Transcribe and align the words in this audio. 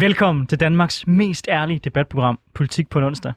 Velkommen 0.00 0.46
til 0.46 0.60
Danmarks 0.60 1.06
mest 1.06 1.48
ærlige 1.48 1.78
debatprogram, 1.78 2.38
Politik 2.54 2.88
på 2.90 2.98
en 2.98 3.04
onsdag. 3.04 3.32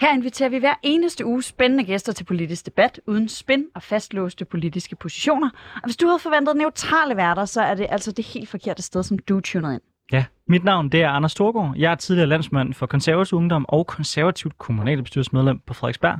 Her 0.00 0.14
inviterer 0.14 0.48
vi 0.48 0.58
hver 0.58 0.74
eneste 0.82 1.26
uge 1.26 1.42
spændende 1.42 1.84
gæster 1.84 2.12
til 2.12 2.24
politisk 2.24 2.66
debat, 2.66 3.00
uden 3.06 3.28
spin 3.28 3.64
og 3.74 3.82
fastlåste 3.82 4.44
politiske 4.44 4.96
positioner. 4.96 5.50
Og 5.74 5.84
hvis 5.84 5.96
du 5.96 6.06
havde 6.06 6.18
forventet 6.18 6.56
neutrale 6.56 7.16
værter, 7.16 7.44
så 7.44 7.62
er 7.62 7.74
det 7.74 7.86
altså 7.90 8.12
det 8.12 8.24
helt 8.24 8.48
forkerte 8.48 8.82
sted, 8.82 9.02
som 9.02 9.18
du 9.18 9.40
tuner 9.40 9.72
ind. 9.72 9.80
Ja, 10.12 10.24
mit 10.48 10.64
navn 10.64 10.88
det 10.88 11.02
er 11.02 11.08
Anders 11.08 11.32
Storgård. 11.32 11.74
Jeg 11.76 11.90
er 11.90 11.96
tidligere 11.96 12.28
landsmand 12.28 12.74
for 12.74 12.86
konservativ 12.86 13.38
ungdom 13.38 13.66
og 13.68 13.86
konservativt 13.86 14.58
kommunalbestyrelsesmedlem 14.58 15.58
på 15.66 15.74
Frederiksberg. 15.74 16.18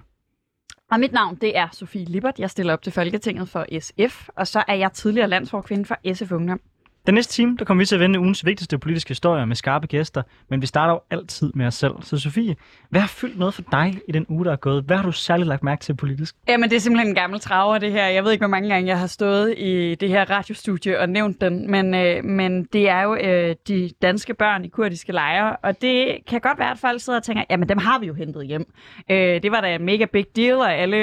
Og 0.91 1.01
mit 1.01 1.13
navn, 1.13 1.35
det 1.35 1.59
er 1.59 1.69
Sofie 1.73 2.05
Libert. 2.05 2.39
Jeg 2.39 2.51
stiller 2.51 2.73
op 2.73 2.83
til 2.83 2.93
Folketinget 2.93 3.49
for 3.49 3.67
SF, 3.81 4.29
og 4.37 4.47
så 4.47 4.65
er 4.69 4.75
jeg 4.75 4.93
tidligere 4.93 5.29
landsforkvinde 5.29 5.85
for 5.85 6.15
SF 6.15 6.33
Ungdom. 6.33 6.61
Den 7.07 7.15
næste 7.15 7.33
time, 7.33 7.57
der 7.59 7.65
kommer 7.65 7.83
vi 7.83 7.87
til 7.87 7.95
at 7.95 8.01
vende 8.01 8.21
ugens 8.21 8.47
vigtigste 8.47 8.79
politiske 8.79 9.09
historier 9.09 9.45
med 9.45 9.57
skarpe 9.57 9.87
gæster, 9.87 10.23
men 10.49 10.63
vi 10.63 10.67
starter 10.67 10.93
jo 10.93 11.01
altid 11.11 11.53
med 11.55 11.67
os 11.67 11.75
selv. 11.75 11.93
Så 12.03 12.19
Sofie, 12.19 12.57
hvad 12.91 13.01
har 13.01 13.09
fyldt 13.09 13.39
noget 13.39 13.55
for 13.55 13.63
dig 13.73 14.01
i 14.09 14.13
den 14.13 14.27
uge, 14.29 14.45
der 14.45 14.53
er 14.53 14.57
gået? 14.57 14.85
Hvad 14.85 14.97
har 14.97 15.05
du 15.05 15.13
særligt 15.13 15.49
lagt 15.49 15.63
mærke 15.63 15.81
til 15.81 15.95
politisk? 15.95 16.35
Jamen, 16.49 16.71
det 16.71 16.77
er 16.77 16.81
simpelthen 16.81 17.09
en 17.09 17.15
gammel 17.15 17.41
traver, 17.41 17.79
det 17.79 17.93
her. 17.93 18.07
Jeg 18.07 18.25
ved 18.25 18.33
ikke, 18.33 18.43
hvor 18.43 18.51
mange 18.51 18.69
gange 18.69 18.89
jeg 18.89 18.99
har 18.99 19.07
stået 19.07 19.55
i 19.59 19.95
det 19.95 20.09
her 20.09 20.31
radiostudie 20.31 21.01
og 21.01 21.09
nævnt 21.09 21.41
den, 21.41 21.71
men, 21.71 21.95
øh, 21.95 22.25
men 22.25 22.65
det 22.65 22.89
er 22.89 23.03
jo 23.03 23.17
øh, 23.17 23.57
de 23.69 23.91
danske 24.03 24.35
børn 24.35 24.65
i 24.65 24.69
kurdiske 24.69 25.13
lejre, 25.13 25.57
og 25.57 25.83
det 25.83 26.17
kan 26.27 26.41
godt 26.41 26.59
være, 26.59 26.71
at 26.71 26.79
folk 26.79 27.01
sidder 27.01 27.19
og 27.19 27.23
tænker, 27.23 27.45
jamen 27.51 27.69
dem 27.69 27.79
har 27.79 27.99
vi 27.99 28.07
jo 28.07 28.15
hentet 28.15 28.47
hjem. 28.47 28.73
Øh, 29.11 29.43
det 29.43 29.53
var 29.53 29.61
da 29.61 29.75
en 29.75 29.85
mega 29.85 30.05
big 30.05 30.27
deal, 30.37 30.57
og 30.57 30.75
alle, 30.75 30.97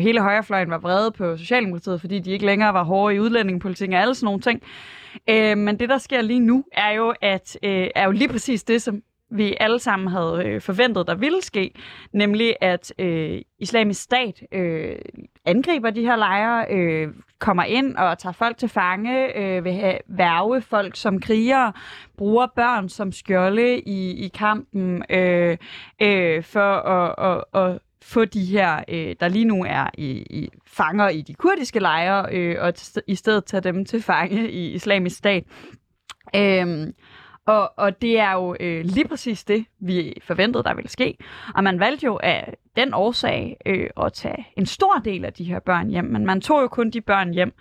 hele 0.00 0.20
højrefløjen 0.20 0.70
var 0.70 0.78
vrede 0.78 1.10
på 1.10 1.36
Socialdemokratiet, 1.36 2.00
fordi 2.00 2.18
de 2.18 2.30
ikke 2.30 2.46
længere 2.46 2.74
var 2.74 2.84
hårde 2.84 3.14
i 3.14 3.20
udlændingepolitik 3.20 3.88
og 3.90 3.96
alle 3.96 4.14
sådan 4.14 4.26
nogle 4.26 4.40
ting. 4.40 4.62
Øh, 5.30 5.58
men 5.58 5.80
det, 5.80 5.88
der 5.88 5.98
sker 5.98 6.22
lige 6.22 6.40
nu, 6.40 6.64
er 6.72 6.90
jo, 6.90 7.14
at, 7.20 7.58
øh, 7.62 7.88
er 7.94 8.04
jo 8.04 8.10
lige 8.10 8.28
præcis 8.28 8.64
det, 8.64 8.82
som 8.82 9.02
vi 9.30 9.56
alle 9.60 9.78
sammen 9.78 10.08
havde 10.08 10.42
øh, 10.44 10.60
forventet, 10.60 11.06
der 11.06 11.14
ville 11.14 11.42
ske, 11.42 11.74
nemlig 12.12 12.56
at 12.60 12.92
øh, 12.98 13.40
islamisk 13.58 14.02
stat 14.02 14.42
øh, 14.52 14.96
angriber 15.44 15.90
de 15.90 16.02
her 16.02 16.16
lejre, 16.16 16.66
øh, 16.70 17.08
kommer 17.38 17.64
ind 17.64 17.96
og 17.96 18.18
tager 18.18 18.32
folk 18.32 18.56
til 18.56 18.68
fange, 18.68 19.38
øh, 19.38 19.64
vil 19.64 19.72
have, 19.72 19.98
værve 20.06 20.60
folk 20.60 20.96
som 20.96 21.20
krigere, 21.20 21.72
bruger 22.16 22.46
børn 22.56 22.88
som 22.88 23.12
skjolde 23.12 23.78
i, 23.78 24.24
i 24.24 24.28
kampen 24.28 25.04
øh, 25.10 25.56
øh, 26.02 26.42
for 26.42 26.72
at, 26.72 27.44
at, 27.54 27.62
at 27.62 27.78
få 28.02 28.24
de 28.24 28.44
her, 28.44 28.84
øh, 28.88 29.16
der 29.20 29.28
lige 29.28 29.44
nu 29.44 29.64
er 29.64 29.90
i, 29.98 30.10
i 30.10 30.48
fanger 30.66 31.08
i 31.08 31.20
de 31.20 31.34
kurdiske 31.34 31.80
lejre, 31.80 32.26
øh, 32.32 32.56
og 32.60 32.74
i 33.06 33.14
stedet 33.14 33.44
tage 33.44 33.60
dem 33.60 33.84
til 33.84 34.02
fange 34.02 34.50
i 34.50 34.72
islamisk 34.72 35.16
stat. 35.16 35.44
Øh, 36.36 36.92
og, 37.48 37.72
og 37.76 38.02
det 38.02 38.18
er 38.18 38.32
jo 38.32 38.56
øh, 38.60 38.84
lige 38.84 39.08
præcis 39.08 39.44
det, 39.44 39.64
vi 39.80 40.20
forventede, 40.22 40.64
der 40.64 40.74
ville 40.74 40.90
ske. 40.90 41.16
Og 41.54 41.64
man 41.64 41.80
valgte 41.80 42.06
jo 42.06 42.20
af 42.22 42.54
den 42.76 42.94
årsag 42.94 43.56
øh, 43.66 43.90
at 44.02 44.12
tage 44.12 44.46
en 44.56 44.66
stor 44.66 45.00
del 45.04 45.24
af 45.24 45.32
de 45.32 45.44
her 45.44 45.58
børn 45.58 45.88
hjem, 45.88 46.04
men 46.04 46.26
man 46.26 46.40
tog 46.40 46.62
jo 46.62 46.68
kun 46.68 46.90
de 46.90 47.00
børn 47.00 47.32
hjem, 47.32 47.52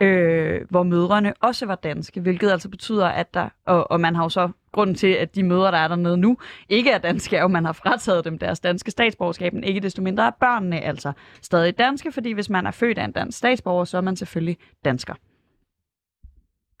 øh, 0.00 0.60
hvor 0.70 0.82
mødrene 0.82 1.34
også 1.40 1.66
var 1.66 1.74
danske, 1.74 2.20
hvilket 2.20 2.50
altså 2.50 2.68
betyder, 2.68 3.06
at 3.06 3.34
der, 3.34 3.48
og, 3.66 3.90
og 3.90 4.00
man 4.00 4.16
har 4.16 4.22
jo 4.22 4.28
så 4.28 4.50
grunden 4.72 4.96
til, 4.96 5.12
at 5.12 5.34
de 5.34 5.42
mødre, 5.42 5.70
der 5.70 5.78
er 5.78 5.88
dernede 5.88 6.16
nu, 6.16 6.36
ikke 6.68 6.90
er 6.90 6.98
danske, 6.98 7.36
er 7.36 7.42
jo, 7.42 7.48
man 7.48 7.64
har 7.64 7.72
frataget 7.72 8.24
dem 8.24 8.38
deres 8.38 8.60
danske 8.60 8.90
statsborgerskab, 8.90 9.52
men 9.52 9.64
ikke 9.64 9.80
desto 9.80 10.02
mindre 10.02 10.26
er 10.26 10.30
børnene 10.40 10.80
altså 10.80 11.12
stadig 11.42 11.78
danske, 11.78 12.12
fordi 12.12 12.32
hvis 12.32 12.50
man 12.50 12.66
er 12.66 12.70
født 12.70 12.98
af 12.98 13.04
en 13.04 13.12
dansk 13.12 13.38
statsborger, 13.38 13.84
så 13.84 13.96
er 13.96 14.00
man 14.00 14.16
selvfølgelig 14.16 14.56
dansker. 14.84 15.14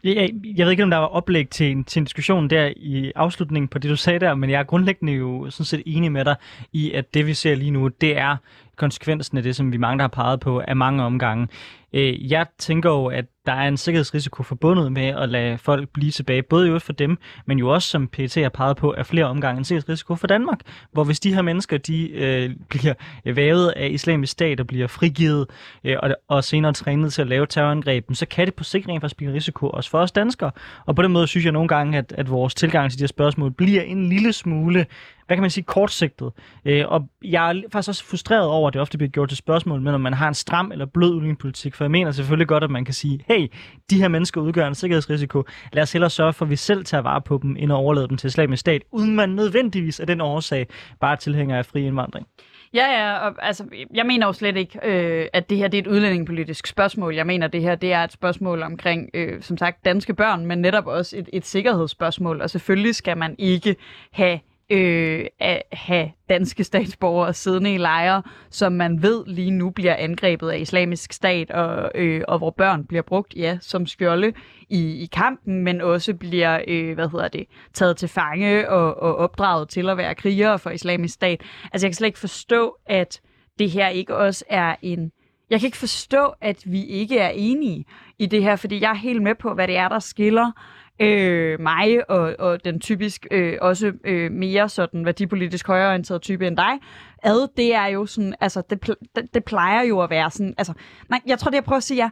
Jeg, 0.04 0.30
jeg 0.56 0.66
ved 0.66 0.70
ikke, 0.70 0.82
om 0.82 0.90
der 0.90 0.96
var 0.96 1.06
oplæg 1.06 1.48
til 1.48 1.70
en, 1.70 1.84
til 1.84 2.00
en 2.00 2.04
diskussion 2.04 2.50
der 2.50 2.72
i 2.76 3.12
afslutningen 3.14 3.68
på 3.68 3.78
det, 3.78 3.90
du 3.90 3.96
sagde 3.96 4.18
der, 4.18 4.34
men 4.34 4.50
jeg 4.50 4.58
er 4.60 4.64
grundlæggende 4.64 5.12
jo 5.12 5.50
sådan 5.50 5.64
set 5.64 5.82
enig 5.86 6.12
med 6.12 6.24
dig 6.24 6.36
i, 6.72 6.92
at 6.92 7.14
det 7.14 7.26
vi 7.26 7.34
ser 7.34 7.54
lige 7.54 7.70
nu, 7.70 7.88
det 7.88 8.18
er 8.18 8.36
konsekvensen 8.76 9.36
af 9.36 9.42
det, 9.42 9.56
som 9.56 9.72
vi 9.72 9.76
mange 9.76 9.98
der 9.98 10.02
har 10.02 10.08
peget 10.08 10.40
på 10.40 10.62
af 10.68 10.76
mange 10.76 11.02
omgange. 11.02 11.48
Øh, 11.92 12.32
jeg 12.32 12.46
tænker 12.58 12.90
jo, 12.90 13.06
at 13.06 13.24
der 13.46 13.52
er 13.52 13.68
en 13.68 13.76
sikkerhedsrisiko 13.76 14.42
forbundet 14.42 14.92
med 14.92 15.06
at 15.06 15.28
lade 15.28 15.58
folk 15.58 15.88
blive 15.88 16.10
tilbage, 16.10 16.42
både 16.42 16.68
jo 16.68 16.78
for 16.78 16.92
dem, 16.92 17.18
men 17.46 17.58
jo 17.58 17.68
også, 17.68 17.88
som 17.88 18.08
PET 18.08 18.34
har 18.34 18.48
peget 18.48 18.76
på, 18.76 18.94
er 18.98 19.02
flere 19.02 19.24
omgange 19.24 19.58
en 19.58 19.64
sikkerhedsrisiko 19.64 20.14
for 20.14 20.26
Danmark, 20.26 20.60
hvor 20.92 21.04
hvis 21.04 21.20
de 21.20 21.34
her 21.34 21.42
mennesker, 21.42 21.78
de 21.78 22.10
øh, 22.10 22.50
bliver 22.70 22.94
vævet 23.24 23.68
af 23.68 23.88
islamisk 23.88 24.32
stat 24.32 24.60
og 24.60 24.66
bliver 24.66 24.86
frigivet 24.86 25.46
øh, 25.84 25.96
og, 26.02 26.14
og 26.28 26.44
senere 26.44 26.72
trænet 26.72 27.12
til 27.12 27.22
at 27.22 27.28
lave 27.28 27.46
terrorangreb, 27.46 28.04
så 28.12 28.26
kan 28.26 28.46
det 28.46 28.54
på 28.54 28.64
sigt 28.64 28.88
rent 28.88 29.00
faktisk 29.00 29.16
blive 29.16 29.28
en 29.28 29.34
risiko 29.34 29.68
også 29.68 29.90
for 29.90 29.98
os 29.98 30.12
danskere. 30.12 30.50
Og 30.86 30.96
på 30.96 31.02
den 31.02 31.12
måde 31.12 31.26
synes 31.26 31.44
jeg 31.44 31.52
nogle 31.52 31.68
gange, 31.68 31.98
at, 31.98 32.14
at 32.18 32.30
vores 32.30 32.54
tilgang 32.54 32.90
til 32.90 32.98
de 32.98 33.02
her 33.02 33.08
spørgsmål 33.08 33.50
bliver 33.50 33.82
en 33.82 34.08
lille 34.08 34.32
smule 34.32 34.86
hvad 35.26 35.36
kan 35.36 35.40
man 35.42 35.50
sige, 35.50 35.64
kortsigtet. 35.64 36.32
Øh, 36.64 36.84
og 36.88 37.08
jeg 37.24 37.50
er 37.50 37.62
faktisk 37.72 37.88
også 37.88 38.04
frustreret 38.04 38.46
over, 38.46 38.68
at 38.68 38.74
det 38.74 38.80
ofte 38.80 38.98
bliver 38.98 39.10
gjort 39.10 39.28
til 39.28 39.38
spørgsmål, 39.38 39.80
men 39.80 39.94
om 39.94 40.00
man 40.00 40.12
har 40.12 40.28
en 40.28 40.34
stram 40.34 40.72
eller 40.72 40.86
blød 40.86 41.10
udlændingepolitik, 41.10 41.74
for 41.74 41.84
jeg 41.84 41.90
mener 41.90 42.10
selvfølgelig 42.10 42.48
godt, 42.48 42.64
at 42.64 42.70
man 42.70 42.84
kan 42.84 42.94
sige, 42.94 43.24
hey, 43.28 43.48
de 43.90 44.00
her 44.00 44.08
mennesker 44.08 44.40
udgør 44.40 44.66
en 44.66 44.74
sikkerhedsrisiko, 44.74 45.44
lad 45.72 45.82
os 45.82 45.92
hellere 45.92 46.10
sørge 46.10 46.32
for, 46.32 46.44
at 46.44 46.50
vi 46.50 46.56
selv 46.56 46.84
tager 46.84 47.02
vare 47.02 47.20
på 47.20 47.38
dem, 47.42 47.56
end 47.58 47.72
at 47.72 47.76
overlade 47.76 48.08
dem 48.08 48.16
til 48.16 48.26
islamisk 48.26 48.60
stat, 48.60 48.82
uden 48.90 49.16
man 49.16 49.28
nødvendigvis 49.28 50.00
af 50.00 50.06
den 50.06 50.20
årsag 50.20 50.66
bare 51.00 51.16
tilhænger 51.16 51.58
af 51.58 51.66
fri 51.66 51.86
indvandring. 51.86 52.26
Ja, 52.74 52.86
ja, 52.86 53.18
og, 53.18 53.34
altså, 53.38 53.64
jeg 53.94 54.06
mener 54.06 54.26
jo 54.26 54.32
slet 54.32 54.56
ikke, 54.56 54.78
øh, 54.82 55.28
at 55.32 55.50
det 55.50 55.58
her 55.58 55.68
det 55.68 55.78
er 55.78 55.82
et 55.82 55.86
udlændingepolitisk 55.86 56.66
spørgsmål. 56.66 57.14
Jeg 57.14 57.26
mener, 57.26 57.46
at 57.46 57.52
det 57.52 57.62
her 57.62 57.74
det 57.74 57.92
er 57.92 58.04
et 58.04 58.12
spørgsmål 58.12 58.62
omkring, 58.62 59.10
øh, 59.14 59.42
som 59.42 59.56
sagt, 59.56 59.84
danske 59.84 60.14
børn, 60.14 60.46
men 60.46 60.58
netop 60.58 60.86
også 60.86 61.16
et, 61.16 61.28
et 61.32 61.46
sikkerhedsspørgsmål. 61.46 62.40
Og 62.40 62.50
selvfølgelig 62.50 62.94
skal 62.94 63.18
man 63.18 63.34
ikke 63.38 63.76
have 64.12 64.40
øh, 64.70 65.26
at 65.38 65.62
have 65.72 66.10
danske 66.28 66.64
statsborgere 66.64 67.34
siddende 67.34 67.74
i 67.74 67.78
lejre, 67.78 68.22
som 68.50 68.72
man 68.72 69.02
ved 69.02 69.24
lige 69.26 69.50
nu 69.50 69.70
bliver 69.70 69.94
angrebet 69.94 70.50
af 70.50 70.58
islamisk 70.58 71.12
stat, 71.12 71.50
og, 71.50 71.90
øh, 71.94 72.22
og 72.28 72.38
hvor 72.38 72.50
børn 72.50 72.84
bliver 72.84 73.02
brugt 73.02 73.34
ja, 73.36 73.58
som 73.60 73.86
skjolde 73.86 74.32
i, 74.68 75.02
i 75.02 75.06
kampen, 75.12 75.64
men 75.64 75.80
også 75.80 76.14
bliver 76.14 76.60
øh, 76.68 76.94
hvad 76.94 77.08
hedder 77.08 77.28
det, 77.28 77.46
taget 77.74 77.96
til 77.96 78.08
fange 78.08 78.70
og, 78.70 79.02
og 79.02 79.16
opdraget 79.16 79.68
til 79.68 79.88
at 79.88 79.96
være 79.96 80.14
krigere 80.14 80.58
for 80.58 80.70
islamisk 80.70 81.14
stat. 81.14 81.40
Altså 81.72 81.86
jeg 81.86 81.90
kan 81.90 81.96
slet 81.96 82.06
ikke 82.08 82.18
forstå, 82.18 82.76
at 82.86 83.20
det 83.58 83.70
her 83.70 83.88
ikke 83.88 84.16
også 84.16 84.44
er 84.48 84.76
en 84.82 85.12
jeg 85.50 85.60
kan 85.60 85.66
ikke 85.66 85.78
forstå, 85.78 86.34
at 86.40 86.62
vi 86.66 86.84
ikke 86.84 87.18
er 87.18 87.28
enige 87.28 87.84
i 88.18 88.26
det 88.26 88.42
her, 88.42 88.56
fordi 88.56 88.80
jeg 88.80 88.90
er 88.90 88.94
helt 88.94 89.22
med 89.22 89.34
på, 89.34 89.54
hvad 89.54 89.68
det 89.68 89.76
er, 89.76 89.88
der 89.88 89.98
skiller 89.98 90.52
øh, 91.00 91.60
mig 91.60 92.10
og, 92.10 92.34
og 92.38 92.64
den 92.64 92.80
typisk 92.80 93.26
øh, 93.30 93.58
også 93.60 93.92
øh, 94.04 94.32
mere 94.32 94.68
sådan 94.68 95.04
værdipolitisk 95.04 95.66
højreorienterede 95.66 96.22
type 96.22 96.46
end 96.46 96.56
dig, 96.56 96.78
ad, 97.22 97.48
det 97.56 97.74
er 97.74 97.86
jo 97.86 98.06
sådan, 98.06 98.34
altså 98.40 98.62
det, 98.70 98.86
det, 99.16 99.34
det 99.34 99.44
plejer 99.44 99.82
jo 99.82 100.00
at 100.00 100.10
være 100.10 100.30
sådan, 100.30 100.54
altså, 100.58 100.72
nej, 101.08 101.20
jeg 101.26 101.38
tror 101.38 101.50
det 101.50 101.56
jeg 101.56 101.64
prøver 101.64 101.76
at 101.76 101.82
sige 101.82 102.02
er, 102.02 102.10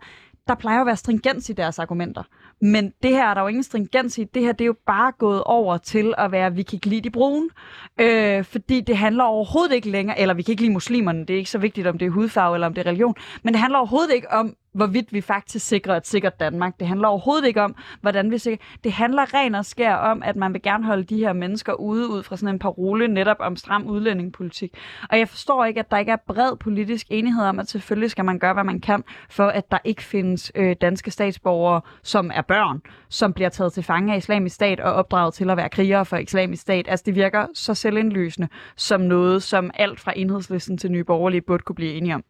der 0.48 0.54
plejer 0.54 0.80
at 0.80 0.86
være 0.86 0.96
stringens 0.96 1.50
i 1.50 1.52
deres 1.52 1.78
argumenter. 1.78 2.22
Men 2.60 2.92
det 3.02 3.10
her 3.10 3.26
er 3.26 3.34
der 3.34 3.40
jo 3.40 3.46
ingen 3.46 3.62
stringens 3.62 4.18
i. 4.18 4.24
Det 4.24 4.42
her 4.42 4.52
det 4.52 4.64
er 4.64 4.66
jo 4.66 4.76
bare 4.86 5.12
gået 5.18 5.42
over 5.44 5.78
til 5.78 6.14
at 6.18 6.32
være, 6.32 6.54
vi 6.54 6.62
kan 6.62 6.76
ikke 6.76 6.86
lide 6.86 7.00
de 7.00 7.10
brune. 7.10 7.48
Øh, 8.00 8.44
fordi 8.44 8.80
det 8.80 8.96
handler 8.96 9.24
overhovedet 9.24 9.74
ikke 9.74 9.90
længere, 9.90 10.20
eller 10.20 10.34
vi 10.34 10.42
kan 10.42 10.52
ikke 10.52 10.62
lide 10.62 10.72
muslimerne. 10.72 11.20
Det 11.20 11.30
er 11.30 11.38
ikke 11.38 11.50
så 11.50 11.58
vigtigt, 11.58 11.86
om 11.86 11.98
det 11.98 12.06
er 12.06 12.10
hudfarve 12.10 12.56
eller 12.56 12.66
om 12.66 12.74
det 12.74 12.86
er 12.86 12.86
religion. 12.86 13.14
Men 13.42 13.54
det 13.54 13.60
handler 13.60 13.78
overhovedet 13.78 14.14
ikke 14.14 14.30
om, 14.30 14.54
hvorvidt 14.72 15.12
vi 15.12 15.20
faktisk 15.20 15.66
sikrer 15.66 15.96
et 15.96 16.06
sikkert 16.06 16.40
Danmark. 16.40 16.80
Det 16.80 16.88
handler 16.88 17.08
overhovedet 17.08 17.46
ikke 17.46 17.62
om, 17.62 17.74
hvordan 18.00 18.30
vi 18.30 18.38
sikrer. 18.38 18.66
Det 18.84 18.92
handler 18.92 19.34
ren 19.34 19.54
og 19.54 19.64
skær 19.64 19.94
om, 19.94 20.22
at 20.22 20.36
man 20.36 20.52
vil 20.52 20.62
gerne 20.62 20.84
holde 20.84 21.04
de 21.04 21.18
her 21.18 21.32
mennesker 21.32 21.72
ude 21.72 22.08
ud 22.08 22.22
fra 22.22 22.36
sådan 22.36 22.54
en 22.54 22.58
parole 22.58 23.08
netop 23.08 23.36
om 23.40 23.56
stram 23.56 23.86
udlændingepolitik. 23.86 24.74
Og 25.10 25.18
jeg 25.18 25.28
forstår 25.28 25.64
ikke, 25.64 25.80
at 25.80 25.90
der 25.90 25.98
ikke 25.98 26.12
er 26.12 26.16
bred 26.26 26.56
politisk 26.56 27.06
enighed 27.10 27.44
om, 27.44 27.58
at 27.58 27.68
selvfølgelig 27.68 28.10
skal 28.10 28.24
man 28.24 28.38
gøre, 28.38 28.52
hvad 28.52 28.64
man 28.64 28.80
kan, 28.80 29.04
for 29.30 29.46
at 29.46 29.70
der 29.70 29.78
ikke 29.84 30.02
findes 30.02 30.52
øh, 30.54 30.76
danske 30.80 31.10
statsborgere, 31.10 31.80
som 32.02 32.30
er 32.34 32.42
børn, 32.42 32.82
som 33.08 33.32
bliver 33.32 33.48
taget 33.48 33.72
til 33.72 33.82
fange 33.82 34.12
af 34.12 34.16
islamisk 34.16 34.54
stat 34.54 34.80
og 34.80 34.92
opdraget 34.92 35.34
til 35.34 35.50
at 35.50 35.56
være 35.56 35.68
krigere 35.68 36.04
for 36.04 36.16
islamisk 36.16 36.62
stat. 36.62 36.86
Altså 36.88 37.02
det 37.06 37.14
virker 37.14 37.46
så 37.54 37.74
selvindlysende 37.74 38.48
som 38.76 39.00
noget, 39.00 39.42
som 39.42 39.70
alt 39.74 40.00
fra 40.00 40.12
enhedslisten 40.16 40.78
til 40.78 40.90
nye 40.90 41.04
borgerlige 41.04 41.40
burde 41.40 41.62
kunne 41.62 41.76
blive 41.76 41.92
enige 41.92 42.14
om. 42.14 42.24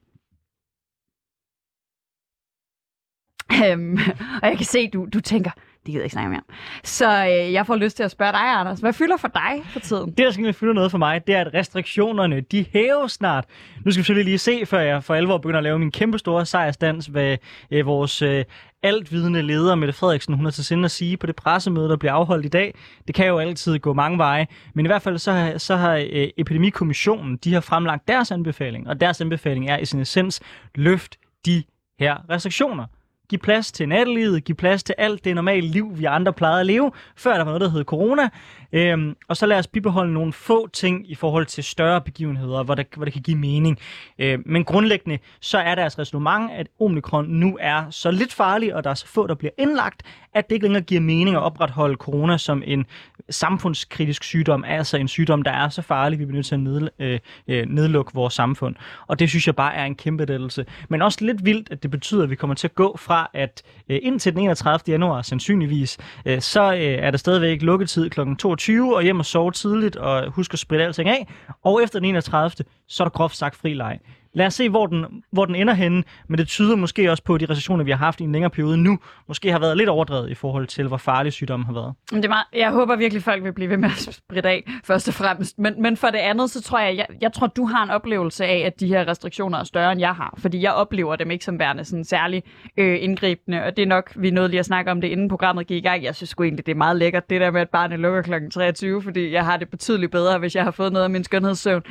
Øhm, 3.64 3.98
og 4.42 4.48
jeg 4.48 4.56
kan 4.56 4.66
se, 4.66 4.88
du, 4.88 5.06
du 5.12 5.20
tænker, 5.20 5.50
det 5.50 5.86
gider 5.86 5.98
jeg 5.98 6.04
ikke 6.04 6.12
snakke 6.12 6.30
mere 6.30 6.40
om. 6.48 6.54
Så 6.84 7.26
øh, 7.26 7.52
jeg 7.52 7.66
får 7.66 7.76
lyst 7.76 7.96
til 7.96 8.02
at 8.02 8.10
spørge 8.10 8.32
dig, 8.32 8.40
Anders. 8.40 8.80
Hvad 8.80 8.92
fylder 8.92 9.16
for 9.16 9.28
dig 9.28 9.62
for 9.64 9.80
tiden? 9.80 10.06
Det, 10.10 10.18
der 10.18 10.30
skal 10.30 10.52
fylde 10.52 10.74
noget 10.74 10.90
for 10.90 10.98
mig, 10.98 11.26
det 11.26 11.34
er, 11.34 11.40
at 11.40 11.54
restriktionerne, 11.54 12.40
de 12.40 12.66
hæves 12.72 13.12
snart. 13.12 13.44
Nu 13.84 13.90
skal 13.90 13.98
vi 13.98 14.04
selvfølgelig 14.04 14.24
lige 14.24 14.38
se, 14.38 14.66
før 14.66 14.80
jeg 14.80 15.04
for 15.04 15.14
alvor 15.14 15.38
begynder 15.38 15.58
at 15.58 15.64
lave 15.64 15.78
min 15.78 15.90
kæmpe 15.90 16.18
store 16.18 16.46
sejrsdans, 16.46 17.06
hvad 17.06 17.36
øh, 17.70 17.86
vores 17.86 18.22
øh, 18.22 18.44
altvidende 18.82 19.42
leder, 19.42 19.74
Mette 19.74 19.92
Frederiksen, 19.92 20.34
hun 20.34 20.44
har 20.44 20.52
til 20.52 20.64
sinde 20.64 20.84
at 20.84 20.90
sige 20.90 21.16
på 21.16 21.26
det 21.26 21.36
pressemøde, 21.36 21.88
der 21.88 21.96
bliver 21.96 22.12
afholdt 22.12 22.46
i 22.46 22.48
dag. 22.48 22.74
Det 23.06 23.14
kan 23.14 23.26
jo 23.26 23.38
altid 23.38 23.78
gå 23.78 23.92
mange 23.92 24.18
veje, 24.18 24.46
men 24.74 24.86
i 24.86 24.88
hvert 24.88 25.02
fald 25.02 25.18
så 25.18 25.32
har, 25.32 25.58
så 25.58 25.76
har 25.76 25.94
øh, 26.12 26.28
Epidemikommissionen, 26.36 27.36
de 27.36 27.54
har 27.54 27.60
fremlagt 27.60 28.08
deres 28.08 28.30
anbefaling, 28.30 28.88
og 28.88 29.00
deres 29.00 29.20
anbefaling 29.20 29.68
er 29.68 29.78
i 29.78 29.84
sin 29.84 30.00
essens, 30.00 30.40
løft 30.74 31.16
de 31.46 31.62
her 31.98 32.16
restriktioner 32.30 32.86
Giv 33.30 33.38
plads 33.38 33.72
til 33.72 33.88
nattelivet, 33.88 34.44
giv 34.44 34.56
plads 34.56 34.82
til 34.82 34.94
alt 34.98 35.24
det 35.24 35.34
normale 35.34 35.66
liv, 35.66 35.98
vi 35.98 36.04
andre 36.04 36.32
plejede 36.32 36.60
at 36.60 36.66
leve, 36.66 36.92
før 37.16 37.32
der 37.32 37.38
var 37.38 37.44
noget, 37.44 37.60
der 37.60 37.70
hed 37.70 37.84
corona. 37.84 38.28
Øhm, 38.72 39.16
og 39.28 39.36
så 39.36 39.46
lad 39.46 39.58
os 39.58 39.66
bibeholde 39.66 40.12
nogle 40.12 40.32
få 40.32 40.68
ting 40.68 41.10
i 41.10 41.14
forhold 41.14 41.46
til 41.46 41.64
større 41.64 42.00
begivenheder, 42.00 42.62
hvor 42.62 42.74
det, 42.74 42.86
hvor 42.96 43.04
det 43.04 43.12
kan 43.12 43.22
give 43.22 43.36
mening. 43.38 43.78
Øhm, 44.18 44.42
men 44.46 44.64
grundlæggende, 44.64 45.18
så 45.40 45.58
er 45.58 45.74
deres 45.74 45.98
resonemang, 45.98 46.52
at 46.52 46.66
omikron 46.80 47.26
nu 47.26 47.58
er 47.60 47.90
så 47.90 48.10
lidt 48.10 48.32
farlig, 48.32 48.74
og 48.74 48.84
der 48.84 48.90
er 48.90 48.94
så 48.94 49.06
få, 49.06 49.26
der 49.26 49.34
bliver 49.34 49.52
indlagt, 49.58 50.02
at 50.34 50.48
det 50.48 50.56
ikke 50.56 50.64
længere 50.64 50.82
giver 50.82 51.00
mening 51.00 51.36
at 51.36 51.42
opretholde 51.42 51.96
corona 51.96 52.38
som 52.38 52.62
en 52.66 52.86
samfundskritisk 53.30 54.24
sygdom, 54.24 54.64
altså 54.64 54.96
en 54.96 55.08
sygdom, 55.08 55.42
der 55.42 55.50
er 55.50 55.68
så 55.68 55.82
farlig, 55.82 56.18
vi 56.18 56.24
bliver 56.24 56.36
nødt 56.36 56.46
til 56.46 56.54
at 56.54 56.60
ned, 56.60 56.88
øh, 56.98 57.18
øh, 57.48 57.66
nedlukke 57.68 58.14
vores 58.14 58.34
samfund. 58.34 58.74
Og 59.06 59.18
det 59.18 59.28
synes 59.28 59.46
jeg 59.46 59.56
bare 59.56 59.74
er 59.74 59.84
en 59.84 59.94
kæmpe 59.94 60.24
lettelse. 60.24 60.66
Men 60.88 61.02
også 61.02 61.24
lidt 61.24 61.44
vildt, 61.44 61.68
at 61.70 61.82
det 61.82 61.90
betyder, 61.90 62.22
at 62.22 62.30
vi 62.30 62.34
kommer 62.34 62.54
til 62.54 62.66
at 62.66 62.74
gå 62.74 62.96
fra, 62.96 63.19
at 63.34 63.62
øh, 63.88 63.98
indtil 64.02 64.32
den 64.32 64.40
31. 64.40 64.92
januar 64.92 65.22
sandsynligvis, 65.22 65.98
øh, 66.26 66.40
så 66.40 66.72
øh, 66.72 66.80
er 66.80 67.10
der 67.10 67.18
stadigvæk 67.18 67.62
lukketid 67.62 68.10
kl. 68.10 68.20
22 68.38 68.96
og 68.96 69.02
hjem 69.02 69.18
og 69.18 69.26
sove 69.26 69.50
tidligt 69.50 69.96
og 69.96 70.30
husk 70.30 70.52
at 70.52 70.58
spritte 70.58 70.84
alting 70.84 71.08
af. 71.08 71.28
Og 71.64 71.82
efter 71.82 71.98
den 71.98 72.08
31. 72.08 72.64
så 72.88 73.02
er 73.02 73.08
der 73.08 73.10
groft 73.10 73.36
sagt 73.36 73.56
fri 73.56 73.74
leg. 73.74 73.98
Lad 74.32 74.46
os 74.46 74.54
se, 74.54 74.68
hvor 74.68 74.86
den, 74.86 75.22
hvor 75.32 75.44
den 75.44 75.54
ender 75.54 75.74
henne, 75.74 76.02
men 76.28 76.38
det 76.38 76.48
tyder 76.48 76.76
måske 76.76 77.10
også 77.10 77.22
på, 77.22 77.34
at 77.34 77.40
de 77.40 77.46
recessioner, 77.46 77.84
vi 77.84 77.90
har 77.90 77.98
haft 77.98 78.20
i 78.20 78.24
en 78.24 78.32
længere 78.32 78.50
periode 78.50 78.76
nu, 78.76 78.98
måske 79.28 79.52
har 79.52 79.58
været 79.58 79.76
lidt 79.76 79.88
overdrevet 79.88 80.30
i 80.30 80.34
forhold 80.34 80.66
til, 80.66 80.88
hvor 80.88 80.96
farlig 80.96 81.32
sygdommen 81.32 81.66
har 81.66 81.72
været. 81.72 81.94
Det 82.10 82.24
er 82.24 82.28
meget, 82.28 82.44
jeg 82.52 82.70
håber 82.70 82.96
virkelig, 82.96 83.22
folk 83.22 83.44
vil 83.44 83.52
blive 83.52 83.70
ved 83.70 83.76
med 83.76 83.88
at 83.88 84.14
spritte 84.14 84.48
af, 84.48 84.70
først 84.84 85.08
og 85.08 85.14
fremmest. 85.14 85.58
Men, 85.58 85.82
men 85.82 85.96
for 85.96 86.06
det 86.06 86.18
andet, 86.18 86.50
så 86.50 86.62
tror 86.62 86.78
jeg, 86.78 86.96
jeg, 86.96 87.06
jeg 87.20 87.32
tror, 87.32 87.46
du 87.46 87.64
har 87.64 87.84
en 87.84 87.90
oplevelse 87.90 88.44
af, 88.44 88.58
at 88.66 88.80
de 88.80 88.86
her 88.86 89.08
restriktioner 89.08 89.58
er 89.58 89.64
større, 89.64 89.92
end 89.92 90.00
jeg 90.00 90.14
har. 90.14 90.34
Fordi 90.38 90.62
jeg 90.62 90.72
oplever 90.72 91.16
dem 91.16 91.30
ikke 91.30 91.44
som 91.44 91.58
værende 91.58 91.84
sådan 91.84 92.04
særlig 92.04 92.42
øh, 92.76 92.98
indgribende, 93.00 93.64
og 93.64 93.76
det 93.76 93.82
er 93.82 93.86
nok, 93.86 94.12
vi 94.16 94.30
nåede 94.30 94.48
lige 94.48 94.60
at 94.60 94.66
snakke 94.66 94.90
om 94.90 95.00
det, 95.00 95.08
inden 95.08 95.28
programmet 95.28 95.66
gik 95.66 95.76
i 95.84 95.88
gang. 95.88 96.04
Jeg 96.04 96.14
synes 96.14 96.30
sgu 96.30 96.42
egentlig, 96.42 96.66
det 96.66 96.72
er 96.72 96.76
meget 96.76 96.96
lækkert, 96.96 97.30
det 97.30 97.40
der 97.40 97.50
med, 97.50 97.60
at 97.60 97.68
barnet 97.68 97.98
lukker 97.98 98.22
kl. 98.22 98.32
23, 98.50 99.02
fordi 99.02 99.32
jeg 99.32 99.44
har 99.44 99.56
det 99.56 99.68
betydeligt 99.68 100.12
bedre, 100.12 100.38
hvis 100.38 100.56
jeg 100.56 100.64
har 100.64 100.70
fået 100.70 100.92
noget 100.92 101.04
af 101.04 101.10
min 101.10 101.24
skønhedssøvn. 101.24 101.82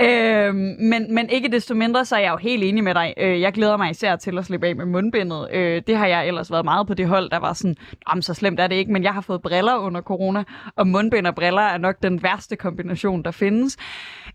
Øh, 0.00 0.54
men, 0.54 1.14
men 1.14 1.30
ikke 1.30 1.48
desto 1.48 1.75
mindre, 1.76 2.04
så 2.04 2.16
er 2.16 2.20
jeg 2.20 2.32
jo 2.32 2.36
helt 2.36 2.64
enig 2.64 2.84
med 2.84 2.94
dig. 2.94 3.14
Øh, 3.16 3.40
jeg 3.40 3.52
glæder 3.52 3.76
mig 3.76 3.90
især 3.90 4.16
til 4.16 4.38
at 4.38 4.44
slippe 4.44 4.66
af 4.66 4.76
med 4.76 4.86
mundbindet. 4.86 5.48
Øh, 5.52 5.82
det 5.86 5.96
har 5.96 6.06
jeg 6.06 6.26
ellers 6.26 6.50
været 6.50 6.64
meget 6.64 6.86
på 6.86 6.94
det 6.94 7.08
hold, 7.08 7.30
der 7.30 7.38
var 7.38 7.52
sådan, 7.52 7.76
om 8.06 8.22
så 8.22 8.34
slemt 8.34 8.60
er 8.60 8.66
det 8.66 8.76
ikke, 8.76 8.92
men 8.92 9.02
jeg 9.02 9.14
har 9.14 9.20
fået 9.20 9.42
briller 9.42 9.76
under 9.76 10.00
corona, 10.00 10.44
og 10.76 10.86
mundbind 10.86 11.26
og 11.26 11.34
briller 11.34 11.62
er 11.62 11.78
nok 11.78 12.02
den 12.02 12.22
værste 12.22 12.56
kombination, 12.56 13.22
der 13.22 13.30
findes. 13.30 13.76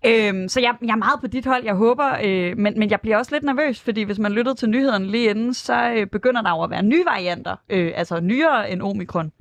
Øhm, 0.05 0.47
så 0.47 0.59
jeg, 0.59 0.75
jeg 0.81 0.91
er 0.91 0.95
meget 0.95 1.19
på 1.21 1.27
dit 1.27 1.45
hold, 1.45 1.63
jeg 1.65 1.75
håber, 1.75 2.17
øh, 2.23 2.57
men, 2.57 2.79
men 2.79 2.89
jeg 2.89 3.01
bliver 3.01 3.17
også 3.17 3.35
lidt 3.35 3.43
nervøs, 3.43 3.81
fordi 3.81 4.03
hvis 4.03 4.19
man 4.19 4.31
lyttede 4.31 4.55
til 4.55 4.69
nyhederne 4.69 5.07
lige 5.07 5.29
inden, 5.29 5.53
så 5.53 6.07
begynder 6.11 6.41
der 6.41 6.49
jo 6.49 6.63
at 6.63 6.69
være 6.69 6.83
nye 6.83 7.03
varianter, 7.05 7.55
altså 7.69 8.19
nyere 8.19 8.71
end 8.71 8.81
omikron 8.81 9.31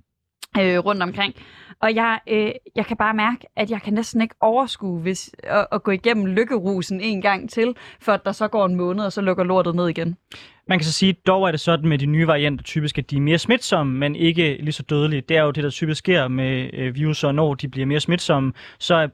øh, 0.58 0.79
rundt 0.79 1.02
omkring. 1.02 1.35
Og 1.82 1.94
jeg, 1.94 2.21
øh, 2.29 2.53
jeg 2.77 2.87
kan 2.87 2.97
bare 2.97 3.15
mærke, 3.15 3.47
at 3.56 3.71
jeg 3.71 3.82
kan 3.82 3.93
næsten 3.93 4.21
ikke 4.21 4.35
overskue 4.41 5.00
hvis, 5.00 5.31
at, 5.43 5.67
at 5.73 5.82
gå 5.82 5.91
igennem 5.91 6.27
lykkerusen 6.27 7.00
en 7.00 7.23
gang 7.23 7.50
til, 7.50 7.75
for 8.00 8.12
at 8.12 8.21
der 8.25 8.32
så 8.32 8.49
går 8.49 8.67
en 8.67 8.75
måned, 8.75 9.05
og 9.05 9.12
så 9.12 9.21
lukker 9.21 9.44
lortet 9.44 9.75
ned 9.75 9.88
igen. 9.88 10.17
Man 10.69 10.79
kan 10.79 10.85
så 10.85 10.93
sige, 10.93 11.12
dog 11.12 11.47
er 11.47 11.50
det 11.50 11.61
sådan 11.61 11.88
med 11.88 11.99
de 11.99 12.06
nye 12.06 12.27
varianter 12.27 12.65
typisk, 12.65 12.99
at 12.99 13.11
de 13.11 13.17
er 13.17 13.21
mere 13.21 13.38
smitsomme, 13.38 13.99
men 13.99 14.17
ikke 14.17 14.56
lige 14.61 14.73
så 14.73 14.82
dødelige. 14.82 15.21
Det 15.21 15.37
er 15.37 15.43
jo 15.43 15.50
det, 15.50 15.65
der 15.65 15.71
typisk 15.71 15.99
sker 15.99 16.29
med 16.29 16.71
øh, 16.73 16.94
viruser, 16.94 17.32
når 17.32 17.55
de 17.55 17.69
bliver 17.69 17.87
mere 17.87 18.00
smitsomme, 18.00 18.53
så 18.79 19.09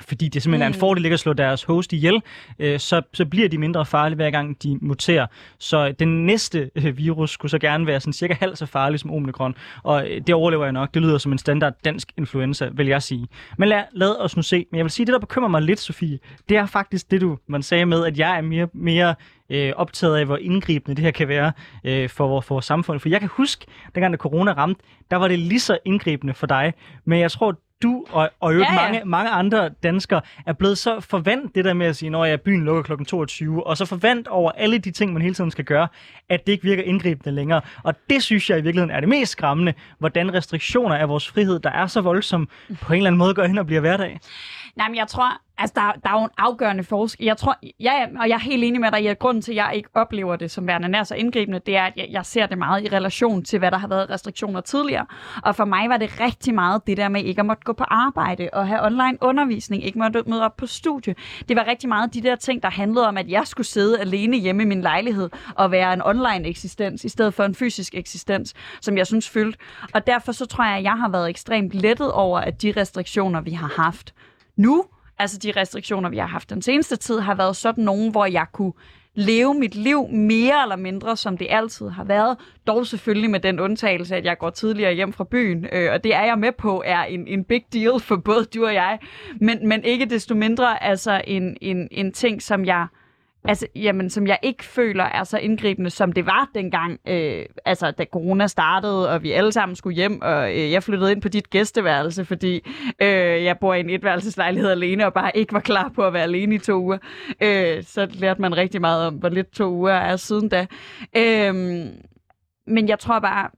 fordi 0.00 0.28
det 0.28 0.42
simpelthen 0.42 0.58
mm. 0.58 0.62
er 0.62 0.74
en 0.74 0.76
mm. 0.76 0.80
fordel 0.80 1.04
ikke 1.04 1.14
at 1.14 1.20
slå 1.20 1.32
deres 1.32 1.62
host 1.62 1.92
ihjel, 1.92 2.22
øh, 2.58 2.80
så, 2.80 3.02
så 3.12 3.26
bliver 3.26 3.48
de 3.48 3.58
mindre 3.58 3.86
farlige 3.86 4.16
hver 4.16 4.30
gang 4.30 4.62
de 4.62 4.78
muterer. 4.80 5.26
Så 5.58 5.92
den 5.92 6.26
næste 6.26 6.70
øh, 6.74 6.98
virus 6.98 7.30
skulle 7.30 7.50
så 7.50 7.58
gerne 7.58 7.86
være 7.86 8.00
sådan 8.00 8.12
cirka 8.12 8.34
halvt 8.40 8.58
så 8.58 8.66
farlig 8.66 9.00
som 9.00 9.10
omikron, 9.10 9.54
og 9.82 10.10
øh, 10.10 10.20
det 10.26 10.34
overlever 10.34 10.64
jeg 10.64 10.72
nok. 10.72 10.94
Det 10.94 11.02
lyder 11.02 11.18
som 11.18 11.32
en 11.32 11.38
standard 11.38 11.74
dansk 11.84 12.12
influenza, 12.16 12.68
vil 12.72 12.86
jeg 12.86 13.02
sige. 13.02 13.28
Men 13.58 13.68
lad, 13.68 13.82
lad 13.92 14.16
os 14.20 14.36
nu 14.36 14.42
se. 14.42 14.66
Men 14.70 14.76
jeg 14.76 14.84
vil 14.84 14.90
sige, 14.90 15.06
det 15.06 15.12
der 15.12 15.18
bekymrer 15.18 15.48
mig 15.48 15.62
lidt, 15.62 15.80
Sofie, 15.80 16.18
det 16.48 16.56
er 16.56 16.66
faktisk 16.66 17.10
det, 17.10 17.20
du 17.20 17.38
man 17.46 17.62
sagde 17.62 17.86
med, 17.86 18.06
at 18.06 18.18
jeg 18.18 18.36
er 18.36 18.40
mere, 18.40 18.68
mere 18.74 19.14
øh, 19.52 19.72
optaget 19.76 20.16
af, 20.16 20.26
hvor 20.26 20.36
indgribende 20.36 20.96
det 20.96 21.04
her 21.04 21.10
kan 21.10 21.28
være 21.28 21.52
øh, 21.84 22.08
for, 22.08 22.40
for 22.40 22.54
vores 22.54 22.64
samfund. 22.64 23.00
For 23.00 23.08
jeg 23.08 23.20
kan 23.20 23.28
huske, 23.32 23.66
dengang 23.94 24.12
da 24.12 24.16
corona 24.16 24.52
ramte, 24.52 24.82
der 25.10 25.16
var 25.16 25.28
det 25.28 25.38
lige 25.38 25.60
så 25.60 25.78
indgribende 25.84 26.34
for 26.34 26.46
dig. 26.46 26.74
Men 27.04 27.20
jeg 27.20 27.30
tror, 27.30 27.58
du 27.82 28.04
og, 28.10 28.30
og 28.40 28.52
ja, 28.52 28.58
ja. 28.58 28.74
mange, 28.74 29.02
mange 29.04 29.30
andre 29.30 29.68
danskere 29.82 30.20
er 30.46 30.52
blevet 30.52 30.78
så 30.78 31.00
forvandt 31.00 31.54
det 31.54 31.64
der 31.64 31.74
med 31.74 31.86
at 31.86 31.96
sige, 31.96 32.10
når 32.10 32.24
jeg 32.24 32.40
byen 32.40 32.64
lukker 32.64 32.96
kl. 32.96 33.04
22, 33.04 33.66
og 33.66 33.76
så 33.76 33.84
forvandt 33.86 34.28
over 34.28 34.50
alle 34.50 34.78
de 34.78 34.90
ting, 34.90 35.12
man 35.12 35.22
hele 35.22 35.34
tiden 35.34 35.50
skal 35.50 35.64
gøre, 35.64 35.88
at 36.28 36.46
det 36.46 36.52
ikke 36.52 36.64
virker 36.64 36.82
indgribende 36.82 37.34
længere. 37.34 37.60
Og 37.82 37.94
det 38.10 38.22
synes 38.22 38.50
jeg 38.50 38.58
i 38.58 38.62
virkeligheden 38.62 38.96
er 38.96 39.00
det 39.00 39.08
mest 39.08 39.32
skræmmende, 39.32 39.74
hvordan 39.98 40.34
restriktioner 40.34 40.96
af 40.96 41.08
vores 41.08 41.28
frihed, 41.28 41.58
der 41.60 41.70
er 41.70 41.86
så 41.86 42.00
voldsomme, 42.00 42.46
på 42.80 42.92
en 42.92 42.96
eller 42.96 43.06
anden 43.06 43.18
måde 43.18 43.34
går 43.34 43.44
hen 43.44 43.58
og 43.58 43.66
bliver 43.66 43.80
hverdag. 43.80 44.18
Nej, 44.76 44.88
men 44.88 44.96
jeg 44.96 45.08
tror, 45.08 45.32
altså 45.58 45.72
der, 45.76 45.92
der 46.04 46.10
er 46.10 46.20
jo 46.20 46.24
en 46.24 46.30
afgørende 46.38 46.84
forskel. 46.84 47.24
Jeg 47.24 47.36
tror, 47.36 47.56
ja, 47.80 48.06
og 48.20 48.28
jeg 48.28 48.34
er 48.34 48.38
helt 48.38 48.64
enig 48.64 48.80
med 48.80 48.90
dig 48.92 49.02
i, 49.02 49.06
at 49.06 49.18
grunden 49.18 49.42
til, 49.42 49.52
at 49.52 49.56
jeg 49.56 49.72
ikke 49.74 49.88
oplever 49.94 50.36
det 50.36 50.50
som 50.50 50.66
værende 50.66 50.88
nær 50.88 51.04
så 51.04 51.14
indgribende, 51.14 51.58
det 51.66 51.76
er, 51.76 51.84
at 51.84 51.92
jeg, 51.96 52.06
jeg 52.10 52.26
ser 52.26 52.46
det 52.46 52.58
meget 52.58 52.84
i 52.84 52.88
relation 52.88 53.44
til, 53.44 53.58
hvad 53.58 53.70
der 53.70 53.78
har 53.78 53.88
været 53.88 54.10
restriktioner 54.10 54.60
tidligere. 54.60 55.06
Og 55.42 55.56
for 55.56 55.64
mig 55.64 55.88
var 55.88 55.96
det 55.96 56.20
rigtig 56.20 56.54
meget 56.54 56.86
det 56.86 56.96
der 56.96 57.08
med 57.08 57.24
ikke 57.24 57.40
at 57.40 57.46
måtte 57.46 57.62
gå 57.64 57.72
på 57.72 57.84
arbejde 57.84 58.48
og 58.52 58.68
have 58.68 58.86
online 58.86 59.18
undervisning, 59.20 59.84
ikke 59.84 59.98
måtte 59.98 60.22
møde 60.26 60.44
op 60.44 60.56
på 60.56 60.66
studie. 60.66 61.14
Det 61.48 61.56
var 61.56 61.66
rigtig 61.66 61.88
meget 61.88 62.14
de 62.14 62.22
der 62.22 62.36
ting, 62.36 62.62
der 62.62 62.70
handlede 62.70 63.08
om, 63.08 63.16
at 63.16 63.28
jeg 63.28 63.46
skulle 63.46 63.66
sidde 63.66 64.00
alene 64.00 64.36
hjemme 64.36 64.62
i 64.62 64.66
min 64.66 64.80
lejlighed 64.80 65.30
og 65.54 65.70
være 65.70 65.92
en 65.92 66.02
online 66.02 66.48
eksistens, 66.48 67.04
i 67.04 67.08
stedet 67.08 67.34
for 67.34 67.44
en 67.44 67.54
fysisk 67.54 67.94
eksistens, 67.94 68.54
som 68.80 68.96
jeg 68.96 69.06
synes 69.06 69.28
fyldte. 69.28 69.58
Og 69.94 70.06
derfor 70.06 70.32
så 70.32 70.46
tror 70.46 70.64
jeg, 70.64 70.76
at 70.76 70.82
jeg 70.82 70.92
har 70.98 71.08
været 71.08 71.30
ekstremt 71.30 71.74
lettet 71.74 72.12
over, 72.12 72.40
at 72.40 72.62
de 72.62 72.72
restriktioner, 72.76 73.40
vi 73.40 73.50
har 73.50 73.72
haft, 73.76 74.14
nu, 74.56 74.84
altså 75.18 75.38
de 75.38 75.52
restriktioner, 75.56 76.08
vi 76.10 76.18
har 76.18 76.26
haft 76.26 76.50
den 76.50 76.62
seneste 76.62 76.96
tid, 76.96 77.18
har 77.18 77.34
været 77.34 77.56
sådan 77.56 77.84
nogen, 77.84 78.10
hvor 78.10 78.26
jeg 78.26 78.46
kunne 78.52 78.72
leve 79.14 79.54
mit 79.54 79.74
liv 79.74 80.08
mere 80.08 80.62
eller 80.62 80.76
mindre, 80.76 81.16
som 81.16 81.38
det 81.38 81.46
altid 81.50 81.88
har 81.88 82.04
været. 82.04 82.38
Dog 82.66 82.86
selvfølgelig 82.86 83.30
med 83.30 83.40
den 83.40 83.60
undtagelse, 83.60 84.16
at 84.16 84.24
jeg 84.24 84.38
går 84.38 84.50
tidligere 84.50 84.94
hjem 84.94 85.12
fra 85.12 85.24
byen, 85.24 85.66
øh, 85.72 85.92
og 85.92 86.04
det 86.04 86.14
er 86.14 86.24
jeg 86.24 86.38
med 86.38 86.52
på, 86.52 86.82
er 86.86 87.02
en, 87.02 87.26
en 87.26 87.44
big 87.44 87.64
deal 87.72 88.00
for 88.00 88.16
både 88.16 88.44
du 88.44 88.66
og 88.66 88.74
jeg. 88.74 88.98
Men, 89.40 89.68
men 89.68 89.84
ikke 89.84 90.04
desto 90.06 90.34
mindre 90.34 90.82
altså 90.82 91.22
en, 91.26 91.56
en, 91.60 91.88
en 91.90 92.12
ting, 92.12 92.42
som 92.42 92.64
jeg 92.64 92.86
altså, 93.44 93.66
jamen, 93.76 94.10
som 94.10 94.26
jeg 94.26 94.38
ikke 94.42 94.64
føler 94.64 95.04
er 95.04 95.24
så 95.24 95.38
indgribende, 95.38 95.90
som 95.90 96.12
det 96.12 96.26
var 96.26 96.50
dengang, 96.54 97.00
øh, 97.08 97.46
altså, 97.64 97.90
da 97.90 98.04
corona 98.04 98.46
startede, 98.46 99.10
og 99.10 99.22
vi 99.22 99.32
alle 99.32 99.52
sammen 99.52 99.76
skulle 99.76 99.96
hjem, 99.96 100.22
og 100.22 100.50
øh, 100.50 100.72
jeg 100.72 100.82
flyttede 100.82 101.12
ind 101.12 101.22
på 101.22 101.28
dit 101.28 101.50
gæsteværelse, 101.50 102.24
fordi 102.24 102.70
øh, 103.02 103.44
jeg 103.44 103.58
bor 103.58 103.74
i 103.74 103.80
en 103.80 103.90
etværelseslejlighed 103.90 104.70
alene, 104.70 105.06
og 105.06 105.12
bare 105.12 105.36
ikke 105.36 105.52
var 105.52 105.60
klar 105.60 105.88
på 105.94 106.06
at 106.06 106.12
være 106.12 106.22
alene 106.22 106.54
i 106.54 106.58
to 106.58 106.82
uger. 106.82 106.98
Øh, 107.42 107.84
så 107.84 108.08
lærte 108.10 108.40
man 108.40 108.56
rigtig 108.56 108.80
meget 108.80 109.06
om, 109.06 109.14
hvor 109.14 109.28
lidt 109.28 109.52
to 109.52 109.70
uger 109.70 109.92
er 109.92 110.16
siden 110.16 110.48
da. 110.48 110.66
Øh, 111.16 111.54
men 112.66 112.88
jeg 112.88 112.98
tror 112.98 113.18
bare, 113.18 113.50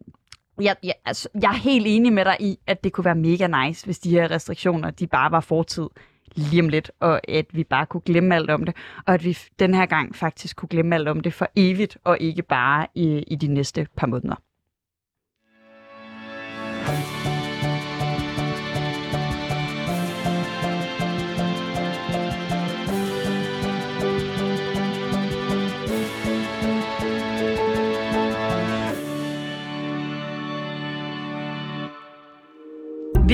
jeg, 0.60 0.76
jeg, 0.82 0.94
altså, 1.04 1.28
jeg 1.42 1.48
er 1.48 1.58
helt 1.58 1.86
enig 1.88 2.12
med 2.12 2.24
dig 2.24 2.36
i, 2.40 2.56
at 2.66 2.84
det 2.84 2.92
kunne 2.92 3.04
være 3.04 3.14
mega 3.14 3.64
nice, 3.66 3.84
hvis 3.84 3.98
de 3.98 4.10
her 4.10 4.30
restriktioner, 4.30 4.90
de 4.90 5.06
bare 5.06 5.30
var 5.30 5.40
fortid 5.40 5.86
lige 6.36 6.62
om 6.62 6.68
lidt, 6.68 6.90
og 7.00 7.28
at 7.28 7.46
vi 7.52 7.64
bare 7.64 7.86
kunne 7.86 8.00
glemme 8.00 8.34
alt 8.34 8.50
om 8.50 8.64
det, 8.64 8.76
og 9.06 9.14
at 9.14 9.24
vi 9.24 9.38
den 9.58 9.74
her 9.74 9.86
gang 9.86 10.16
faktisk 10.16 10.56
kunne 10.56 10.68
glemme 10.68 10.94
alt 10.94 11.08
om 11.08 11.20
det 11.20 11.34
for 11.34 11.48
evigt, 11.56 11.98
og 12.04 12.18
ikke 12.20 12.42
bare 12.42 12.86
i, 12.94 13.18
i 13.26 13.36
de 13.36 13.46
næste 13.46 13.86
par 13.96 14.06
måneder. 14.06 14.36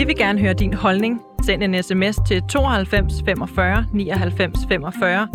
Vi 0.01 0.05
vil 0.05 0.17
gerne 0.17 0.41
høre 0.41 0.55
din 0.55 0.75
holdning 0.75 1.21
Send 1.43 1.63
en 1.63 1.83
sms 1.83 2.19
til 2.29 2.43
92 2.49 3.13
45 3.25 3.87
99 3.95 4.59
45. 4.69 5.29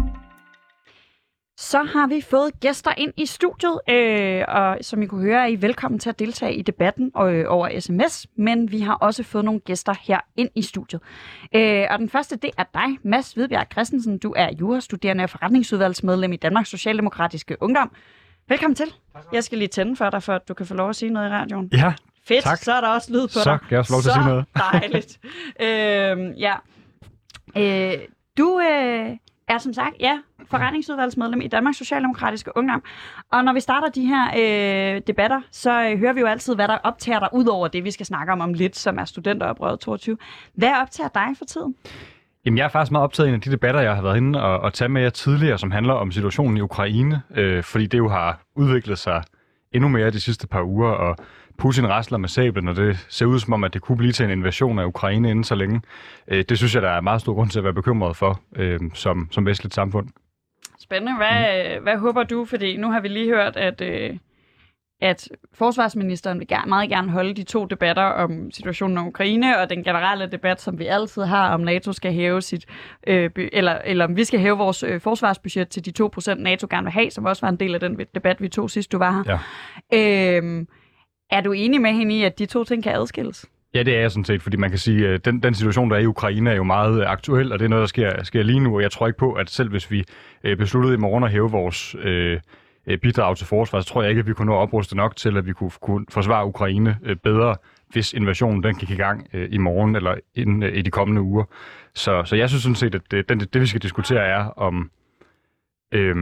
Så 1.58 1.84
har 1.84 2.08
vi 2.08 2.22
fået 2.22 2.60
gæster 2.60 2.92
ind 2.98 3.14
i 3.18 3.26
studiet, 3.26 3.80
øh, 3.90 4.44
og 4.48 4.78
som 4.82 5.02
I 5.02 5.06
kunne 5.06 5.22
høre, 5.22 5.44
er 5.44 5.48
I 5.48 5.62
velkommen 5.62 6.00
til 6.00 6.10
at 6.10 6.20
deltage 6.20 6.56
i 6.56 6.62
debatten 6.62 7.12
øh, 7.22 7.46
over 7.48 7.80
sms, 7.80 8.28
men 8.38 8.72
vi 8.72 8.80
har 8.80 8.94
også 8.94 9.24
fået 9.24 9.46
nogle 9.46 9.60
gæster 9.60 9.94
her 10.02 10.20
ind 10.36 10.50
i 10.56 10.62
studiet. 10.62 11.02
Øh, 11.56 11.86
og 11.90 12.00
den 12.00 12.10
første, 12.10 12.36
det 12.36 12.50
er 12.58 12.64
dig, 12.74 12.98
Mads 13.04 13.34
Hvidbjerg 13.34 13.68
Christensen. 13.72 14.18
Du 14.18 14.34
er 14.38 14.50
jurastuderende 14.60 15.24
og 15.24 15.30
forretningsudvalgsmedlem 15.30 16.34
i 16.34 16.38
Danmarks 16.38 16.70
Socialdemokratiske 16.70 17.58
Ungdom. 17.62 17.92
Velkommen 18.50 18.76
til. 18.76 18.94
Jeg 19.34 19.44
skal 19.44 19.58
lige 19.58 19.68
tænde 19.68 19.96
for 19.96 20.10
dig, 20.10 20.24
for 20.24 20.34
at 20.34 20.48
du 20.48 20.54
kan 20.54 20.66
få 20.66 20.74
lov 20.74 20.90
at 20.90 20.96
sige 20.96 21.10
noget 21.10 21.30
i 21.30 21.32
radioen. 21.32 21.70
Ja, 21.74 21.94
Fedt, 22.28 22.44
tak. 22.44 22.58
så 22.58 22.74
er 22.74 22.82
der 22.82 22.88
også 22.88 23.14
lyd 23.14 23.28
på 23.28 23.28
så 23.28 23.40
dig. 23.40 23.44
Så 23.44 23.58
kan 23.58 23.68
jeg 23.72 23.80
også 23.80 23.94
lov 23.94 24.02
til 24.02 24.10
at 24.10 24.16
sige 24.16 24.26
noget. 24.26 24.46
dejligt. 24.72 25.20
øhm, 25.62 26.32
ja. 26.32 26.56
Øh, 27.58 28.00
du, 28.38 28.60
øh, 28.60 29.18
er 29.48 29.58
som 29.58 29.74
sagt, 29.74 29.96
ja, 30.00 30.20
forretningsudvalgsmedlem 30.52 31.42
i 31.42 31.48
Danmarks 31.48 31.78
Socialdemokratiske 31.78 32.52
Ungdom. 32.58 32.84
Og 33.32 33.44
når 33.44 33.54
vi 33.54 33.60
starter 33.60 33.90
de 33.90 34.06
her 34.06 34.26
øh, 34.38 35.02
debatter, 35.08 35.42
så 35.52 35.90
øh, 35.90 36.00
hører 36.00 36.14
vi 36.14 36.20
jo 36.20 36.26
altid, 36.28 36.56
hvad 36.56 36.68
der 36.68 36.78
optager 36.78 37.20
dig, 37.20 37.30
ud 37.34 37.46
over 37.46 37.68
det, 37.68 37.84
vi 37.84 37.92
skal 37.92 38.06
snakke 38.06 38.34
om 38.34 38.42
om 38.42 38.54
lidt, 38.54 38.76
som 38.76 39.00
er 39.00 39.06
studenteroprøret 39.06 39.80
22. 39.80 40.18
Hvad 40.54 40.74
optager 40.82 41.10
dig 41.10 41.28
for 41.38 41.46
tiden? 41.46 41.76
Jamen, 42.46 42.58
jeg 42.58 42.66
er 42.66 42.70
faktisk 42.70 42.92
meget 42.92 43.04
optaget 43.04 43.28
af 43.28 43.30
en 43.30 43.36
af 43.36 43.42
de 43.42 43.52
debatter, 43.52 43.82
jeg 43.82 43.96
har 43.96 44.02
været 44.02 44.18
inde 44.18 44.42
og, 44.44 44.60
og 44.60 44.74
tage 44.74 44.90
med 44.90 45.02
jer 45.02 45.10
tidligere, 45.10 45.58
som 45.58 45.72
handler 45.72 45.94
om 45.94 46.12
situationen 46.12 46.58
i 46.58 46.62
Ukraine, 46.62 47.22
øh, 47.36 47.64
fordi 47.64 47.86
det 47.86 47.98
jo 47.98 48.10
har 48.10 48.40
udviklet 48.56 49.00
sig 49.00 49.24
endnu 49.72 49.90
mere 49.90 50.12
de 50.12 50.22
sidste 50.22 50.48
par 50.48 50.64
uger, 50.64 50.90
og 50.90 51.18
Putin 51.58 51.88
rasler 51.88 52.18
med 52.18 52.30
sablen, 52.30 52.68
og 52.68 52.76
det 52.76 53.06
ser 53.10 53.26
ud 53.26 53.40
som 53.40 53.54
om, 53.54 53.64
at 53.64 53.74
det 53.74 53.82
kunne 53.82 53.98
blive 53.98 54.12
til 54.12 54.26
en 54.26 54.32
invasion 54.32 54.80
af 54.80 54.86
Ukraine 54.86 55.30
inden 55.30 55.44
så 55.44 55.56
længe. 55.56 55.82
Øh, 56.28 56.46
det 56.50 56.58
synes 56.58 56.76
jeg, 56.76 56.82
der 56.82 56.90
er 56.90 57.02
meget 57.02 57.22
stor 57.22 57.34
grund 57.34 57.50
til 57.50 57.60
at 57.60 57.64
være 57.64 57.74
bekymret 57.74 58.18
for 58.18 58.42
øh, 58.56 58.80
som, 58.94 59.28
som 59.32 59.46
vestligt 59.46 59.76
samfund. 59.76 60.08
Spændende. 60.80 61.18
Hvad, 61.18 61.78
mm. 61.78 61.84
hvad 61.84 61.98
håber 61.98 62.24
du? 62.24 62.46
Fordi 62.46 62.78
nu 62.78 62.92
har 62.92 63.00
vi 63.00 63.08
lige 63.08 63.30
hørt, 63.30 63.58
at, 63.58 63.82
øh, 63.82 64.18
at 65.02 65.30
forsvarsministeren 65.54 66.40
vil 66.40 66.48
gerne, 66.48 66.70
meget 66.70 66.90
gerne 66.90 67.12
holde 67.12 67.34
de 67.34 67.44
to 67.44 67.66
debatter 67.66 68.04
om 68.04 68.52
situationen 68.52 68.98
om 68.98 69.08
Ukraine 69.08 69.60
og 69.60 69.70
den 69.70 69.84
generelle 69.84 70.32
debat, 70.32 70.62
som 70.62 70.80
vi 70.80 70.86
altid 70.86 71.24
har, 71.24 71.54
om 71.54 71.60
NATO 71.60 71.94
skal 71.94 72.14
hæve 72.14 72.42
sit, 72.42 72.66
øh, 73.08 73.30
eller, 73.36 73.78
eller 73.86 74.06
om 74.06 74.16
vi 74.16 74.24
skal 74.24 74.40
hæve 74.40 74.58
vores 74.58 74.84
øh, 74.84 75.02
forsvarsbudget 75.02 75.70
til 75.70 75.86
de 75.86 76.06
2% 76.18 76.34
NATO 76.34 76.68
gerne 76.70 76.86
vil 76.86 76.94
have, 76.94 77.12
som 77.12 77.26
også 77.26 77.46
var 77.46 77.50
en 77.50 77.60
del 77.60 77.74
af 77.74 77.80
den 77.80 78.00
debat, 78.16 78.42
vi 78.42 78.50
tog 78.50 78.70
sidst, 78.70 78.92
du 78.92 78.98
var 78.98 79.24
her. 79.26 79.40
Ja. 79.92 80.40
Øh, 80.42 80.66
er 81.30 81.42
du 81.42 81.52
enig 81.52 81.82
med 81.82 81.92
hende 81.92 82.18
i, 82.18 82.24
at 82.24 82.40
de 82.40 82.46
to 82.46 82.64
ting 82.64 82.84
kan 82.84 82.96
adskilles? 82.96 83.46
Ja, 83.74 83.84
det 83.84 83.96
er 83.96 84.00
jeg 84.00 84.12
sådan 84.12 84.26
set, 84.26 84.42
fordi 84.42 84.58
man 84.58 84.70
kan 84.70 84.80
sige, 84.80 85.08
at 85.08 85.26
den, 85.26 85.44
den 85.44 85.54
situation, 85.54 85.90
der 85.90 85.96
er 85.96 86.02
i 86.02 86.06
Ukraine, 86.06 86.52
er 86.52 86.56
jo 86.56 86.64
meget 86.64 87.02
øh, 87.02 87.12
aktuel, 87.12 87.52
og 87.52 87.60
det 87.60 87.66
er 87.66 87.70
noget, 87.70 87.82
der 87.82 87.88
sker, 87.88 88.24
sker 88.24 88.44
lige 88.44 88.60
nu, 88.60 88.76
og 88.76 88.82
jeg 88.82 88.92
tror 88.92 89.08
ikke 89.08 89.20
på, 89.20 89.34
at 89.34 89.50
selv 89.50 89.70
hvis 89.70 89.92
vi 89.92 90.04
øh, 90.44 90.58
besluttede 90.58 90.94
i 90.94 90.98
morgen 90.98 91.24
at 91.24 91.32
hæve 91.32 91.52
vores 91.52 91.96
øh, 92.00 92.40
bidrag 93.02 93.38
til 93.38 93.48
forsvar, 93.48 93.82
så 93.82 93.88
tror 93.88 94.02
jeg 94.02 94.10
ikke, 94.10 94.20
at 94.20 94.28
vi 94.28 94.34
kunne 94.34 94.46
nå 94.46 94.56
opruste 94.56 94.96
nok 94.96 95.16
til, 95.16 95.38
at 95.38 95.46
vi 95.46 95.54
kunne, 95.54 95.72
kunne 95.82 96.06
forsvare 96.10 96.46
Ukraine 96.46 96.98
bedre, 97.24 97.56
hvis 97.90 98.14
invasionen 98.14 98.64
den 98.64 98.76
gik 98.76 98.90
i 98.90 98.96
gang 98.96 99.28
øh, 99.34 99.50
i 99.52 99.58
morgen 99.58 99.96
eller 99.96 100.16
inden, 100.36 100.64
øh, 100.64 100.78
i 100.78 100.82
de 100.82 100.92
kommende 100.92 101.22
uger. 101.22 101.44
Så, 101.94 102.24
så 102.26 102.36
jeg 102.36 102.50
synes 102.50 102.64
sådan 102.64 102.76
set, 102.76 102.96
at 102.96 103.02
det, 103.12 103.30
det, 103.30 103.54
det 103.54 103.62
vi 103.62 103.68
skal 103.68 103.82
diskutere 103.82 104.26
er, 104.26 104.44
om, 104.46 104.92
øh, 105.92 106.16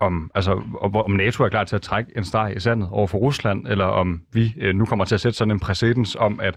om, 0.00 0.30
altså, 0.34 0.62
om 0.94 1.10
NATO 1.10 1.44
er 1.44 1.48
klar 1.48 1.64
til 1.64 1.76
at 1.76 1.82
trække 1.82 2.12
en 2.16 2.24
streg 2.24 2.56
i 2.56 2.60
sandet 2.60 2.88
over 2.92 3.06
for 3.06 3.18
Rusland, 3.18 3.66
eller 3.66 3.84
om 3.84 4.22
vi 4.32 4.54
øh, 4.58 4.74
nu 4.74 4.84
kommer 4.84 5.04
til 5.04 5.14
at 5.14 5.20
sætte 5.20 5.38
sådan 5.38 5.52
en 5.52 5.60
præcedens 5.60 6.16
om, 6.16 6.40
at 6.40 6.56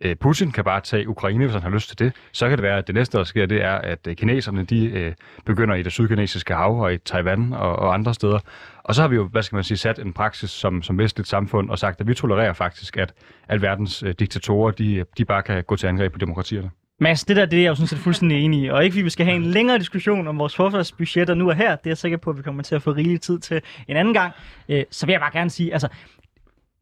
øh, 0.00 0.16
Putin 0.16 0.52
kan 0.52 0.64
bare 0.64 0.80
tage 0.80 1.08
Ukraine, 1.08 1.44
hvis 1.44 1.52
han 1.52 1.62
har 1.62 1.70
lyst 1.70 1.88
til 1.88 1.98
det. 1.98 2.12
Så 2.32 2.48
kan 2.48 2.58
det 2.58 2.62
være, 2.62 2.78
at 2.78 2.86
det 2.86 2.94
næste, 2.94 3.18
der 3.18 3.24
sker, 3.24 3.46
det 3.46 3.64
er, 3.64 3.74
at 3.74 4.06
øh, 4.06 4.16
kineserne 4.16 4.64
de, 4.64 4.90
øh, 4.90 5.12
begynder 5.46 5.74
i 5.74 5.82
det 5.82 5.92
sydkinesiske 5.92 6.54
hav 6.54 6.80
og 6.80 6.94
i 6.94 6.98
Taiwan 6.98 7.52
og, 7.52 7.76
og 7.76 7.94
andre 7.94 8.14
steder. 8.14 8.38
Og 8.84 8.94
så 8.94 9.00
har 9.00 9.08
vi 9.08 9.16
jo, 9.16 9.28
hvad 9.28 9.42
skal 9.42 9.56
man 9.56 9.64
sige, 9.64 9.78
sat 9.78 9.98
en 9.98 10.12
praksis 10.12 10.50
som, 10.50 10.82
som 10.82 10.98
vestligt 10.98 11.28
samfund 11.28 11.70
og 11.70 11.78
sagt, 11.78 12.00
at 12.00 12.06
vi 12.06 12.14
tolererer 12.14 12.52
faktisk, 12.52 12.96
at 12.96 13.14
alverdens 13.48 14.02
øh, 14.02 14.14
diktatorer, 14.18 14.70
de, 14.70 15.04
de 15.18 15.24
bare 15.24 15.42
kan 15.42 15.64
gå 15.64 15.76
til 15.76 15.86
angreb 15.86 16.12
på 16.12 16.18
demokratierne. 16.18 16.70
Mads, 17.02 17.24
det 17.24 17.36
der 17.36 17.46
det 17.46 17.58
er 17.58 17.62
jeg 17.62 17.68
jo 17.68 17.74
sådan 17.74 17.86
set 17.86 17.98
fuldstændig 17.98 18.44
enig 18.44 18.62
i. 18.62 18.68
Og 18.68 18.84
ikke 18.84 18.94
fordi 18.94 19.02
vi 19.02 19.10
skal 19.10 19.26
have 19.26 19.36
en 19.36 19.44
længere 19.44 19.78
diskussion 19.78 20.28
om 20.28 20.38
vores 20.38 20.56
forsvarsbudgetter 20.56 21.34
nu 21.34 21.48
og 21.48 21.56
her. 21.56 21.76
Det 21.76 21.86
er 21.86 21.90
jeg 21.90 21.98
sikker 21.98 22.18
på, 22.18 22.30
at 22.30 22.36
vi 22.36 22.42
kommer 22.42 22.62
til 22.62 22.74
at 22.74 22.82
få 22.82 22.92
rigelig 22.92 23.20
tid 23.20 23.38
til 23.38 23.62
en 23.88 23.96
anden 23.96 24.14
gang. 24.14 24.32
Øh, 24.68 24.84
så 24.90 25.06
vil 25.06 25.12
jeg 25.12 25.20
bare 25.20 25.32
gerne 25.32 25.50
sige, 25.50 25.72
altså, 25.72 25.88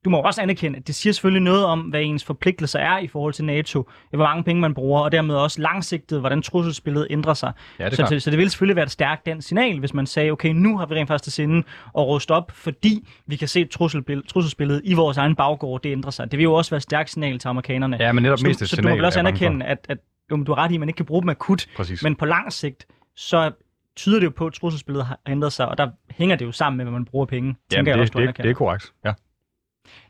du 0.04 0.10
må 0.10 0.20
også 0.20 0.42
anerkende, 0.42 0.78
at 0.78 0.86
det 0.86 0.94
siger 0.94 1.12
selvfølgelig 1.12 1.42
noget 1.42 1.64
om, 1.64 1.80
hvad 1.80 2.02
ens 2.02 2.24
forpligtelser 2.24 2.78
er 2.78 2.98
i 2.98 3.06
forhold 3.06 3.32
til 3.32 3.44
NATO, 3.44 3.88
hvor 4.10 4.24
mange 4.24 4.44
penge 4.44 4.60
man 4.60 4.74
bruger, 4.74 5.00
og 5.00 5.12
dermed 5.12 5.34
også 5.34 5.60
langsigtet, 5.60 6.20
hvordan 6.20 6.42
trusselsbilledet 6.42 7.06
ændrer 7.10 7.34
sig. 7.34 7.52
Ja, 7.78 7.84
det 7.84 7.96
så, 7.96 8.06
så, 8.10 8.20
så 8.20 8.30
det 8.30 8.38
vil 8.38 8.50
selvfølgelig 8.50 8.76
være 8.76 8.84
et 8.84 8.90
stærkt 8.90 9.26
den 9.26 9.42
signal, 9.42 9.78
hvis 9.78 9.94
man 9.94 10.06
sagde, 10.06 10.30
okay, 10.30 10.48
nu 10.48 10.78
har 10.78 10.86
vi 10.86 10.94
rent 10.94 11.08
faktisk 11.08 11.24
til 11.24 11.32
sinde 11.32 11.58
at 11.98 12.06
ruste 12.06 12.30
op, 12.30 12.52
fordi 12.54 13.08
vi 13.26 13.36
kan 13.36 13.48
se 13.48 13.64
trusselsbilledet 13.64 14.80
i 14.84 14.94
vores 14.94 15.16
egen 15.16 15.36
baggård, 15.36 15.82
det 15.82 15.92
ændrer 15.92 16.10
sig. 16.10 16.30
Det 16.30 16.38
vil 16.38 16.44
jo 16.44 16.54
også 16.54 16.70
være 16.70 16.76
et 16.76 16.82
stærkt 16.82 17.10
signal 17.10 17.38
til 17.38 17.48
amerikanerne. 17.48 17.96
Ja, 18.00 18.12
men 18.12 18.22
netop 18.22 18.38
så, 18.38 18.46
mest 18.46 18.58
så, 18.58 18.66
så 18.66 18.76
du 18.76 18.88
må 18.88 18.94
vel 18.94 19.04
også 19.04 19.18
anerkende, 19.18 19.66
at, 19.66 19.86
at 19.88 19.98
jo, 20.30 20.36
du 20.36 20.54
har 20.54 20.64
ret 20.64 20.70
i, 20.70 20.74
at 20.74 20.80
man 20.80 20.88
ikke 20.88 20.96
kan 20.96 21.06
bruge 21.06 21.22
dem 21.22 21.28
akut, 21.28 21.66
Præcis. 21.76 22.02
men 22.02 22.16
på 22.16 22.24
lang 22.24 22.52
sigt, 22.52 22.86
så 23.16 23.52
tyder 23.96 24.18
det 24.18 24.26
jo 24.26 24.32
på, 24.36 24.46
at 24.46 24.52
trusselsbilledet 24.52 25.06
har 25.06 25.20
ændret 25.28 25.52
sig, 25.52 25.68
og 25.68 25.78
der 25.78 25.90
hænger 26.10 26.36
det 26.36 26.44
jo 26.44 26.52
sammen 26.52 26.76
med, 26.76 26.84
hvad 26.84 26.92
man 26.92 27.04
bruger 27.04 27.26
penge. 27.26 27.56
Jamen, 27.72 27.86
det, 27.86 27.92
jeg 27.92 28.00
også, 28.00 28.18
det, 28.18 28.36
det 28.36 28.50
er 28.50 28.54
korrekt, 28.54 28.92
ja. 29.04 29.12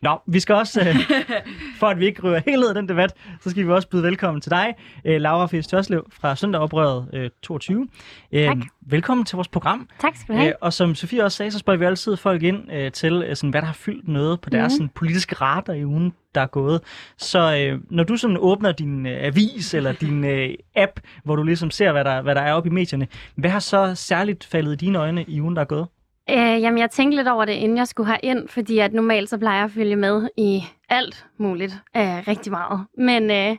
Nå, 0.02 0.18
vi 0.26 0.40
skal 0.40 0.54
også, 0.54 0.80
øh, 0.80 0.96
for 1.80 1.86
at 1.86 1.98
vi 1.98 2.06
ikke 2.06 2.22
ryger 2.22 2.40
helt 2.46 2.60
ned 2.60 2.68
af 2.68 2.74
den 2.74 2.88
debat, 2.88 3.14
så 3.40 3.50
skal 3.50 3.66
vi 3.66 3.70
også 3.70 3.88
byde 3.88 4.02
velkommen 4.02 4.40
til 4.40 4.50
dig, 4.50 4.74
øh, 5.04 5.20
Laura 5.20 5.46
Fies 5.46 5.66
Tørslev 5.66 6.06
fra 6.12 6.36
Søndagoprøret 6.36 7.08
øh, 7.12 7.30
22. 7.42 7.88
Øh, 8.32 8.46
tak. 8.46 8.56
Velkommen 8.80 9.24
til 9.24 9.36
vores 9.36 9.48
program. 9.48 9.88
Tak 10.00 10.16
skal 10.16 10.34
du 10.34 10.38
have. 10.40 10.48
Øh, 10.48 10.54
og 10.60 10.72
som 10.72 10.94
Sofie 10.94 11.24
også 11.24 11.36
sagde, 11.36 11.50
så 11.50 11.58
spørger 11.58 11.78
vi 11.78 11.84
altid 11.84 12.16
folk 12.16 12.42
ind 12.42 12.72
øh, 12.72 12.92
til, 12.92 13.24
øh, 13.28 13.36
sådan, 13.36 13.50
hvad 13.50 13.60
der 13.60 13.66
har 13.66 13.74
fyldt 13.74 14.08
noget 14.08 14.40
på 14.40 14.50
deres 14.50 14.72
mm. 14.72 14.76
sådan, 14.76 14.88
politiske 14.88 15.34
radar 15.34 15.72
i 15.72 15.84
ugen, 15.84 16.12
der 16.34 16.40
er 16.40 16.46
gået. 16.46 16.80
Så 17.16 17.56
øh, 17.56 17.80
når 17.90 18.04
du 18.04 18.16
sådan 18.16 18.36
åbner 18.40 18.72
din 18.72 19.06
øh, 19.06 19.26
avis 19.26 19.74
eller 19.74 19.92
din 19.92 20.24
øh, 20.34 20.50
app, 20.76 21.00
hvor 21.24 21.36
du 21.36 21.42
ligesom 21.42 21.70
ser, 21.70 21.92
hvad 21.92 22.04
der, 22.04 22.22
hvad 22.22 22.34
der 22.34 22.40
er 22.40 22.52
oppe 22.52 22.68
i 22.68 22.72
medierne, 22.72 23.06
hvad 23.34 23.50
har 23.50 23.58
så 23.58 23.94
særligt 23.94 24.44
faldet 24.44 24.72
i 24.72 24.76
dine 24.76 24.98
øjne 24.98 25.24
i 25.24 25.40
ugen, 25.40 25.56
der 25.56 25.62
er 25.62 25.66
gået? 25.66 25.86
Øh, 26.30 26.62
jamen, 26.62 26.78
jeg 26.78 26.90
tænkte 26.90 27.16
lidt 27.16 27.28
over 27.28 27.44
det, 27.44 27.52
inden 27.52 27.78
jeg 27.78 27.88
skulle 27.88 28.06
have 28.06 28.18
ind, 28.22 28.48
fordi 28.48 28.78
at 28.78 28.92
normalt 28.92 29.28
så 29.28 29.38
plejer 29.38 29.56
jeg 29.56 29.64
at 29.64 29.70
følge 29.70 29.96
med 29.96 30.28
i 30.36 30.62
alt 30.88 31.26
muligt. 31.38 31.72
Øh, 31.96 32.28
rigtig 32.28 32.52
meget. 32.52 32.86
Men, 32.98 33.30
øh, 33.30 33.56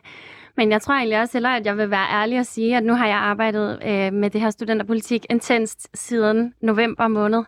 men 0.56 0.70
jeg 0.70 0.82
tror 0.82 0.94
egentlig 0.94 1.20
også 1.20 1.32
heller, 1.32 1.50
at 1.50 1.66
jeg 1.66 1.76
vil 1.76 1.90
være 1.90 2.06
ærlig 2.12 2.38
og 2.38 2.46
sige, 2.46 2.76
at 2.76 2.82
nu 2.82 2.94
har 2.94 3.06
jeg 3.06 3.16
arbejdet 3.16 3.78
øh, 3.84 4.12
med 4.12 4.30
det 4.30 4.40
her 4.40 4.50
studenterpolitik 4.50 5.26
intenst 5.30 5.88
siden 5.94 6.54
november 6.60 7.08
måned. 7.08 7.44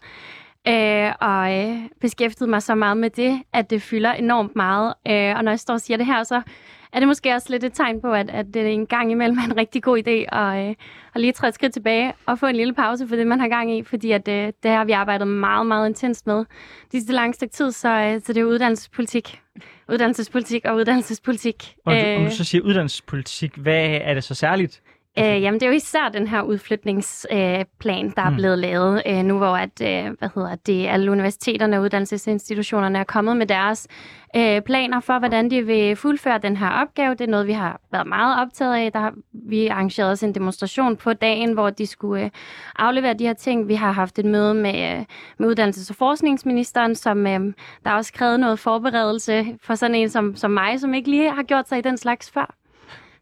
Øh, 0.68 1.12
og 1.20 1.58
øh, 1.58 1.76
beskæftiget 2.00 2.48
mig 2.48 2.62
så 2.62 2.74
meget 2.74 2.96
med 2.96 3.10
det, 3.10 3.42
at 3.52 3.70
det 3.70 3.82
fylder 3.82 4.12
enormt 4.12 4.56
meget. 4.56 4.94
Øh, 5.08 5.36
og 5.36 5.44
når 5.44 5.50
jeg 5.50 5.60
står 5.60 5.74
og 5.74 5.80
siger 5.80 5.96
det 5.96 6.06
her, 6.06 6.22
så 6.24 6.42
er 6.92 6.98
det 6.98 7.08
måske 7.08 7.34
også 7.34 7.46
lidt 7.50 7.64
et 7.64 7.72
tegn 7.72 8.00
på, 8.00 8.12
at, 8.12 8.30
at 8.30 8.46
det 8.54 8.72
en 8.72 8.86
gang 8.86 9.10
imellem 9.10 9.38
er 9.38 9.44
en 9.44 9.56
rigtig 9.56 9.82
god 9.82 9.98
idé 9.98 10.36
at, 10.36 10.68
øh, 10.68 10.74
at 11.14 11.20
lige 11.20 11.32
træde 11.32 11.48
et 11.48 11.54
skridt 11.54 11.72
tilbage 11.72 12.12
og 12.26 12.38
få 12.38 12.46
en 12.46 12.56
lille 12.56 12.74
pause 12.74 13.08
for 13.08 13.16
det, 13.16 13.26
man 13.26 13.40
har 13.40 13.48
gang 13.48 13.78
i, 13.78 13.82
fordi 13.82 14.10
at, 14.10 14.28
øh, 14.28 14.52
det 14.62 14.70
har 14.70 14.84
vi 14.84 14.92
arbejdet 14.92 15.28
meget, 15.28 15.66
meget 15.66 15.88
intenst 15.88 16.26
med 16.26 16.38
de 16.38 16.44
sidste 16.92 17.12
lange 17.12 17.34
stykke 17.34 17.52
tid, 17.52 17.72
så, 17.72 17.88
øh, 17.88 18.20
så 18.24 18.32
det 18.32 18.40
er 18.40 18.44
uddannelsespolitik. 18.44 19.40
Uddannelsespolitik 19.88 20.64
og 20.64 20.76
uddannelsespolitik. 20.76 21.74
Og 21.84 21.94
du, 21.94 22.00
om 22.16 22.24
du 22.24 22.30
så 22.30 22.44
siger 22.44 22.62
uddannelsespolitik, 22.62 23.56
hvad 23.56 23.98
er 24.02 24.14
det 24.14 24.24
så 24.24 24.34
særligt? 24.34 24.82
Øh, 25.18 25.42
jamen, 25.42 25.60
det 25.60 25.66
er 25.66 25.70
jo 25.70 25.76
især 25.76 26.08
den 26.08 26.28
her 26.28 26.42
udflytningsplan, 26.42 28.06
øh, 28.06 28.12
der 28.16 28.22
er 28.22 28.30
mm. 28.30 28.36
blevet 28.36 28.58
lavet 28.58 29.02
øh, 29.06 29.22
nu, 29.22 29.38
hvor 29.38 29.56
at, 29.56 29.82
øh, 29.82 30.12
hvad 30.18 30.28
hedder 30.34 30.54
det, 30.54 30.86
alle 30.88 31.10
universiteterne 31.10 31.76
og 31.76 31.82
uddannelsesinstitutionerne 31.82 32.98
er 32.98 33.04
kommet 33.04 33.36
med 33.36 33.46
deres 33.46 33.88
øh, 34.36 34.62
planer 34.62 35.00
for, 35.00 35.18
hvordan 35.18 35.50
de 35.50 35.66
vil 35.66 35.96
fuldføre 35.96 36.38
den 36.38 36.56
her 36.56 36.70
opgave. 36.70 37.14
Det 37.14 37.20
er 37.20 37.30
noget, 37.30 37.46
vi 37.46 37.52
har 37.52 37.80
været 37.92 38.06
meget 38.06 38.40
optaget 38.40 38.74
af. 38.74 38.92
Der 38.92 38.98
har 38.98 39.14
vi 39.32 39.66
arrangeret 39.66 40.10
os 40.10 40.22
en 40.22 40.34
demonstration 40.34 40.96
på 40.96 41.12
dagen, 41.12 41.52
hvor 41.52 41.70
de 41.70 41.86
skulle 41.86 42.24
øh, 42.24 42.30
aflevere 42.76 43.14
de 43.14 43.26
her 43.26 43.34
ting. 43.34 43.68
Vi 43.68 43.74
har 43.74 43.92
haft 43.92 44.18
et 44.18 44.24
møde 44.24 44.54
med, 44.54 44.98
øh, 44.98 45.04
med 45.38 45.48
uddannelses- 45.48 45.90
og 45.90 45.96
forskningsministeren, 45.96 46.94
som 46.94 47.26
øh, 47.26 47.40
der 47.84 47.90
har 47.90 47.96
også 47.96 48.12
krævet 48.12 48.40
noget 48.40 48.58
forberedelse 48.58 49.58
for 49.62 49.74
sådan 49.74 49.94
en 49.94 50.08
som, 50.08 50.36
som 50.36 50.50
mig, 50.50 50.80
som 50.80 50.94
ikke 50.94 51.10
lige 51.10 51.30
har 51.30 51.42
gjort 51.42 51.68
sig 51.68 51.78
i 51.78 51.82
den 51.82 51.96
slags 51.96 52.30
før. 52.30 52.54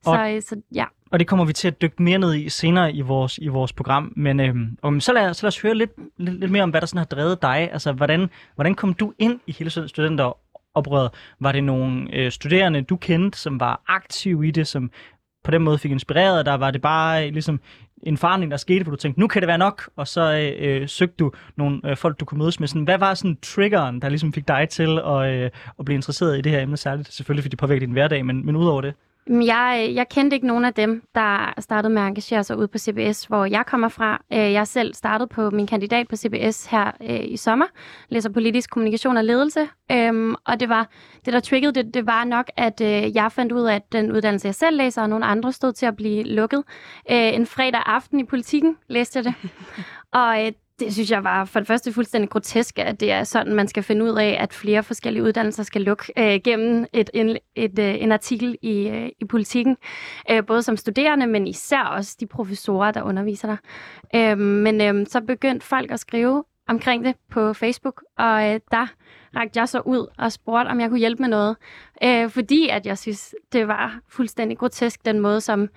Så, 0.04 0.11
og, 0.11 0.35
øh, 0.35 0.42
så 0.42 0.56
ja. 0.75 0.85
Og 1.11 1.19
det 1.19 1.26
kommer 1.26 1.45
vi 1.45 1.52
til 1.52 1.69
at 1.69 1.83
dykke 1.83 2.02
mere 2.02 2.19
ned 2.19 2.35
i 2.35 2.49
senere 2.49 2.93
i 2.93 3.00
vores, 3.00 3.38
i 3.38 3.49
vores 3.49 3.73
program. 3.73 4.12
Men 4.17 4.40
øhm, 4.40 4.79
om, 4.83 5.00
så, 5.00 5.12
lad, 5.12 5.35
så 5.35 5.47
lad 5.47 5.49
os 5.49 5.61
høre 5.61 5.75
lidt, 5.75 5.90
lidt, 6.19 6.40
lidt 6.40 6.50
mere 6.50 6.62
om, 6.62 6.71
hvad 6.71 6.81
der 6.81 6.87
sådan 6.87 6.99
har 6.99 7.05
drevet 7.05 7.43
dig. 7.43 7.69
Altså, 7.73 7.93
hvordan, 7.93 8.31
hvordan 8.55 8.75
kom 8.75 8.95
du 8.95 9.12
ind 9.19 9.40
i 9.47 9.52
hele 9.52 9.71
studenteroprøret? 9.71 11.11
Var 11.40 11.52
det 11.52 11.64
nogle 11.64 12.09
øh, 12.12 12.31
studerende, 12.31 12.83
du 12.83 12.97
kendte, 12.97 13.38
som 13.38 13.61
var 13.61 13.83
aktive 13.88 14.49
i 14.49 14.50
det, 14.50 14.67
som 14.67 14.90
på 15.45 15.50
den 15.50 15.62
måde 15.62 15.79
fik 15.79 15.90
inspireret 15.90 16.47
dig? 16.47 16.61
Var 16.61 16.71
det 16.71 16.83
bare 16.83 17.26
øh, 17.26 17.33
ligesom 17.33 17.61
en 18.02 18.17
forandring, 18.17 18.50
der 18.50 18.57
skete, 18.57 18.83
hvor 18.83 18.90
du 18.90 18.97
tænkte, 18.97 19.21
nu 19.21 19.29
kan 19.29 19.43
det 19.43 19.47
være 19.47 19.59
nok, 19.59 19.90
og 19.97 20.09
så 20.09 20.55
øh, 20.59 20.83
øh, 20.83 20.88
søgte 20.88 21.17
du 21.19 21.33
nogle 21.57 21.81
øh, 21.85 21.97
folk, 21.97 22.21
du 22.21 22.25
kunne 22.25 22.38
mødes 22.38 22.61
med. 22.61 22.69
Sådan, 22.69 22.85
hvad 22.85 22.99
var 22.99 23.14
sådan 23.14 23.38
triggeren, 23.43 24.02
der 24.02 24.09
ligesom 24.09 24.33
fik 24.33 24.49
dig 24.49 24.69
til 24.69 24.99
at, 24.99 25.35
øh, 25.35 25.50
at 25.79 25.85
blive 25.85 25.95
interesseret 25.95 26.38
i 26.38 26.40
det 26.40 26.52
her 26.52 26.61
emne 26.61 26.76
særligt? 26.76 27.12
Selvfølgelig, 27.12 27.43
fordi 27.45 27.50
det 27.50 27.59
påvirker 27.59 27.87
din 27.87 27.93
hverdag, 27.93 28.26
men, 28.26 28.47
men 28.47 28.57
udover 28.57 28.81
det? 28.81 28.95
Jeg, 29.30 29.92
jeg 29.94 30.08
kendte 30.08 30.34
ikke 30.34 30.46
nogen 30.46 30.64
af 30.64 30.75
dem, 30.75 31.02
der 31.14 31.54
startede 31.58 31.94
med 31.94 32.02
at 32.02 32.08
engagere 32.08 32.44
sig 32.44 32.56
ud 32.56 32.66
på 32.66 32.78
CBS, 32.78 33.25
hvor 33.25 33.44
jeg 33.44 33.66
kommer 33.66 33.88
fra. 33.88 34.22
Øh, 34.32 34.52
jeg 34.52 34.66
selv 34.66 34.94
startede 34.94 35.28
på 35.28 35.50
min 35.50 35.66
kandidat 35.66 36.08
på 36.08 36.16
CBS 36.16 36.66
her 36.66 36.90
øh, 37.02 37.25
i 37.25 37.37
sommer, 37.37 37.66
læser 38.08 38.30
politisk 38.30 38.70
kommunikation 38.70 39.16
og 39.16 39.25
ledelse. 39.25 39.68
Øhm, 39.92 40.34
og 40.44 40.60
det 40.60 40.68
var 40.68 40.88
det, 41.25 41.32
der 41.32 41.40
triggede 41.40 41.72
det, 41.72 41.94
det 41.94 42.06
var 42.06 42.25
nok, 42.25 42.50
at 42.56 42.80
øh, 42.80 43.16
jeg 43.16 43.32
fandt 43.32 43.52
ud 43.52 43.62
af, 43.62 43.75
at 43.75 43.92
den 43.92 44.12
uddannelse, 44.12 44.46
jeg 44.46 44.54
selv 44.54 44.76
læser, 44.76 45.02
og 45.02 45.08
nogle 45.08 45.25
andre 45.25 45.52
stod 45.52 45.72
til 45.72 45.87
at 45.87 45.96
blive 45.96 46.22
lukket. 46.22 46.64
En 47.06 47.46
fredag 47.46 47.82
aften 47.87 48.20
i 48.20 48.25
politikken 48.25 48.76
læste 48.88 49.16
jeg 49.16 49.25
det. 49.25 49.34
Og 50.12 50.52
det 50.80 50.92
synes 50.92 51.10
jeg 51.10 51.25
var 51.25 51.44
for 51.44 51.60
det 51.60 51.66
første 51.66 51.92
fuldstændig 51.92 52.30
grotesk, 52.30 52.78
at 52.78 53.00
det 53.00 53.12
er 53.12 53.25
sådan, 53.25 53.54
man 53.54 53.68
skal 53.68 53.82
finde 53.82 54.04
ud 54.04 54.18
af, 54.18 54.37
at 54.40 54.54
flere 54.54 54.82
forskellige 54.82 55.22
uddannelser 55.22 55.62
skal 55.62 55.82
lukke 55.82 56.12
øh, 56.18 56.40
gennem 56.44 56.87
et, 56.92 57.10
en, 57.14 57.37
et, 57.56 57.78
øh, 57.78 58.02
en 58.02 58.12
artikel 58.12 58.56
i, 58.62 58.88
øh, 58.88 59.08
i 59.20 59.25
politikken. 59.25 59.76
Øh, 60.30 60.46
både 60.46 60.62
som 60.62 60.76
studerende, 60.76 61.26
men 61.26 61.46
især 61.46 61.82
også 61.82 62.16
de 62.20 62.26
professorer, 62.26 62.90
der 62.90 63.02
underviser 63.02 63.49
der. 63.49 63.56
Øh, 64.14 64.38
men 64.38 64.80
øh, 64.80 65.06
så 65.06 65.20
begyndte 65.20 65.66
folk 65.66 65.90
at 65.90 66.00
skrive 66.00 66.44
omkring 66.68 67.04
det 67.04 67.14
på 67.30 67.52
Facebook, 67.52 68.02
og 68.18 68.54
øh, 68.54 68.60
der 68.70 68.87
rakte 69.37 69.58
jeg 69.58 69.68
så 69.68 69.80
ud 69.80 70.06
og 70.18 70.32
spurgte, 70.32 70.68
om 70.68 70.80
jeg 70.80 70.88
kunne 70.88 70.99
hjælpe 70.99 71.22
med 71.22 71.28
noget. 71.28 71.56
Øh, 72.02 72.30
fordi 72.30 72.68
at 72.68 72.87
jeg 72.87 72.99
synes, 72.99 73.34
det 73.52 73.68
var 73.68 74.00
fuldstændig 74.08 74.58
grotesk, 74.58 75.04
den 75.04 75.20
måde, 75.20 75.40
som, 75.40 75.68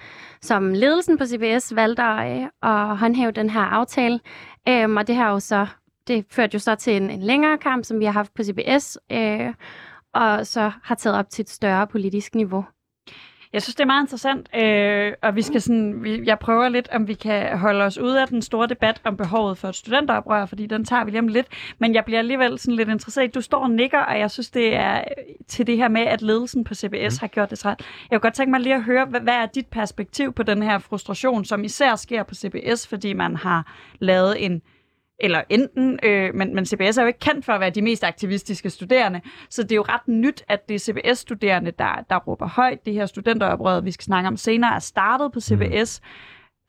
som 0.41 0.73
ledelsen 0.73 1.17
på 1.17 1.25
CBS 1.25 1.75
valgte 1.75 2.03
at, 2.03 2.41
øh, 2.41 2.47
at 2.63 2.97
håndhæve 2.97 3.31
den 3.31 3.49
her 3.49 3.61
aftale. 3.61 4.19
Øh, 4.67 4.89
og 4.89 5.07
det 5.07 5.15
har 5.15 5.31
jo 5.31 5.39
så, 5.39 5.67
det 6.07 6.25
førte 6.31 6.55
jo 6.55 6.59
så 6.59 6.75
til 6.75 6.95
en, 6.95 7.09
en 7.09 7.21
længere 7.21 7.57
kamp, 7.57 7.85
som 7.85 7.99
vi 7.99 8.05
har 8.05 8.11
haft 8.11 8.33
på 8.33 8.43
CBS, 8.43 8.97
øh, 9.11 9.53
og 10.13 10.47
så 10.47 10.71
har 10.83 10.95
taget 10.95 11.17
op 11.17 11.29
til 11.29 11.43
et 11.43 11.49
større 11.49 11.87
politisk 11.87 12.35
niveau. 12.35 12.65
Jeg 13.53 13.61
synes, 13.61 13.75
det 13.75 13.81
er 13.81 13.85
meget 13.85 14.03
interessant, 14.03 14.49
øh, 14.55 15.13
og 15.21 15.35
vi 15.35 15.41
skal 15.41 15.61
sådan, 15.61 16.03
vi, 16.03 16.23
jeg 16.25 16.39
prøver 16.39 16.69
lidt, 16.69 16.89
om 16.91 17.07
vi 17.07 17.13
kan 17.13 17.57
holde 17.57 17.83
os 17.83 17.97
ude 17.97 18.21
af 18.21 18.27
den 18.27 18.41
store 18.41 18.67
debat 18.67 19.01
om 19.03 19.17
behovet 19.17 19.57
for 19.57 19.67
et 19.67 19.75
studenteroprør, 19.75 20.45
fordi 20.45 20.65
den 20.65 20.85
tager 20.85 21.03
vi 21.03 21.11
lige 21.11 21.19
om 21.19 21.27
lidt. 21.27 21.47
Men 21.79 21.95
jeg 21.95 22.05
bliver 22.05 22.19
alligevel 22.19 22.59
sådan 22.59 22.75
lidt 22.75 22.89
interesseret. 22.89 23.35
Du 23.35 23.41
står 23.41 23.63
og 23.63 23.71
nikker, 23.71 23.99
og 23.99 24.19
jeg 24.19 24.31
synes, 24.31 24.49
det 24.49 24.75
er 24.75 25.03
til 25.47 25.67
det 25.67 25.77
her 25.77 25.87
med, 25.87 26.01
at 26.01 26.21
ledelsen 26.21 26.63
på 26.63 26.75
CBS 26.75 27.15
mm. 27.15 27.17
har 27.19 27.27
gjort 27.27 27.49
det 27.49 27.59
træt. 27.59 27.79
Jeg 28.11 28.21
kunne 28.21 28.27
godt 28.27 28.33
tænke 28.33 28.51
mig 28.51 28.59
lige 28.59 28.75
at 28.75 28.83
høre, 28.83 29.05
hvad, 29.05 29.21
hvad 29.21 29.33
er 29.33 29.45
dit 29.45 29.67
perspektiv 29.67 30.33
på 30.33 30.43
den 30.43 30.63
her 30.63 30.79
frustration, 30.79 31.45
som 31.45 31.63
især 31.63 31.95
sker 31.95 32.23
på 32.23 32.35
CBS, 32.35 32.87
fordi 32.87 33.13
man 33.13 33.35
har 33.35 33.73
lavet 33.99 34.45
en 34.45 34.61
eller 35.23 35.41
enten, 35.49 35.99
øh, 36.03 36.35
men, 36.35 36.55
men 36.55 36.65
CBS 36.65 36.97
er 36.97 37.01
jo 37.01 37.07
ikke 37.07 37.19
kendt 37.19 37.45
for 37.45 37.53
at 37.53 37.59
være 37.59 37.69
de 37.69 37.81
mest 37.81 38.03
aktivistiske 38.03 38.69
studerende, 38.69 39.21
så 39.49 39.63
det 39.63 39.71
er 39.71 39.75
jo 39.75 39.85
ret 39.89 40.07
nyt, 40.07 40.43
at 40.47 40.69
det 40.69 40.75
er 40.75 40.79
CBS-studerende, 40.79 41.71
der, 41.79 42.05
der 42.09 42.15
råber 42.15 42.47
højt. 42.47 42.85
Det 42.85 42.93
her 42.93 43.05
studenteroprør, 43.05 43.81
vi 43.81 43.91
skal 43.91 44.03
snakke 44.03 44.27
om 44.27 44.37
senere, 44.37 44.75
er 44.75 44.79
startet 44.79 45.31
på 45.31 45.39
CBS, 45.39 46.01
mm. 46.03 46.07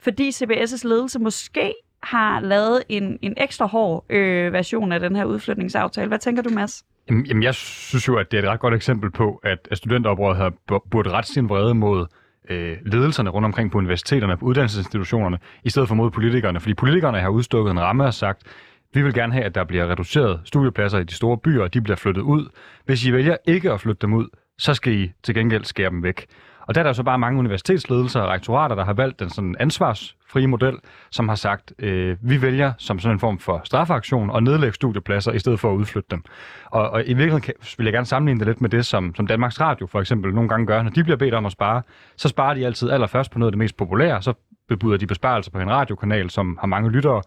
fordi 0.03 0.31
CBS' 0.31 0.89
ledelse 0.89 1.19
måske 1.19 1.75
har 2.03 2.41
lavet 2.41 2.83
en, 2.89 3.19
en 3.23 3.35
ekstra 3.37 3.67
hård 3.67 4.05
øh, 4.11 4.53
version 4.53 4.93
af 4.93 5.01
den 5.01 5.17
her 5.17 5.25
udflytningsaftale. 5.25 6.09
Hvad 6.09 6.19
tænker 6.19 6.43
du, 6.43 6.51
Mads? 6.51 6.85
Jamen, 7.11 7.43
jeg 7.43 7.55
synes 7.55 8.09
jo, 8.09 8.17
at 8.17 8.31
det 8.31 8.39
er 8.39 8.43
et 8.43 8.49
ret 8.49 8.61
godt 8.61 8.75
eksempel 8.75 9.11
på, 9.11 9.41
at, 9.43 9.69
at 9.71 9.77
studenteroprøret 9.77 10.37
har 10.37 10.53
burde 10.91 11.11
ret 11.11 11.27
sin 11.27 11.49
vrede 11.49 11.75
mod 11.75 12.07
øh, 12.49 12.77
ledelserne 12.87 13.31
rundt 13.31 13.47
omkring 13.47 13.71
på 13.71 13.79
universiteterne, 13.79 14.37
på 14.37 14.47
uddannelsesinstitutionerne, 14.47 15.39
i 15.65 15.71
stedet 15.71 15.89
for 15.89 15.95
mod 15.95 16.11
politikerne. 16.11 16.61
Fordi 16.61 16.75
politikerne 16.75 17.21
har 17.21 17.29
udstukket 17.29 17.71
en 17.71 17.81
ramme 17.81 18.05
og 18.05 18.15
sagt, 18.15 18.43
vi 18.95 19.03
vil 19.03 19.15
gerne 19.15 19.33
have, 19.33 19.45
at 19.45 19.55
der 19.55 19.65
bliver 19.65 19.91
reduceret 19.91 20.41
studiepladser 20.45 20.99
i 20.99 21.05
de 21.05 21.15
store 21.15 21.39
byer, 21.39 21.63
og 21.63 21.75
de 21.75 21.81
bliver 21.81 21.97
flyttet 21.97 22.23
ud. 22.23 22.49
Hvis 22.85 23.07
I 23.07 23.13
vælger 23.13 23.37
ikke 23.47 23.73
at 23.73 23.81
flytte 23.81 24.01
dem 24.03 24.15
ud, 24.15 24.29
så 24.59 24.75
skal 24.75 24.93
I 24.93 25.13
til 25.23 25.35
gengæld 25.35 25.65
skære 25.65 25.91
dem 25.91 26.03
væk. 26.03 26.27
Og 26.67 26.75
der 26.75 26.81
er 26.81 26.85
der 26.85 26.93
så 26.93 27.03
bare 27.03 27.19
mange 27.19 27.39
universitetsledelser 27.39 28.21
og 28.21 28.29
rektorater, 28.29 28.75
der 28.75 28.85
har 28.85 28.93
valgt 28.93 29.21
den 29.21 29.31
sådan 29.31 29.57
ansvarsfrie 29.61 30.47
model, 30.47 30.79
som 31.11 31.29
har 31.29 31.37
sagt, 31.37 31.73
øh, 31.79 32.17
vi 32.23 32.43
vælger 32.43 32.73
som 32.79 32.99
sådan 32.99 33.17
en 33.17 33.21
form 33.21 33.39
for 33.39 33.61
strafaktion 33.65 34.31
og 34.31 34.43
nedlægge 34.43 34.75
studiepladser 34.75 35.33
i 35.33 35.39
stedet 35.39 35.61
for 35.61 35.73
at 35.73 35.77
udflytte 35.77 36.09
dem. 36.11 36.25
Og, 36.67 36.91
og 36.91 37.03
i 37.07 37.15
virkeligheden 37.15 37.55
vil 37.79 37.85
jeg 37.85 37.93
gerne 37.93 38.07
sammenligne 38.07 38.41
det 38.41 38.47
lidt 38.47 38.61
med 38.61 38.71
det, 38.71 38.87
som, 38.87 39.15
som 39.15 39.27
Danmarks 39.27 39.61
Radio 39.61 39.87
for 39.87 40.01
eksempel 40.01 40.35
nogle 40.35 40.49
gange 40.49 40.67
gør. 40.67 40.83
Når 40.83 40.91
de 40.91 41.05
bliver 41.05 41.17
bedt 41.17 41.35
om 41.35 41.47
at 41.47 41.53
spare, 41.53 41.83
så 42.17 42.29
sparer 42.29 42.55
de 42.55 42.67
altid 42.67 42.91
allerførst 42.91 43.31
på 43.31 43.39
noget 43.39 43.49
af 43.49 43.53
det 43.53 43.59
mest 43.59 43.77
populære, 43.77 44.23
så 44.23 44.33
bebuder 44.69 44.97
de 44.97 45.07
besparelser 45.07 45.51
på 45.51 45.59
en 45.59 45.71
radiokanal, 45.71 46.31
som 46.31 46.59
har 46.61 46.67
mange 46.67 46.91
lyttere, 46.91 47.23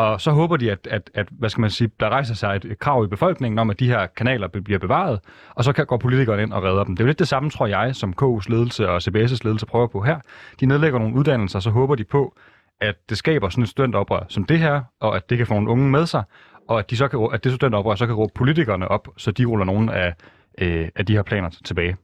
og 0.00 0.20
så 0.20 0.30
håber 0.30 0.56
de, 0.56 0.70
at, 0.70 0.86
at, 0.90 1.10
at 1.14 1.28
hvad 1.30 1.48
skal 1.48 1.60
man 1.60 1.70
sige, 1.70 1.90
der 2.00 2.08
rejser 2.08 2.34
sig 2.34 2.56
et, 2.56 2.78
krav 2.78 3.04
i 3.04 3.08
befolkningen 3.08 3.58
om, 3.58 3.70
at 3.70 3.80
de 3.80 3.86
her 3.86 4.06
kanaler 4.06 4.48
bliver 4.48 4.78
bevaret, 4.78 5.20
og 5.54 5.64
så 5.64 5.72
kan, 5.72 5.86
går 5.86 5.96
politikerne 5.96 6.42
ind 6.42 6.52
og 6.52 6.62
redder 6.62 6.84
dem. 6.84 6.96
Det 6.96 7.02
er 7.02 7.04
jo 7.04 7.06
lidt 7.06 7.18
det 7.18 7.28
samme, 7.28 7.50
tror 7.50 7.66
jeg, 7.66 7.96
som 7.96 8.14
KU's 8.22 8.44
ledelse 8.48 8.88
og 8.88 8.96
CBS' 8.96 9.38
ledelse 9.44 9.66
prøver 9.66 9.86
på 9.86 10.00
her. 10.00 10.18
De 10.60 10.66
nedlægger 10.66 10.98
nogle 10.98 11.14
uddannelser, 11.14 11.58
og 11.58 11.62
så 11.62 11.70
håber 11.70 11.94
de 11.94 12.04
på, 12.04 12.36
at 12.80 12.96
det 13.08 13.18
skaber 13.18 13.48
sådan 13.48 13.62
et 13.62 13.68
studentoprør 13.68 14.24
som 14.28 14.44
det 14.44 14.58
her, 14.58 14.82
og 15.00 15.16
at 15.16 15.30
det 15.30 15.38
kan 15.38 15.46
få 15.46 15.54
nogle 15.54 15.70
unge 15.70 15.90
med 15.90 16.06
sig, 16.06 16.22
og 16.68 16.78
at, 16.78 16.90
de 16.90 16.96
så 16.96 17.08
kan, 17.08 17.28
at 17.32 17.44
det 17.44 17.52
studentoprør 17.52 17.94
så 17.94 18.06
kan 18.06 18.14
råbe 18.14 18.32
politikerne 18.34 18.88
op, 18.88 19.08
så 19.16 19.30
de 19.30 19.44
ruller 19.44 19.64
nogle 19.64 19.94
af, 19.94 20.14
øh, 20.60 20.88
af 20.96 21.06
de 21.06 21.12
her 21.12 21.22
planer 21.22 21.50
tilbage. 21.64 21.96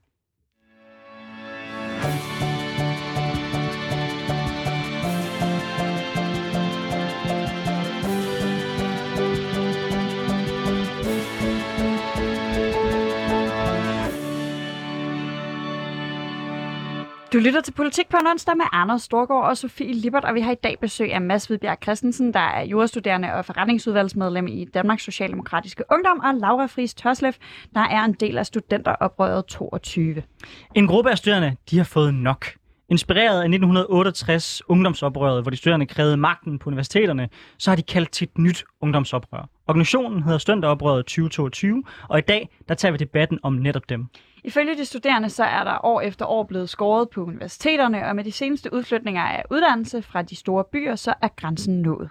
Du 17.37 17.41
lytter 17.41 17.61
til 17.61 17.73
Politik 17.73 18.09
på 18.09 18.17
en 18.21 18.27
onsdag 18.27 18.57
med 18.57 18.65
Anders 18.73 19.03
Storgård 19.03 19.45
og 19.45 19.57
Sofie 19.57 19.95
Libert, 19.95 20.25
og 20.25 20.35
vi 20.35 20.41
har 20.41 20.53
i 20.53 20.61
dag 20.63 20.77
besøg 20.81 21.13
af 21.13 21.21
Mads 21.21 21.47
Hvidbjerg 21.47 21.79
Christensen, 21.83 22.35
der 22.35 22.41
er 22.41 22.65
jurastuderende 22.65 23.33
og 23.35 23.45
forretningsudvalgsmedlem 23.45 24.47
i 24.47 24.65
Danmarks 24.65 25.03
Socialdemokratiske 25.03 25.85
Ungdom, 25.91 26.19
og 26.19 26.35
Laura 26.35 26.67
Friis 26.67 26.95
Tørslev, 26.95 27.33
der 27.75 27.81
er 27.81 28.05
en 28.05 28.13
del 28.13 28.39
af 28.39 28.47
studenteroprøret 28.47 29.47
22. 29.47 30.23
En 30.75 30.87
gruppe 30.87 31.11
af 31.11 31.19
studerende, 31.19 31.57
de 31.71 31.77
har 31.77 31.85
fået 31.85 32.15
nok. 32.15 32.47
Inspireret 32.89 33.41
af 33.41 33.45
1968 33.45 34.63
ungdomsoprøret, 34.69 35.43
hvor 35.43 35.51
de 35.51 35.57
studerende 35.57 35.87
krævede 35.87 36.17
magten 36.17 36.59
på 36.59 36.71
universiteterne, 36.71 37.29
så 37.59 37.71
har 37.71 37.77
de 37.77 37.83
kaldt 37.83 38.11
til 38.11 38.25
et 38.25 38.39
nyt 38.39 38.65
ungdomsoprør. 38.81 39.49
Organisationen 39.69 40.23
hedder 40.23 40.39
Studenteroprøret 40.39 41.05
2022, 41.05 41.85
og 42.09 42.19
i 42.19 42.23
dag 42.23 42.49
der 42.69 42.75
tager 42.75 42.93
vi 42.93 42.99
debatten 42.99 43.39
om 43.43 43.53
netop 43.53 43.89
dem. 43.89 44.07
Ifølge 44.47 44.77
de 44.77 44.85
studerende 44.85 45.31
så 45.31 45.45
er 45.45 45.65
der 45.65 45.85
år 45.85 46.01
efter 46.01 46.27
år 46.27 46.45
blevet 46.45 46.69
skåret 46.69 47.11
på 47.11 47.25
universiteterne, 47.25 48.07
og 48.07 48.17
med 48.17 48.25
de 48.25 48.33
seneste 48.33 48.73
udflytninger 48.73 49.23
af 49.23 49.43
uddannelse 49.51 50.03
fra 50.03 50.23
de 50.23 50.37
store 50.37 50.65
byer, 50.73 50.97
så 50.97 51.15
er 51.23 51.29
grænsen 51.37 51.83
nået. 51.83 52.09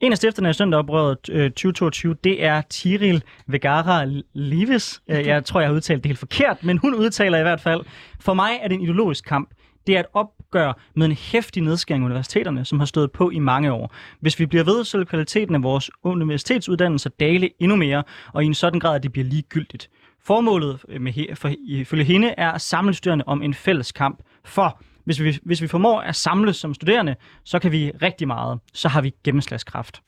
En 0.00 0.12
af 0.12 0.18
stifterne 0.18 0.48
af 0.48 0.54
Søndagoprøret 0.54 1.18
2022, 1.20 2.14
det 2.24 2.44
er 2.44 2.60
Tiril 2.60 3.22
Vegara 3.46 4.04
Lives. 4.32 5.02
Jeg 5.08 5.44
tror, 5.44 5.60
jeg 5.60 5.68
har 5.68 5.74
udtalt 5.74 6.02
det 6.02 6.08
helt 6.08 6.18
forkert, 6.18 6.64
men 6.64 6.78
hun 6.78 6.94
udtaler 6.94 7.38
i 7.38 7.42
hvert 7.42 7.60
fald, 7.60 7.84
for 8.20 8.34
mig 8.34 8.58
er 8.62 8.68
det 8.68 8.74
en 8.74 8.82
ideologisk 8.82 9.24
kamp. 9.24 9.50
Det 9.86 9.96
er 9.96 10.00
et 10.00 10.06
opgør 10.12 10.72
med 10.94 11.06
en 11.06 11.12
hæftig 11.12 11.62
nedskæring 11.62 12.04
af 12.04 12.06
universiteterne, 12.06 12.64
som 12.64 12.78
har 12.78 12.86
stået 12.86 13.12
på 13.12 13.30
i 13.30 13.38
mange 13.38 13.72
år. 13.72 13.94
Hvis 14.20 14.38
vi 14.38 14.46
bliver 14.46 14.64
ved, 14.64 14.84
så 14.84 14.98
vil 14.98 15.06
kvaliteten 15.06 15.54
af 15.54 15.62
vores 15.62 15.90
universitetsuddannelser 16.02 17.10
dale 17.20 17.50
endnu 17.62 17.76
mere, 17.76 18.02
og 18.32 18.42
i 18.42 18.46
en 18.46 18.54
sådan 18.54 18.80
grad, 18.80 18.94
at 18.94 19.02
det 19.02 19.12
bliver 19.12 19.24
ligegyldigt. 19.24 19.90
Formålet 20.28 20.84
med, 21.00 21.36
for, 21.36 21.50
ifølge 21.66 22.04
hende 22.04 22.34
er 22.36 22.50
at 22.52 22.60
samle 22.60 22.94
studerende 22.94 23.24
om 23.26 23.42
en 23.42 23.54
fælles 23.54 23.92
kamp. 23.92 24.18
For 24.44 24.82
hvis 25.04 25.22
vi, 25.22 25.38
hvis 25.42 25.62
vi 25.62 25.66
formår 25.66 26.00
at 26.00 26.16
samles 26.16 26.56
som 26.56 26.74
studerende, 26.74 27.16
så 27.44 27.58
kan 27.58 27.72
vi 27.72 27.90
rigtig 28.02 28.26
meget. 28.26 28.60
Så 28.72 28.88
har 28.88 29.00
vi 29.00 29.14
gennemslagskraft. 29.24 30.02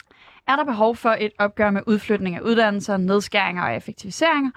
Er 0.49 0.57
der 0.57 0.65
behov 0.65 0.97
for 0.97 1.17
et 1.21 1.31
opgør 1.39 1.71
med 1.71 1.81
udflytning 1.87 2.37
af 2.37 2.41
uddannelser, 2.41 2.97
nedskæringer 2.97 3.63
og 3.63 3.77
effektiviseringer? 3.77 4.51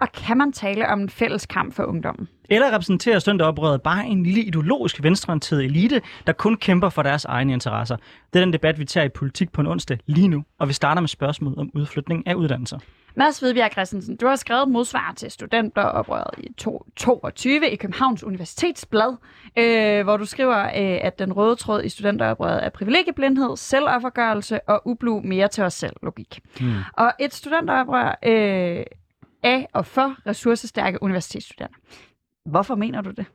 Og 0.00 0.12
kan 0.12 0.38
man 0.38 0.52
tale 0.52 0.88
om 0.88 1.00
en 1.00 1.10
fælles 1.10 1.46
kamp 1.46 1.74
for 1.74 1.84
ungdommen? 1.84 2.28
Eller 2.50 2.74
repræsenterer 2.74 3.18
Søndagoprøret 3.18 3.82
bare 3.82 4.06
en 4.06 4.22
lille 4.22 4.42
ideologisk 4.42 5.02
venstreorienteret 5.02 5.64
elite, 5.64 6.00
der 6.26 6.32
kun 6.32 6.56
kæmper 6.56 6.88
for 6.88 7.02
deres 7.02 7.24
egne 7.24 7.52
interesser? 7.52 7.96
Det 8.32 8.40
er 8.40 8.44
den 8.44 8.52
debat, 8.52 8.78
vi 8.78 8.84
tager 8.84 9.04
i 9.04 9.08
politik 9.08 9.52
på 9.52 9.60
en 9.60 9.66
onsdag 9.66 9.98
lige 10.06 10.28
nu, 10.28 10.44
og 10.58 10.68
vi 10.68 10.72
starter 10.72 11.00
med 11.00 11.08
spørgsmålet 11.08 11.58
om 11.58 11.70
udflytning 11.74 12.26
af 12.26 12.34
uddannelser. 12.34 12.78
Mads 13.16 13.38
Hvidbjerg 13.38 13.72
Christensen, 13.72 14.16
du 14.16 14.26
har 14.26 14.36
skrevet 14.36 14.68
modsvar 14.68 15.12
til 15.16 15.30
studenteroprøret 15.30 16.30
i 16.38 16.52
2022 16.52 17.70
i 17.70 17.76
Københavns 17.76 18.24
Universitetsblad, 18.24 19.16
øh, 19.58 20.04
hvor 20.04 20.16
du 20.16 20.24
skriver, 20.24 20.62
øh, 20.64 20.98
at 21.02 21.18
den 21.18 21.32
røde 21.32 21.56
tråd 21.56 21.82
i 21.82 21.88
studenteroprøret 21.88 22.64
er 22.64 22.68
privilegieblindhed, 22.68 23.56
selvoffergørelse 23.56 24.60
og 24.68 24.82
ublu 24.84 25.20
mere 25.20 25.48
til 25.48 25.64
os 25.64 25.74
selv 25.74 25.96
logik. 26.02 26.40
Hmm. 26.60 26.72
Og 26.92 27.12
et 27.20 27.34
studenteroprør 27.34 28.18
øh, 28.24 28.84
af 29.42 29.68
og 29.72 29.86
for 29.86 30.16
ressourcestærke 30.26 31.02
universitetsstuderende. 31.02 31.76
Hvorfor 32.44 32.74
mener 32.74 33.00
du 33.00 33.10
det? 33.10 33.26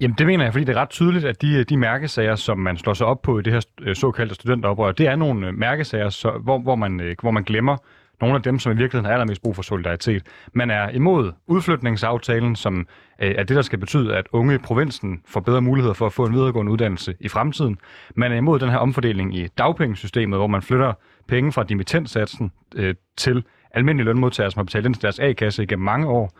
Jamen 0.00 0.14
det 0.18 0.26
mener 0.26 0.44
jeg, 0.44 0.52
fordi 0.52 0.64
det 0.64 0.76
er 0.76 0.80
ret 0.80 0.90
tydeligt, 0.90 1.24
at 1.24 1.42
de, 1.42 1.64
de 1.64 1.76
mærkesager, 1.76 2.34
som 2.34 2.58
man 2.58 2.76
slår 2.76 2.94
sig 2.94 3.06
op 3.06 3.22
på 3.22 3.38
i 3.38 3.42
det 3.42 3.52
her 3.52 3.60
øh, 3.80 3.96
såkaldte 3.96 4.34
studenteroprør, 4.34 4.92
det 4.92 5.06
er 5.06 5.16
nogle 5.16 5.46
øh, 5.46 5.54
mærkesager, 5.54 6.08
så, 6.08 6.30
hvor, 6.30 6.58
hvor, 6.58 6.74
man, 6.74 7.00
øh, 7.00 7.16
hvor 7.20 7.30
man 7.30 7.42
glemmer 7.42 7.76
nogle 8.22 8.36
af 8.36 8.42
dem, 8.42 8.58
som 8.58 8.72
i 8.72 8.76
virkeligheden 8.76 9.04
har 9.04 9.12
allermest 9.12 9.42
brug 9.42 9.54
for 9.56 9.62
solidaritet. 9.62 10.22
Man 10.52 10.70
er 10.70 10.88
imod 10.88 11.32
udflytningsaftalen, 11.46 12.56
som 12.56 12.86
øh, 13.22 13.34
er 13.38 13.42
det, 13.42 13.56
der 13.56 13.62
skal 13.62 13.78
betyde, 13.78 14.16
at 14.16 14.26
unge 14.32 14.54
i 14.54 14.58
provinsen 14.58 15.22
får 15.26 15.40
bedre 15.40 15.60
muligheder 15.62 15.94
for 15.94 16.06
at 16.06 16.12
få 16.12 16.26
en 16.26 16.32
videregående 16.32 16.72
uddannelse 16.72 17.14
i 17.20 17.28
fremtiden. 17.28 17.78
Man 18.16 18.32
er 18.32 18.36
imod 18.36 18.58
den 18.58 18.70
her 18.70 18.76
omfordeling 18.76 19.36
i 19.36 19.46
dagpengesystemet, 19.46 20.38
hvor 20.38 20.46
man 20.46 20.62
flytter 20.62 20.92
penge 21.28 21.52
fra 21.52 21.62
dimittentsatsen 21.62 22.52
øh, 22.74 22.94
til 23.16 23.44
almindelige 23.70 24.04
lønmodtagere, 24.04 24.50
som 24.50 24.58
har 24.58 24.64
betalt 24.64 24.86
ind 24.86 24.94
til 24.94 25.02
deres 25.02 25.18
A-kasse 25.18 25.62
igennem 25.62 25.84
mange 25.84 26.06
år. 26.06 26.38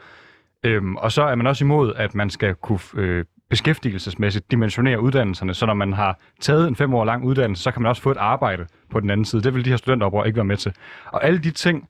Øhm, 0.65 0.97
og 0.97 1.13
så 1.13 1.23
er 1.23 1.35
man 1.35 1.47
også 1.47 1.65
imod, 1.65 1.95
at 1.97 2.15
man 2.15 2.31
skal 2.31 2.55
kunne 2.55 2.79
øh, 2.95 3.25
beskæftigelsesmæssigt 3.53 4.51
dimensionere 4.51 5.01
uddannelserne, 5.01 5.55
så 5.55 5.67
når 5.67 5.75
man 5.75 5.93
har 5.93 6.19
taget 6.41 6.69
en 6.69 6.77
fem 6.77 6.95
år 6.95 7.05
lang 7.05 7.25
uddannelse, 7.25 7.63
så 7.63 7.71
kan 7.71 7.83
man 7.83 7.89
også 7.89 8.03
få 8.03 8.11
et 8.11 8.17
arbejde 8.17 8.67
på 8.91 9.01
den 9.01 9.11
anden 9.11 9.25
side. 9.25 9.43
Det 9.43 9.55
vil 9.55 9.65
de 9.65 9.71
her 9.71 9.77
studenteroprør 9.77 10.25
ikke 10.25 10.37
være 10.37 10.45
med 10.45 10.57
til. 10.57 10.75
Og 11.07 11.25
alle 11.25 11.39
de 11.39 11.51
ting, 11.51 11.89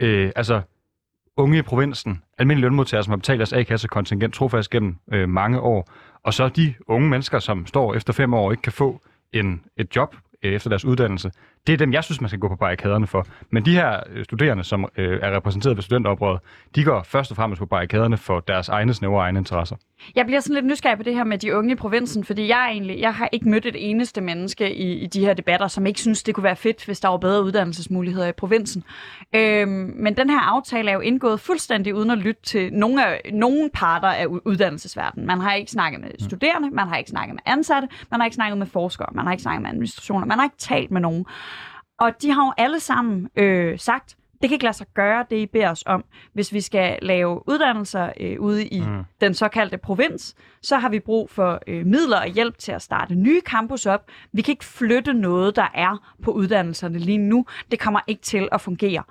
øh, 0.00 0.32
altså 0.36 0.60
unge 1.36 1.58
i 1.58 1.62
provinsen, 1.62 2.22
almindelige 2.38 2.62
lønmodtagere, 2.62 3.04
som 3.04 3.10
har 3.10 3.16
betalt 3.16 3.38
deres 3.38 3.52
A-kasse-kontingent 3.52 4.34
trofast 4.34 4.70
gennem 4.70 4.96
øh, 5.12 5.28
mange 5.28 5.60
år, 5.60 5.90
og 6.22 6.34
så 6.34 6.48
de 6.48 6.74
unge 6.86 7.08
mennesker, 7.08 7.38
som 7.38 7.66
står 7.66 7.94
efter 7.94 8.12
fem 8.12 8.34
år 8.34 8.46
og 8.46 8.52
ikke 8.52 8.62
kan 8.62 8.72
få 8.72 9.00
en, 9.32 9.62
et 9.76 9.96
job 9.96 10.16
øh, 10.42 10.52
efter 10.52 10.70
deres 10.70 10.84
uddannelse, 10.84 11.30
det 11.66 11.72
er 11.72 11.76
dem, 11.76 11.92
jeg 11.92 12.04
synes, 12.04 12.20
man 12.20 12.28
skal 12.28 12.40
gå 12.40 12.48
på 12.48 12.56
barrikaderne 12.56 13.06
for. 13.06 13.26
Men 13.50 13.64
de 13.64 13.74
her 13.74 14.00
øh, 14.10 14.24
studerende, 14.24 14.64
som 14.64 14.88
øh, 14.96 15.18
er 15.22 15.36
repræsenteret 15.36 15.76
ved 15.76 15.82
studenteroprøret, 15.82 16.40
de 16.74 16.84
går 16.84 17.02
først 17.02 17.30
og 17.30 17.36
fremmest 17.36 17.58
på 17.58 17.66
barrikaderne 17.66 18.16
for 18.16 18.40
deres 18.40 18.68
egne 18.68 18.94
snævre 18.94 19.20
egne 19.20 19.38
interesser. 19.38 19.76
Jeg 20.14 20.26
bliver 20.26 20.40
sådan 20.40 20.54
lidt 20.54 20.66
nysgerrig 20.66 20.96
på 20.96 21.02
det 21.02 21.14
her 21.14 21.24
med 21.24 21.38
de 21.38 21.56
unge 21.56 21.72
i 21.72 21.74
provinsen, 21.74 22.24
fordi 22.24 22.48
jeg, 22.48 22.68
egentlig, 22.70 23.00
jeg 23.00 23.14
har 23.14 23.28
ikke 23.32 23.48
mødt 23.48 23.66
et 23.66 23.90
eneste 23.90 24.20
menneske 24.20 24.74
i, 24.74 24.92
i 24.92 25.06
de 25.06 25.24
her 25.24 25.34
debatter, 25.34 25.68
som 25.68 25.86
ikke 25.86 26.00
synes, 26.00 26.22
det 26.22 26.34
kunne 26.34 26.44
være 26.44 26.56
fedt, 26.56 26.84
hvis 26.84 27.00
der 27.00 27.08
var 27.08 27.16
bedre 27.16 27.44
uddannelsesmuligheder 27.44 28.26
i 28.26 28.32
provinsen. 28.32 28.84
Øhm, 29.34 29.92
men 29.96 30.16
den 30.16 30.30
her 30.30 30.40
aftale 30.40 30.90
er 30.90 30.94
jo 30.94 31.00
indgået 31.00 31.40
fuldstændig 31.40 31.94
uden 31.94 32.10
at 32.10 32.18
lytte 32.18 32.42
til 32.42 32.72
nogle, 32.72 33.06
af, 33.06 33.30
nogle 33.32 33.70
parter 33.74 34.08
af 34.08 34.26
uddannelsesverdenen. 34.26 35.26
Man 35.26 35.40
har 35.40 35.54
ikke 35.54 35.70
snakket 35.70 36.00
med 36.00 36.10
studerende, 36.18 36.70
man 36.70 36.88
har 36.88 36.96
ikke 36.96 37.10
snakket 37.10 37.34
med 37.34 37.42
ansatte, 37.46 37.88
man 38.10 38.20
har 38.20 38.24
ikke 38.24 38.34
snakket 38.34 38.58
med 38.58 38.66
forskere, 38.66 39.06
man 39.14 39.24
har 39.24 39.32
ikke 39.32 39.42
snakket 39.42 39.62
med 39.62 39.70
administrationer, 39.70 40.26
man 40.26 40.38
har 40.38 40.44
ikke 40.44 40.58
talt 40.58 40.90
med 40.90 41.00
nogen. 41.00 41.26
Og 42.00 42.22
de 42.22 42.30
har 42.30 42.44
jo 42.44 42.52
alle 42.56 42.80
sammen 42.80 43.28
øh, 43.36 43.78
sagt, 43.78 44.16
det 44.40 44.48
kan 44.48 44.52
ikke 44.52 44.64
lade 44.64 44.76
sig 44.76 44.86
gøre, 44.94 45.24
det 45.30 45.36
I 45.36 45.46
beder 45.46 45.70
os 45.70 45.82
om. 45.86 46.04
Hvis 46.32 46.52
vi 46.52 46.60
skal 46.60 46.98
lave 47.02 47.48
uddannelser 47.48 48.12
øh, 48.20 48.40
ude 48.40 48.66
i 48.66 48.80
mm. 48.80 49.04
den 49.20 49.34
såkaldte 49.34 49.78
provins, 49.78 50.34
så 50.62 50.76
har 50.76 50.88
vi 50.88 51.00
brug 51.00 51.30
for 51.30 51.60
øh, 51.66 51.86
midler 51.86 52.20
og 52.20 52.26
hjælp 52.26 52.58
til 52.58 52.72
at 52.72 52.82
starte 52.82 53.14
nye 53.14 53.40
campus 53.40 53.86
op. 53.86 54.10
Vi 54.32 54.42
kan 54.42 54.52
ikke 54.52 54.64
flytte 54.64 55.12
noget, 55.12 55.56
der 55.56 55.68
er 55.74 56.16
på 56.22 56.30
uddannelserne 56.30 56.98
lige 56.98 57.18
nu. 57.18 57.46
Det 57.70 57.78
kommer 57.78 58.00
ikke 58.06 58.22
til 58.22 58.48
at 58.52 58.60
fungere. 58.60 59.02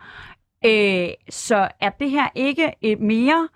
Øh, 0.65 1.09
så 1.29 1.69
er 1.81 1.89
det 1.89 2.11
her 2.11 2.29
ikke 2.35 2.73
et 2.81 2.99
mere 2.99 3.47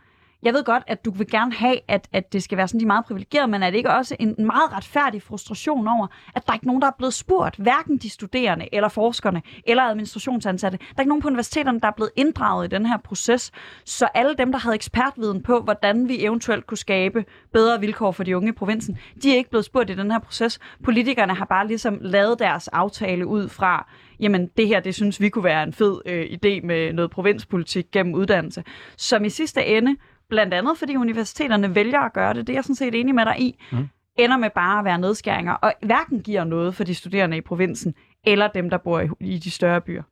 jeg 0.44 0.54
ved 0.54 0.64
godt, 0.64 0.84
at 0.88 1.06
du 1.06 1.12
vil 1.12 1.28
gerne 1.28 1.54
have, 1.54 1.78
at, 1.88 2.08
at 2.14 2.34
det 2.34 2.44
skal 2.44 2.58
være 2.58 2.68
sådan, 2.68 2.80
de 2.80 2.84
er 2.84 2.88
meget 2.88 3.06
privilegerede, 3.06 3.48
men 3.48 3.64
er 3.64 3.70
det 3.70 3.78
ikke 3.78 3.92
også 3.92 4.16
en 4.20 4.36
meget 4.38 4.72
retfærdig 4.72 5.22
frustration 5.22 5.88
over, 5.88 6.08
at 6.36 6.46
der 6.46 6.52
er 6.52 6.56
ikke 6.56 6.68
nogen, 6.68 6.82
der 6.82 6.88
er 6.88 6.96
blevet 6.98 7.14
spurgt, 7.14 7.56
hverken 7.56 7.98
de 7.98 8.10
studerende 8.10 8.70
eller 8.72 8.90
forskerne 8.90 9.42
eller 9.68 9.84
administrationsansatte. 9.84 10.78
Der 10.78 10.84
er 10.98 11.02
ikke 11.02 11.10
nogen 11.10 11.22
på 11.22 11.28
universiteterne, 11.28 11.80
der 11.80 11.88
er 11.88 11.92
blevet 11.92 12.12
inddraget 12.16 12.66
i 12.66 12.76
den 12.76 12.86
her 12.86 12.98
proces, 12.98 13.52
så 13.86 14.08
alle 14.14 14.36
dem, 14.38 14.52
der 14.52 14.60
havde 14.60 14.76
ekspertviden 14.76 15.44
på, 15.44 15.60
hvordan 15.60 16.08
vi 16.08 16.26
eventuelt 16.26 16.68
kunne 16.68 16.78
skabe 16.78 17.26
bedre 17.54 17.80
vilkår 17.80 18.12
for 18.12 18.24
de 18.24 18.38
unge 18.38 18.50
i 18.50 18.52
provinsen, 18.52 18.98
de 19.24 19.34
er 19.34 19.38
ikke 19.38 19.50
blevet 19.50 19.66
spurgt 19.66 19.90
i 19.90 19.96
den 19.96 20.12
her 20.12 20.20
proces. 20.20 20.60
Politikerne 20.84 21.34
har 21.34 21.46
bare 21.46 21.68
ligesom 21.68 21.98
lavet 22.02 22.40
deres 22.40 22.68
aftale 22.68 23.28
ud 23.28 23.50
fra, 23.50 23.92
jamen 24.20 24.50
det 24.58 24.68
her, 24.68 24.80
det 24.80 24.96
synes 24.96 25.22
vi 25.22 25.30
kunne 25.30 25.44
være 25.44 25.64
en 25.64 25.74
fed 25.74 26.02
øh, 26.06 26.26
idé 26.26 26.66
med 26.66 26.94
noget 26.94 27.12
provinspolitik 27.12 27.92
gennem 27.92 28.14
uddannelse, 28.14 28.64
som 28.98 29.26
i 29.26 29.30
sidste 29.30 29.66
ende 29.66 29.96
blandt 30.34 30.54
andet 30.54 30.78
fordi 30.78 30.96
universiteterne 30.96 31.76
vælger 31.76 32.00
at 32.00 32.14
gøre 32.14 32.34
det, 32.34 32.48
det 32.48 32.54
er 32.54 32.58
jeg 32.58 32.64
sådan 32.64 32.76
set 32.76 32.96
enig 32.96 33.16
med 33.16 33.26
dig 33.26 33.40
i, 33.40 33.60
mm. 33.72 33.90
ender 34.16 34.38
med 34.38 34.50
bare 34.50 34.80
at 34.80 34.86
være 34.86 34.98
nedskæringer, 34.98 35.54
og 35.54 35.74
hverken 35.82 36.22
giver 36.22 36.44
noget 36.44 36.76
for 36.76 36.84
de 36.84 36.96
studerende 36.96 37.38
i 37.38 37.42
provinsen, 37.42 37.96
eller 38.26 38.48
dem, 38.48 38.70
der 38.70 38.78
bor 38.78 39.00
i, 39.00 39.10
i 39.20 39.38
de 39.38 39.52
større 39.52 39.82
byer. 39.82 40.04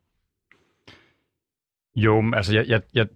Jo, 1.95 2.23
altså 2.35 2.53
jeg, 2.53 2.65
jeg, 2.67 2.81
jeg, 2.93 3.07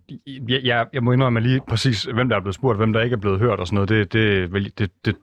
jeg, 0.64 0.88
jeg 0.94 1.04
må 1.04 1.12
indrømme 1.12 1.40
lige 1.40 1.62
præcis, 1.68 2.04
hvem 2.04 2.30
der 2.30 2.36
er 2.36 2.40
blevet 2.40 2.56
spurgt, 2.56 2.78
hvem 2.78 2.94
der 2.94 3.02
ikke 3.02 3.14
er 3.14 3.20
blevet 3.20 3.40
hørt 3.40 3.60
og 3.60 3.68
sådan 3.68 3.76
noget. 3.76 3.90
Det, 3.90 4.14
det, 4.14 4.80
det, 4.80 4.92
det, 5.06 5.16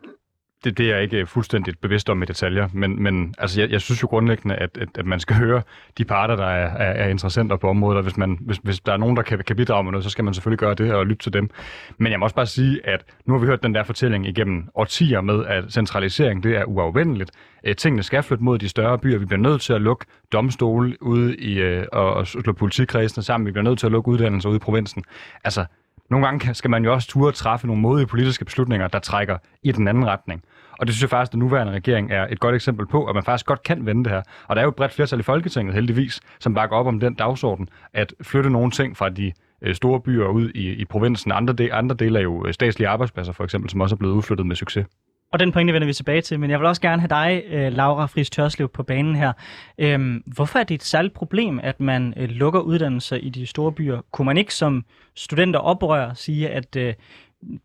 det, 0.64 0.78
det 0.78 0.86
er 0.86 0.94
jeg 0.94 1.02
ikke 1.02 1.16
øh, 1.16 1.26
fuldstændig 1.26 1.74
bevidst 1.80 2.10
om 2.10 2.22
i 2.22 2.26
detaljer, 2.26 2.68
men, 2.72 3.02
men 3.02 3.34
altså, 3.38 3.60
jeg, 3.60 3.70
jeg 3.70 3.80
synes 3.80 4.02
jo 4.02 4.08
grundlæggende, 4.08 4.54
at, 4.54 4.78
at, 4.80 4.88
at 4.98 5.06
man 5.06 5.20
skal 5.20 5.36
høre 5.36 5.62
de 5.98 6.04
parter, 6.04 6.36
der 6.36 6.46
er, 6.46 6.76
er, 6.76 7.04
er 7.04 7.08
interessenter 7.08 7.56
på 7.56 7.68
området, 7.68 7.96
og 7.96 8.02
hvis, 8.02 8.16
man, 8.16 8.38
hvis, 8.40 8.56
hvis 8.62 8.80
der 8.80 8.92
er 8.92 8.96
nogen, 8.96 9.16
der 9.16 9.22
kan, 9.22 9.38
kan 9.46 9.56
bidrage 9.56 9.84
med 9.84 9.92
noget, 9.92 10.04
så 10.04 10.10
skal 10.10 10.24
man 10.24 10.34
selvfølgelig 10.34 10.58
gøre 10.58 10.74
det 10.74 10.94
og 10.94 11.06
lytte 11.06 11.22
til 11.22 11.32
dem. 11.32 11.50
Men 11.98 12.12
jeg 12.12 12.18
må 12.18 12.24
også 12.24 12.36
bare 12.36 12.46
sige, 12.46 12.86
at 12.86 13.04
nu 13.24 13.34
har 13.34 13.40
vi 13.40 13.46
hørt 13.46 13.62
den 13.62 13.74
der 13.74 13.84
fortælling 13.84 14.26
igennem 14.26 14.68
årtier 14.74 15.20
med, 15.20 15.46
at 15.46 15.64
centralisering 15.72 16.42
det 16.42 16.56
er 16.56 16.64
uafvendeligt. 16.64 17.30
Æ, 17.64 17.72
tingene 17.72 18.02
skal 18.02 18.22
flytte 18.22 18.44
mod 18.44 18.58
de 18.58 18.68
større 18.68 18.98
byer. 18.98 19.18
Vi 19.18 19.24
bliver 19.24 19.40
nødt 19.40 19.60
til 19.62 19.72
at 19.72 19.80
lukke 19.80 20.06
domstole 20.32 21.02
ude 21.02 21.36
i, 21.36 21.60
øh, 21.60 21.86
og, 21.92 22.14
og 22.14 22.26
slå 22.26 22.52
politikredsene 22.52 23.22
sammen. 23.22 23.46
Vi 23.46 23.52
bliver 23.52 23.64
nødt 23.64 23.78
til 23.78 23.86
at 23.86 23.92
lukke 23.92 24.08
uddannelser 24.08 24.48
ude 24.48 24.56
i 24.56 24.58
provinsen. 24.58 25.04
Altså, 25.44 25.64
nogle 26.10 26.26
gange 26.26 26.54
skal 26.54 26.70
man 26.70 26.84
jo 26.84 26.92
også 26.92 27.08
turde 27.08 27.36
træffe 27.36 27.66
nogle 27.66 27.82
modige 27.82 28.06
politiske 28.06 28.44
beslutninger, 28.44 28.88
der 28.88 28.98
trækker 28.98 29.38
i 29.62 29.72
den 29.72 29.88
anden 29.88 30.06
retning. 30.06 30.42
Og 30.78 30.86
det 30.86 30.94
synes 30.94 31.02
jeg 31.02 31.10
faktisk, 31.10 31.28
at 31.28 31.32
den 31.32 31.38
nuværende 31.38 31.72
regering 31.72 32.12
er 32.12 32.26
et 32.26 32.40
godt 32.40 32.54
eksempel 32.54 32.86
på, 32.86 33.04
at 33.04 33.14
man 33.14 33.24
faktisk 33.24 33.46
godt 33.46 33.62
kan 33.62 33.86
vende 33.86 34.04
det 34.04 34.12
her. 34.12 34.22
Og 34.48 34.56
der 34.56 34.62
er 34.62 34.64
jo 34.64 34.68
et 34.68 34.76
bredt 34.76 34.92
flertal 34.92 35.20
i 35.20 35.22
Folketinget 35.22 35.74
heldigvis, 35.74 36.20
som 36.40 36.54
bakker 36.54 36.76
op 36.76 36.86
om 36.86 37.00
den 37.00 37.14
dagsorden, 37.14 37.68
at 37.92 38.14
flytte 38.22 38.50
nogle 38.50 38.70
ting 38.70 38.96
fra 38.96 39.08
de 39.08 39.32
øh, 39.62 39.74
store 39.74 40.00
byer 40.00 40.26
ud 40.26 40.50
i, 40.54 40.72
i 40.72 40.84
provinsen. 40.84 41.32
Andre, 41.32 41.54
de, 41.54 41.72
andre 41.72 41.96
dele 41.96 42.18
er 42.18 42.22
jo 42.22 42.46
øh, 42.46 42.54
statslige 42.54 42.88
arbejdspladser 42.88 43.32
for 43.32 43.44
eksempel, 43.44 43.70
som 43.70 43.80
også 43.80 43.94
er 43.94 43.98
blevet 43.98 44.14
udflyttet 44.14 44.46
med 44.46 44.56
succes. 44.56 44.86
Og 45.32 45.38
den 45.38 45.52
pointe 45.52 45.72
vender 45.72 45.86
vi 45.86 45.92
tilbage 45.92 46.20
til, 46.20 46.40
men 46.40 46.50
jeg 46.50 46.58
vil 46.58 46.66
også 46.66 46.82
gerne 46.82 47.00
have 47.02 47.08
dig, 47.08 47.42
øh, 47.50 47.72
Laura 47.72 48.06
Friis 48.06 48.30
Tørslev, 48.30 48.68
på 48.68 48.82
banen 48.82 49.16
her. 49.16 49.32
Øhm, 49.78 50.22
hvorfor 50.26 50.58
er 50.58 50.64
det 50.64 50.74
et 50.74 50.82
særligt 50.82 51.14
problem, 51.14 51.60
at 51.62 51.80
man 51.80 52.14
lukker 52.16 52.60
uddannelser 52.60 53.16
i 53.16 53.28
de 53.28 53.46
store 53.46 53.72
byer? 53.72 54.00
Kunne 54.12 54.26
man 54.26 54.36
ikke 54.36 54.54
som 54.54 54.84
studenter 55.16 55.60
oprør 55.60 56.14
sige, 56.14 56.48
at 56.48 56.76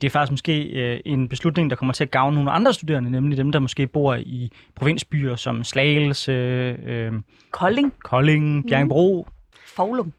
det 0.02 0.08
er 0.08 0.12
faktisk 0.12 0.32
måske 0.32 0.64
øh, 0.64 1.00
en 1.06 1.30
beslutning, 1.30 1.70
der 1.70 1.76
kommer 1.76 1.94
til 1.94 2.04
at 2.04 2.12
gavne 2.12 2.36
nogle 2.36 2.52
andre 2.52 2.74
studerende, 2.74 3.12
nemlig 3.12 3.38
dem, 3.38 3.52
der 3.52 3.60
måske 3.60 3.88
bor 3.88 4.16
i 4.16 4.52
provinsbyer 4.76 5.36
som 5.36 5.64
Slagelse, 5.64 6.32
øh, 6.32 7.14
Kolding, 7.52 7.94
Kolding 8.04 8.66
Bjergbro, 8.68 9.26
mm. 9.28 9.52
Foglum. 9.76 10.14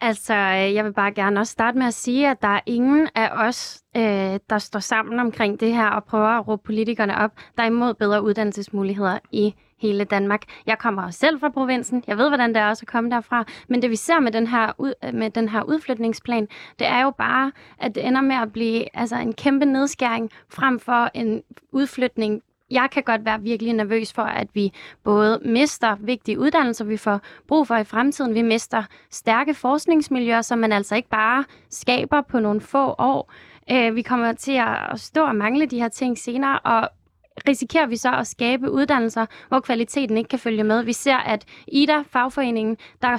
Altså, 0.00 0.34
øh, 0.34 0.74
jeg 0.74 0.84
vil 0.84 0.92
bare 0.92 1.12
gerne 1.12 1.40
også 1.40 1.50
starte 1.50 1.78
med 1.78 1.86
at 1.86 1.94
sige, 1.94 2.30
at 2.30 2.42
der 2.42 2.48
er 2.48 2.60
ingen 2.66 3.08
af 3.14 3.46
os, 3.48 3.82
øh, 3.96 4.38
der 4.50 4.58
står 4.58 4.80
sammen 4.80 5.20
omkring 5.20 5.60
det 5.60 5.74
her 5.74 5.86
og 5.86 6.04
prøver 6.04 6.28
at 6.28 6.48
råbe 6.48 6.62
politikerne 6.64 7.18
op, 7.18 7.30
der 7.56 7.62
er 7.62 7.66
imod 7.66 7.94
bedre 7.94 8.22
uddannelsesmuligheder 8.22 9.18
i 9.32 9.54
hele 9.82 10.04
Danmark. 10.04 10.42
Jeg 10.66 10.78
kommer 10.78 11.02
også 11.02 11.18
selv 11.18 11.40
fra 11.40 11.48
provinsen. 11.48 12.04
Jeg 12.06 12.18
ved, 12.18 12.28
hvordan 12.28 12.48
det 12.48 12.56
er 12.56 12.68
også 12.68 12.82
at 12.82 12.88
komme 12.88 13.10
derfra. 13.10 13.44
Men 13.68 13.82
det 13.82 13.90
vi 13.90 13.96
ser 13.96 14.20
med 14.20 14.32
den 14.32 14.46
her, 14.46 14.72
ud, 14.78 14.94
øh, 15.04 15.14
med 15.14 15.30
den 15.30 15.48
her 15.48 15.62
udflytningsplan, 15.62 16.48
det 16.78 16.86
er 16.86 17.02
jo 17.02 17.10
bare, 17.10 17.52
at 17.78 17.94
det 17.94 18.06
ender 18.06 18.20
med 18.20 18.36
at 18.36 18.52
blive 18.52 18.96
altså, 18.96 19.16
en 19.16 19.32
kæmpe 19.32 19.64
nedskæring 19.64 20.30
frem 20.48 20.80
for 20.80 21.10
en 21.14 21.42
udflytning 21.72 22.42
jeg 22.72 22.88
kan 22.92 23.02
godt 23.02 23.24
være 23.24 23.40
virkelig 23.40 23.72
nervøs 23.72 24.12
for, 24.12 24.22
at 24.22 24.48
vi 24.54 24.72
både 25.04 25.40
mister 25.44 25.96
vigtige 26.00 26.38
uddannelser, 26.38 26.84
vi 26.84 26.96
får 26.96 27.20
brug 27.48 27.66
for 27.66 27.76
i 27.76 27.84
fremtiden. 27.84 28.34
Vi 28.34 28.42
mister 28.42 28.82
stærke 29.10 29.54
forskningsmiljøer, 29.54 30.42
som 30.42 30.58
man 30.58 30.72
altså 30.72 30.96
ikke 30.96 31.08
bare 31.08 31.44
skaber 31.70 32.20
på 32.20 32.40
nogle 32.40 32.60
få 32.60 32.94
år. 32.98 33.32
Øh, 33.70 33.96
vi 33.96 34.02
kommer 34.02 34.32
til 34.32 34.52
at 34.52 35.00
stå 35.00 35.24
og 35.24 35.36
mangle 35.36 35.66
de 35.66 35.80
her 35.80 35.88
ting 35.88 36.18
senere, 36.18 36.58
og 36.58 36.88
risikerer 37.48 37.86
vi 37.86 37.96
så 37.96 38.12
at 38.14 38.26
skabe 38.26 38.70
uddannelser, 38.70 39.26
hvor 39.48 39.60
kvaliteten 39.60 40.16
ikke 40.16 40.28
kan 40.28 40.38
følge 40.38 40.64
med. 40.64 40.82
Vi 40.84 40.92
ser, 40.92 41.16
at 41.16 41.44
IDA, 41.68 42.02
fagforeningen, 42.10 42.76
der 43.02 43.08
er 43.08 43.16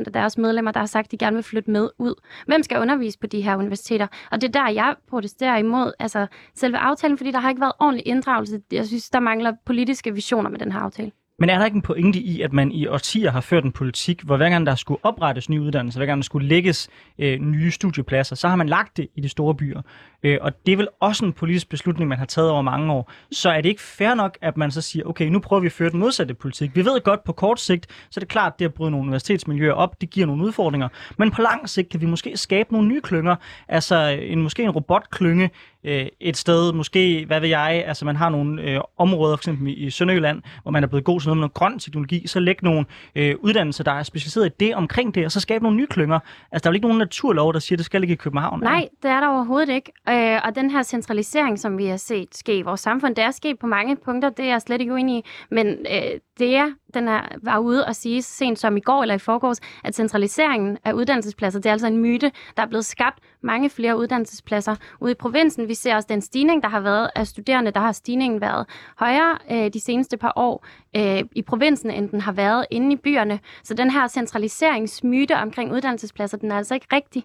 7% 0.00 0.02
af 0.06 0.12
deres 0.12 0.38
medlemmer, 0.38 0.72
der 0.72 0.80
har 0.80 0.86
sagt, 0.86 1.06
at 1.06 1.12
de 1.12 1.18
gerne 1.18 1.34
vil 1.34 1.44
flytte 1.44 1.70
med 1.70 1.90
ud. 1.98 2.14
Hvem 2.46 2.62
skal 2.62 2.80
undervise 2.80 3.18
på 3.18 3.26
de 3.26 3.40
her 3.40 3.56
universiteter? 3.56 4.06
Og 4.30 4.40
det 4.40 4.48
er 4.48 4.52
der, 4.52 4.70
jeg 4.70 4.94
protesterer 5.08 5.56
imod 5.56 5.92
altså 5.98 6.26
selve 6.54 6.78
aftalen, 6.78 7.16
fordi 7.16 7.30
der 7.30 7.38
har 7.38 7.48
ikke 7.48 7.60
været 7.60 7.72
ordentlig 7.80 8.06
inddragelse. 8.06 8.60
Jeg 8.72 8.86
synes, 8.86 9.10
der 9.10 9.20
mangler 9.20 9.52
politiske 9.66 10.14
visioner 10.14 10.50
med 10.50 10.58
den 10.58 10.72
her 10.72 10.80
aftale. 10.80 11.10
Men 11.38 11.50
er 11.50 11.58
der 11.58 11.64
ikke 11.64 11.74
en 11.74 11.82
pointe 11.82 12.18
i, 12.18 12.40
at 12.40 12.52
man 12.52 12.72
i 12.72 12.86
årtier 12.86 13.30
har 13.30 13.40
ført 13.40 13.64
en 13.64 13.72
politik, 13.72 14.22
hvor 14.22 14.36
hver 14.36 14.48
gang 14.48 14.66
der 14.66 14.74
skulle 14.74 15.00
oprettes 15.02 15.48
nye 15.48 15.60
uddannelser, 15.60 16.00
hver 16.00 16.06
gang 16.06 16.18
der 16.18 16.24
skulle 16.24 16.48
lægges 16.48 16.88
øh, 17.18 17.40
nye 17.40 17.70
studiepladser, 17.70 18.36
så 18.36 18.48
har 18.48 18.56
man 18.56 18.68
lagt 18.68 18.96
det 18.96 19.08
i 19.14 19.20
de 19.20 19.28
store 19.28 19.54
byer. 19.54 19.82
Øh, 20.22 20.38
og 20.40 20.66
det 20.66 20.72
er 20.72 20.76
vel 20.76 20.88
også 21.00 21.24
en 21.24 21.32
politisk 21.32 21.68
beslutning, 21.68 22.08
man 22.08 22.18
har 22.18 22.26
taget 22.26 22.50
over 22.50 22.62
mange 22.62 22.92
år. 22.92 23.12
Så 23.30 23.50
er 23.50 23.60
det 23.60 23.68
ikke 23.68 23.82
fair 23.82 24.14
nok, 24.14 24.38
at 24.42 24.56
man 24.56 24.70
så 24.70 24.80
siger, 24.80 25.04
okay, 25.04 25.28
nu 25.28 25.38
prøver 25.38 25.60
vi 25.60 25.66
at 25.66 25.72
føre 25.72 25.90
den 25.90 26.00
modsatte 26.00 26.34
politik. 26.34 26.76
Vi 26.76 26.84
ved 26.84 27.00
godt, 27.04 27.24
på 27.24 27.32
kort 27.32 27.60
sigt, 27.60 27.86
så 28.10 28.18
er 28.18 28.20
det 28.20 28.28
klart, 28.28 28.52
at 28.52 28.58
det 28.58 28.64
at 28.64 28.74
bryde 28.74 28.90
nogle 28.90 29.06
universitetsmiljøer 29.06 29.72
op, 29.72 30.00
det 30.00 30.10
giver 30.10 30.26
nogle 30.26 30.44
udfordringer. 30.44 30.88
Men 31.18 31.30
på 31.30 31.42
lang 31.42 31.68
sigt 31.68 31.88
kan 31.88 32.00
vi 32.00 32.06
måske 32.06 32.36
skabe 32.36 32.72
nogle 32.72 32.88
nye 32.88 33.00
klynger. 33.00 33.36
Altså 33.68 33.96
en, 34.22 34.42
måske 34.42 34.62
en 34.62 34.70
robotklynge 34.70 35.50
øh, 35.84 36.06
et 36.20 36.36
sted, 36.36 36.72
måske, 36.72 37.24
hvad 37.26 37.40
ved 37.40 37.48
jeg, 37.48 37.84
altså 37.86 38.04
man 38.04 38.16
har 38.16 38.28
nogle 38.28 38.62
øh, 38.62 38.80
områder, 38.98 39.36
for 39.36 39.40
eksempel 39.40 39.74
i 39.86 39.90
Sønderjylland, 39.90 40.42
hvor 40.62 40.70
man 40.70 40.82
er 40.82 40.86
blevet 40.86 41.04
god 41.04 41.20
til 41.20 41.28
noget 41.28 41.36
med 41.36 41.40
noget 41.40 41.54
grøn 41.54 41.78
teknologi, 41.78 42.26
så 42.26 42.40
læg 42.40 42.62
nogle 42.62 42.84
øh, 43.14 43.34
uddannelser, 43.40 43.84
der 43.84 43.92
er 43.92 44.02
specialiseret 44.02 44.46
i 44.46 44.50
det 44.60 44.74
omkring 44.74 45.14
det, 45.14 45.24
og 45.24 45.32
så 45.32 45.40
skabe 45.40 45.62
nogle 45.62 45.76
nye 45.76 45.86
klynger. 45.86 46.18
Altså 46.52 46.64
der 46.64 46.70
er 46.70 46.72
jo 46.72 46.74
ikke 46.74 46.86
nogen 46.86 46.98
naturlov, 46.98 47.52
der 47.52 47.58
siger, 47.58 47.76
at 47.76 47.78
det 47.78 47.86
skal 47.86 48.00
ligge 48.00 48.12
i 48.12 48.16
København. 48.16 48.60
Nej, 48.60 48.88
det 49.02 49.10
er 49.10 49.20
der 49.20 49.28
overhovedet 49.28 49.68
ikke. 49.68 49.92
Øh, 50.08 50.40
og 50.44 50.54
den 50.54 50.70
her 50.70 50.82
centralisering, 50.82 51.58
som 51.58 51.78
vi 51.78 51.86
har 51.86 51.96
set 51.96 52.36
ske 52.36 52.58
i 52.58 52.62
vores 52.62 52.80
samfund, 52.80 53.16
det 53.16 53.24
er 53.24 53.30
sket 53.30 53.58
på 53.58 53.66
mange 53.66 53.96
punkter, 53.96 54.30
det 54.30 54.44
er 54.44 54.48
jeg 54.48 54.62
slet 54.62 54.80
ikke 54.80 54.92
uenig 54.92 55.18
i. 55.18 55.24
Men 55.50 55.66
øh, 55.66 56.20
det 56.38 56.56
er, 56.56 56.72
den 56.94 57.08
er, 57.08 57.20
var 57.42 57.58
ude 57.58 57.86
og 57.86 57.96
sige 57.96 58.22
sent 58.22 58.58
som 58.58 58.76
i 58.76 58.80
går 58.80 59.02
eller 59.02 59.14
i 59.14 59.18
forgårs, 59.18 59.60
at 59.84 59.94
centraliseringen 59.94 60.78
af 60.84 60.92
uddannelsespladser, 60.92 61.60
det 61.60 61.66
er 61.66 61.72
altså 61.72 61.86
en 61.86 61.98
myte. 61.98 62.32
Der 62.56 62.62
er 62.62 62.66
blevet 62.66 62.84
skabt 62.84 63.18
mange 63.42 63.70
flere 63.70 63.98
uddannelsespladser 63.98 64.76
ude 65.00 65.12
i 65.12 65.14
provinsen. 65.14 65.68
Vi 65.68 65.73
vi 65.74 65.78
ser 65.78 65.94
også 65.94 66.06
den 66.10 66.20
stigning, 66.20 66.62
der 66.62 66.68
har 66.68 66.80
været 66.80 67.10
af 67.14 67.26
studerende, 67.26 67.70
der 67.70 67.80
har 67.80 67.92
stigningen 67.92 68.40
været 68.40 68.66
højere 68.98 69.38
øh, 69.50 69.72
de 69.72 69.80
seneste 69.80 70.16
par 70.16 70.32
år 70.36 70.66
øh, 70.96 71.22
i 71.32 71.42
provinsen, 71.42 71.90
end 71.90 72.08
den 72.08 72.20
har 72.20 72.32
været 72.32 72.66
inde 72.70 72.92
i 72.92 72.96
byerne. 72.96 73.40
Så 73.64 73.74
den 73.74 73.90
her 73.90 74.08
centraliseringsmyte 74.08 75.36
omkring 75.36 75.72
uddannelsespladser, 75.72 76.38
den 76.38 76.52
er 76.52 76.56
altså 76.56 76.74
ikke 76.74 76.86
rigtig. 76.92 77.24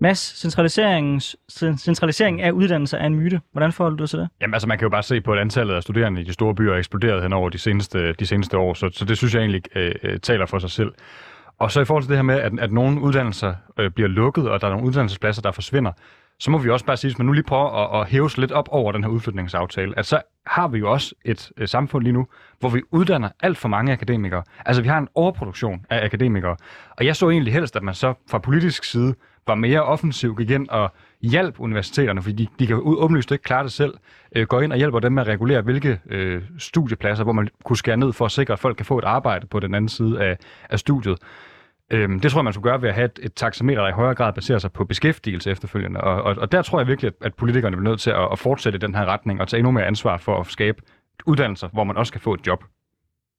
Mads, 0.00 0.18
centralisering 1.82 2.42
af 2.42 2.50
uddannelser 2.50 2.98
er 2.98 3.06
en 3.06 3.14
myte. 3.14 3.40
Hvordan 3.52 3.72
forholder 3.72 3.96
du 3.96 4.06
til 4.06 4.18
det? 4.18 4.28
Jamen 4.40 4.54
altså, 4.54 4.68
man 4.68 4.78
kan 4.78 4.86
jo 4.86 4.90
bare 4.90 5.02
se 5.02 5.20
på, 5.20 5.32
at 5.32 5.38
antallet 5.38 5.74
af 5.74 5.82
studerende 5.82 6.20
i 6.20 6.24
de 6.24 6.32
store 6.32 6.54
byer 6.54 6.72
er 6.72 6.78
eksploderet 6.78 7.22
hen 7.22 7.32
over 7.32 7.48
de 7.48 7.58
seneste, 7.58 8.12
de 8.12 8.26
seneste 8.26 8.58
år, 8.58 8.74
så, 8.74 8.90
så 8.92 9.04
det 9.04 9.18
synes 9.18 9.34
jeg 9.34 9.40
egentlig 9.40 9.76
øh, 9.76 9.94
øh, 10.02 10.20
taler 10.20 10.46
for 10.46 10.58
sig 10.58 10.70
selv. 10.70 10.92
Og 11.58 11.70
så 11.70 11.80
i 11.80 11.84
forhold 11.84 12.02
til 12.02 12.08
det 12.08 12.18
her 12.18 12.22
med, 12.22 12.40
at, 12.40 12.52
at 12.58 12.72
nogle 12.72 13.00
uddannelser 13.00 13.54
øh, 13.78 13.90
bliver 13.90 14.08
lukket, 14.08 14.48
og 14.48 14.60
der 14.60 14.66
er 14.66 14.70
nogle 14.70 14.86
uddannelsespladser, 14.86 15.42
der 15.42 15.52
forsvinder, 15.52 15.92
så 16.38 16.50
må 16.50 16.58
vi 16.58 16.70
også 16.70 16.86
bare 16.86 16.96
sige, 16.96 17.08
hvis 17.08 17.18
man 17.18 17.26
nu 17.26 17.32
lige 17.32 17.44
prøver 17.44 17.94
at, 17.94 18.00
at 18.00 18.08
hæve 18.08 18.30
lidt 18.36 18.52
op 18.52 18.68
over 18.70 18.92
den 18.92 19.04
her 19.04 19.10
udflytningsaftale, 19.10 19.98
at 19.98 20.06
så 20.06 20.20
har 20.46 20.68
vi 20.68 20.78
jo 20.78 20.92
også 20.92 21.14
et 21.24 21.52
øh, 21.56 21.68
samfund 21.68 22.02
lige 22.02 22.12
nu, 22.12 22.26
hvor 22.60 22.68
vi 22.68 22.82
uddanner 22.90 23.28
alt 23.40 23.58
for 23.58 23.68
mange 23.68 23.92
akademikere. 23.92 24.42
Altså 24.66 24.82
vi 24.82 24.88
har 24.88 24.98
en 24.98 25.08
overproduktion 25.14 25.86
af 25.90 26.04
akademikere. 26.04 26.56
Og 26.90 27.06
jeg 27.06 27.16
så 27.16 27.30
egentlig 27.30 27.52
helst, 27.52 27.76
at 27.76 27.82
man 27.82 27.94
så 27.94 28.14
fra 28.30 28.38
politisk 28.38 28.84
side 28.84 29.14
var 29.46 29.54
mere 29.54 29.82
offensiv, 29.82 30.36
gik 30.36 30.50
ind 30.50 30.68
og 30.68 30.92
hjalp 31.22 31.60
universiteterne, 31.60 32.22
fordi 32.22 32.44
de, 32.44 32.48
de 32.58 32.66
kan 32.66 32.80
åbenlyst 32.82 33.32
ikke 33.32 33.44
klare 33.44 33.64
det 33.64 33.72
selv, 33.72 33.94
øh, 34.36 34.46
går 34.46 34.60
ind 34.60 34.72
og 34.72 34.78
hjælper 34.78 35.00
dem 35.00 35.12
med 35.12 35.22
at 35.22 35.28
regulere, 35.28 35.62
hvilke 35.62 36.00
øh, 36.06 36.42
studiepladser, 36.58 37.24
hvor 37.24 37.32
man 37.32 37.48
kunne 37.64 37.76
skære 37.76 37.96
ned 37.96 38.12
for 38.12 38.24
at 38.24 38.30
sikre, 38.30 38.52
at 38.52 38.58
folk 38.58 38.76
kan 38.76 38.86
få 38.86 38.98
et 38.98 39.04
arbejde 39.04 39.46
på 39.46 39.60
den 39.60 39.74
anden 39.74 39.88
side 39.88 40.22
af, 40.22 40.36
af 40.70 40.78
studiet. 40.78 41.18
Øhm, 41.90 42.20
det 42.20 42.30
tror 42.30 42.40
jeg, 42.40 42.44
man 42.44 42.52
skulle 42.52 42.70
gøre 42.70 42.82
ved 42.82 42.88
at 42.88 42.94
have 42.94 43.04
et, 43.04 43.18
et 43.22 43.34
taxameter, 43.34 43.80
der 43.82 43.88
i 43.88 43.92
højere 43.92 44.14
grad 44.14 44.32
baserer 44.32 44.58
sig 44.58 44.72
på 44.72 44.84
beskæftigelse 44.84 45.50
efterfølgende. 45.50 46.00
Og, 46.00 46.22
og, 46.22 46.36
og 46.38 46.52
der 46.52 46.62
tror 46.62 46.80
jeg 46.80 46.86
virkelig, 46.86 47.08
at, 47.08 47.26
at 47.26 47.34
politikerne 47.34 47.76
bliver 47.76 47.90
nødt 47.90 48.00
til 48.00 48.10
at, 48.10 48.28
at 48.32 48.38
fortsætte 48.38 48.76
i 48.76 48.80
den 48.80 48.94
her 48.94 49.04
retning 49.04 49.40
og 49.40 49.48
tage 49.48 49.58
endnu 49.58 49.70
mere 49.70 49.86
ansvar 49.86 50.16
for 50.16 50.40
at 50.40 50.46
skabe 50.46 50.82
uddannelser, 51.26 51.68
hvor 51.68 51.84
man 51.84 51.96
også 51.96 52.12
kan 52.12 52.20
få 52.20 52.34
et 52.34 52.46
job. 52.46 52.64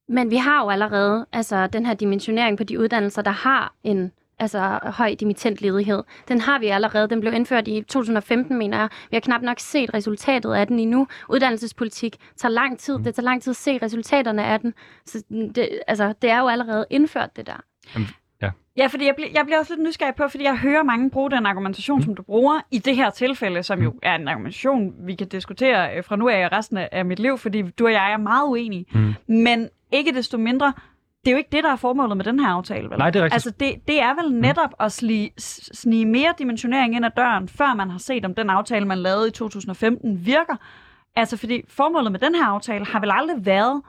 Men 0.09 0.31
vi 0.31 0.35
har 0.35 0.63
jo 0.63 0.69
allerede 0.69 1.25
altså, 1.33 1.67
den 1.67 1.85
her 1.85 1.93
dimensionering 1.93 2.57
på 2.57 2.63
de 2.63 2.79
uddannelser, 2.79 3.21
der 3.21 3.31
har 3.31 3.73
en 3.83 4.11
altså 4.39 4.79
høj 4.83 5.15
dimittentledighed. 5.19 6.03
Den 6.27 6.41
har 6.41 6.59
vi 6.59 6.67
allerede. 6.67 7.09
Den 7.09 7.19
blev 7.19 7.33
indført 7.33 7.67
i 7.67 7.81
2015, 7.81 8.57
mener 8.57 8.77
jeg. 8.77 8.89
Vi 9.11 9.15
har 9.15 9.21
knap 9.21 9.41
nok 9.41 9.59
set 9.59 9.93
resultatet 9.93 10.53
af 10.53 10.67
den 10.67 10.79
endnu. 10.79 11.07
Uddannelsespolitik 11.29 12.15
tager 12.37 12.51
lang 12.51 12.79
tid. 12.79 12.97
Mm. 12.97 13.03
Det 13.03 13.15
tager 13.15 13.23
lang 13.23 13.41
tid 13.41 13.51
at 13.51 13.55
se 13.55 13.79
resultaterne 13.81 14.45
af 14.45 14.59
den. 14.59 14.73
Så 15.05 15.23
det, 15.55 15.69
altså, 15.87 16.13
det 16.21 16.29
er 16.29 16.39
jo 16.39 16.47
allerede 16.47 16.85
indført, 16.89 17.35
det 17.35 17.47
der. 17.47 17.61
Jamen, 17.95 18.07
ja. 18.41 18.49
Ja, 18.77 18.87
fordi 18.87 19.05
jeg, 19.05 19.15
bliver, 19.15 19.29
jeg 19.33 19.45
bliver 19.45 19.59
også 19.59 19.73
lidt 19.73 19.87
nysgerrig 19.87 20.15
på, 20.15 20.27
fordi 20.27 20.43
jeg 20.43 20.57
hører 20.57 20.83
mange 20.83 21.09
bruge 21.09 21.31
den 21.31 21.45
argumentation, 21.45 21.97
mm. 21.97 22.03
som 22.03 22.15
du 22.15 22.23
bruger 22.23 22.61
i 22.71 22.79
det 22.79 22.95
her 22.95 23.09
tilfælde, 23.09 23.63
som 23.63 23.81
jo 23.81 23.91
mm. 23.91 23.99
er 24.03 24.15
en 24.15 24.27
argumentation, 24.27 24.93
vi 24.99 25.15
kan 25.15 25.27
diskutere 25.27 25.97
øh, 25.97 26.03
fra 26.03 26.15
nu 26.15 26.29
af 26.29 26.51
resten 26.51 26.77
af 26.77 27.05
mit 27.05 27.19
liv, 27.19 27.37
fordi 27.37 27.61
du 27.61 27.85
og 27.85 27.91
jeg 27.91 28.13
er 28.13 28.17
meget 28.17 28.47
uenige. 28.47 28.85
Mm. 28.93 29.13
Men 29.27 29.69
ikke 29.91 30.13
desto 30.13 30.37
mindre, 30.37 30.73
det 31.25 31.31
er 31.31 31.31
jo 31.31 31.37
ikke 31.37 31.49
det, 31.51 31.63
der 31.63 31.71
er 31.71 31.75
formålet 31.75 32.17
med 32.17 32.25
den 32.25 32.39
her 32.39 32.47
aftale, 32.47 32.89
vel? 32.89 32.97
Nej, 32.97 33.09
det 33.09 33.19
er 33.19 33.23
rigtigt. 33.23 33.33
Altså, 33.33 33.51
det, 33.59 33.87
det 33.87 34.01
er 34.01 34.23
vel 34.23 34.33
netop 34.33 34.69
mm. 34.69 34.85
at 34.85 34.91
slige, 34.91 35.31
snige 35.37 36.05
mere 36.05 36.33
dimensionering 36.39 36.95
ind 36.95 37.05
ad 37.05 37.11
døren, 37.17 37.47
før 37.47 37.73
man 37.73 37.89
har 37.89 37.99
set, 37.99 38.25
om 38.25 38.35
den 38.35 38.49
aftale, 38.49 38.85
man 38.85 38.97
lavede 38.97 39.27
i 39.27 39.31
2015, 39.31 40.25
virker. 40.25 40.55
Altså, 41.15 41.37
fordi 41.37 41.61
formålet 41.67 42.11
med 42.11 42.19
den 42.19 42.35
her 42.35 42.45
aftale 42.45 42.85
har 42.85 42.99
vel 42.99 43.11
aldrig 43.13 43.45
været, 43.45 43.81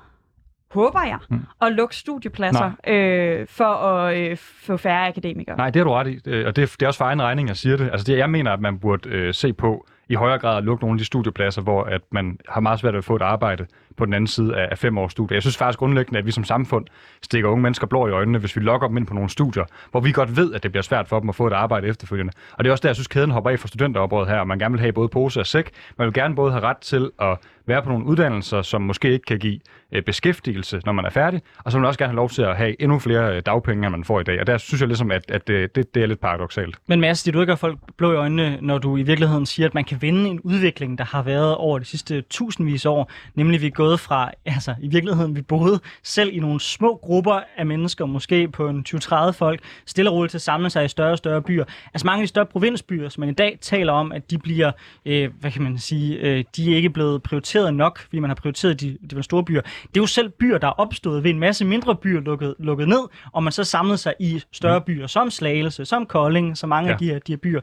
håber 0.71 1.03
jeg, 1.03 1.19
mm. 1.31 1.41
at 1.63 1.73
lukke 1.73 1.97
studiepladser 1.97 2.71
øh, 2.87 3.47
for 3.47 3.65
at 3.65 4.17
øh, 4.17 4.37
få 4.37 4.77
færre 4.77 5.09
akademikere. 5.09 5.57
Nej, 5.57 5.71
det 5.71 5.81
har 5.81 5.85
du 5.85 5.93
ret 5.93 6.07
i, 6.07 6.19
øh, 6.27 6.47
og 6.47 6.57
det, 6.57 6.73
det 6.73 6.83
er 6.83 6.87
også 6.87 6.99
for 6.99 7.05
egen 7.05 7.23
regning, 7.23 7.49
jeg 7.49 7.57
siger 7.57 7.77
det. 7.77 7.91
Altså, 7.93 8.05
det, 8.13 8.19
jeg 8.19 8.31
mener, 8.31 8.53
at 8.53 8.61
man 8.61 8.79
burde 8.79 9.09
øh, 9.09 9.35
se 9.35 9.53
på 9.53 9.87
i 10.09 10.15
højere 10.15 10.39
grad 10.39 10.57
at 10.57 10.65
lukke 10.65 10.85
nogle 10.85 10.95
af 10.95 10.99
de 10.99 11.05
studiepladser, 11.05 11.63
hvor 11.63 11.83
at 11.83 12.01
man 12.11 12.39
har 12.49 12.61
meget 12.61 12.81
svært 12.81 12.95
ved 12.95 12.99
at 12.99 13.05
få 13.05 13.17
et 13.17 13.23
arbejde 13.23 13.67
på 13.97 14.05
den 14.05 14.15
anden 14.15 14.27
side 14.27 14.57
af 14.57 14.79
fem 14.79 14.99
års 14.99 15.13
studie. 15.13 15.35
Jeg 15.35 15.43
synes 15.43 15.57
faktisk 15.57 15.79
grundlæggende, 15.79 16.19
at 16.19 16.27
vi 16.27 16.31
som 16.31 16.45
samfund 16.45 16.87
stikker 17.23 17.49
unge 17.49 17.63
mennesker 17.63 17.87
blå 17.87 18.09
i 18.09 18.11
øjnene, 18.11 18.39
hvis 18.39 18.57
vi 18.57 18.61
lokker 18.61 18.89
dem 18.89 18.97
ind 18.97 19.07
på 19.07 19.15
nogle 19.15 19.31
studier, 19.31 19.65
hvor 19.91 20.01
vi 20.01 20.13
godt 20.13 20.37
ved, 20.37 20.55
at 20.55 20.63
det 20.63 20.73
bliver 20.73 20.83
svært 20.83 21.09
for 21.09 21.21
dem 21.21 21.29
at 21.29 21.35
få 21.35 21.47
et 21.47 21.53
arbejde 21.53 21.87
efterfølgende. 21.87 22.33
Og 22.53 22.65
det 22.65 22.71
er 22.71 22.73
også 22.73 22.83
der, 22.83 22.89
jeg 22.89 22.97
synes, 22.97 23.09
kæden 23.09 23.31
hopper 23.31 23.51
af 23.51 23.59
for 23.59 23.69
studenteroprøret 23.69 24.29
her, 24.29 24.39
og 24.39 24.49
man 24.49 24.59
gerne 24.59 24.73
vil 24.73 24.81
have 24.81 24.93
både 24.93 25.09
pose 25.09 25.41
og 25.41 25.47
sæk. 25.47 25.71
Man 25.99 26.07
vil 26.07 26.15
gerne 26.15 26.35
både 26.35 26.53
have 26.53 26.63
ret 26.63 26.79
til 26.79 27.11
at 27.21 27.39
være 27.67 27.83
på 27.83 27.89
nogle 27.89 28.05
uddannelser, 28.05 28.63
som 28.63 28.83
måske 28.83 29.13
ikke 29.13 29.25
kan 29.25 29.39
give 29.39 29.61
øh, 29.93 30.03
beskæftigelse, 30.03 30.81
når 30.85 30.93
man 30.93 31.05
er 31.05 31.11
færdig, 31.11 31.43
og 31.65 31.73
så 31.73 31.79
vil 31.79 31.81
man 31.81 31.89
også 31.89 31.99
gerne 31.99 32.11
have 32.11 32.17
lov 32.17 32.31
til 32.31 32.43
at 32.43 32.57
have 32.57 32.83
endnu 32.83 32.99
flere 32.99 33.37
øh, 33.37 33.43
dagpenge, 33.47 33.87
end 33.87 33.93
man 33.93 34.05
får 34.05 34.21
i 34.21 34.25
dag. 34.25 34.41
Og 34.41 34.47
der 34.47 34.59
synes 34.59 34.81
jeg 34.81 34.89
ligesom, 34.89 35.11
at, 35.11 35.31
at 35.31 35.49
det, 35.49 35.77
det, 35.77 35.95
det 35.95 36.03
er 36.03 36.07
lidt 36.07 36.21
paradoxalt. 36.21 36.77
Men 36.87 37.01
Mads, 37.01 37.23
du 37.23 37.41
ikke 37.41 37.57
folk 37.57 37.79
blå 37.97 38.13
i 38.13 38.17
øjnene, 38.17 38.59
når 38.61 38.79
du 38.79 38.97
i 38.97 39.03
virkeligheden 39.03 39.47
siger, 39.47 39.67
at 39.67 39.75
man 39.75 39.85
kan 39.85 39.99
vende 40.01 40.31
en 40.31 40.41
udvikling, 40.41 40.99
der 40.99 41.05
har 41.05 41.23
været 41.23 41.55
over 41.55 41.79
de 41.79 41.85
sidste 41.85 42.21
tusindvis 42.21 42.87
år, 42.87 43.11
nemlig 43.35 43.61
vi 43.61 43.67
er 43.67 43.71
gået 43.87 44.01
fra, 44.01 44.31
altså 44.57 44.75
i 44.81 44.89
virkeligheden, 44.89 45.37
vi 45.37 45.43
boede 45.43 45.81
selv 46.03 46.31
i 46.33 46.39
nogle 46.39 46.61
små 46.61 47.01
grupper 47.03 47.41
af 47.57 47.67
mennesker, 47.67 48.07
måske 48.07 48.49
på 48.49 48.69
en 48.69 48.85
20-30 48.89 49.31
folk, 49.31 49.61
stille 49.87 50.11
og 50.11 50.17
roligt 50.17 50.31
til 50.31 50.39
at 50.39 50.43
samle 50.43 50.71
sig 50.71 50.85
i 50.85 50.89
større 50.89 51.13
og 51.13 51.19
større 51.19 51.43
byer. 51.43 51.65
Altså 51.95 52.07
mange 52.07 52.21
af 52.21 52.25
de 52.25 52.29
større 52.29 52.47
provinsbyer, 52.47 53.09
som 53.09 53.21
man 53.21 53.29
i 53.29 53.33
dag 53.33 53.59
taler 53.61 53.93
om, 53.93 54.13
at 54.13 54.31
de 54.31 54.39
bliver, 54.39 54.73
øh, 55.07 55.31
hvad 55.41 55.51
kan 55.51 55.63
man 55.63 55.79
sige, 55.79 56.17
øh, 56.17 56.45
de 56.57 56.73
er 56.73 56.77
ikke 56.77 56.91
blevet 56.91 57.23
prioriteret 57.23 57.75
nok, 57.75 57.99
fordi 57.99 58.19
man 58.19 58.31
har 58.31 58.35
prioriteret 58.35 58.81
de, 58.81 58.99
de 59.11 59.23
store 59.23 59.45
byer. 59.45 59.61
Det 59.61 59.97
er 59.97 60.01
jo 60.01 60.07
selv 60.07 60.29
byer, 60.29 60.59
der 60.59 60.67
er 60.67 60.81
opstået 60.81 61.25
ved 61.25 61.31
en 61.31 61.39
masse 61.39 61.65
mindre 61.65 61.97
byer 61.97 62.21
lukket, 62.21 62.55
lukket 62.59 62.89
ned, 62.89 63.09
og 63.33 63.43
man 63.43 63.53
så 63.53 63.65
samlet 63.65 64.01
sig 64.01 64.15
i 64.21 64.43
større 64.53 64.79
mm. 64.79 64.85
byer, 64.85 65.07
som 65.07 65.31
Slagelse, 65.31 65.85
som 65.85 66.07
Kolding, 66.07 66.57
som 66.57 66.69
mange 66.69 66.87
ja. 66.89 66.93
af 66.93 66.99
de 66.99 67.07
her, 67.07 67.19
de 67.19 67.33
her 67.33 67.37
byer. 67.37 67.61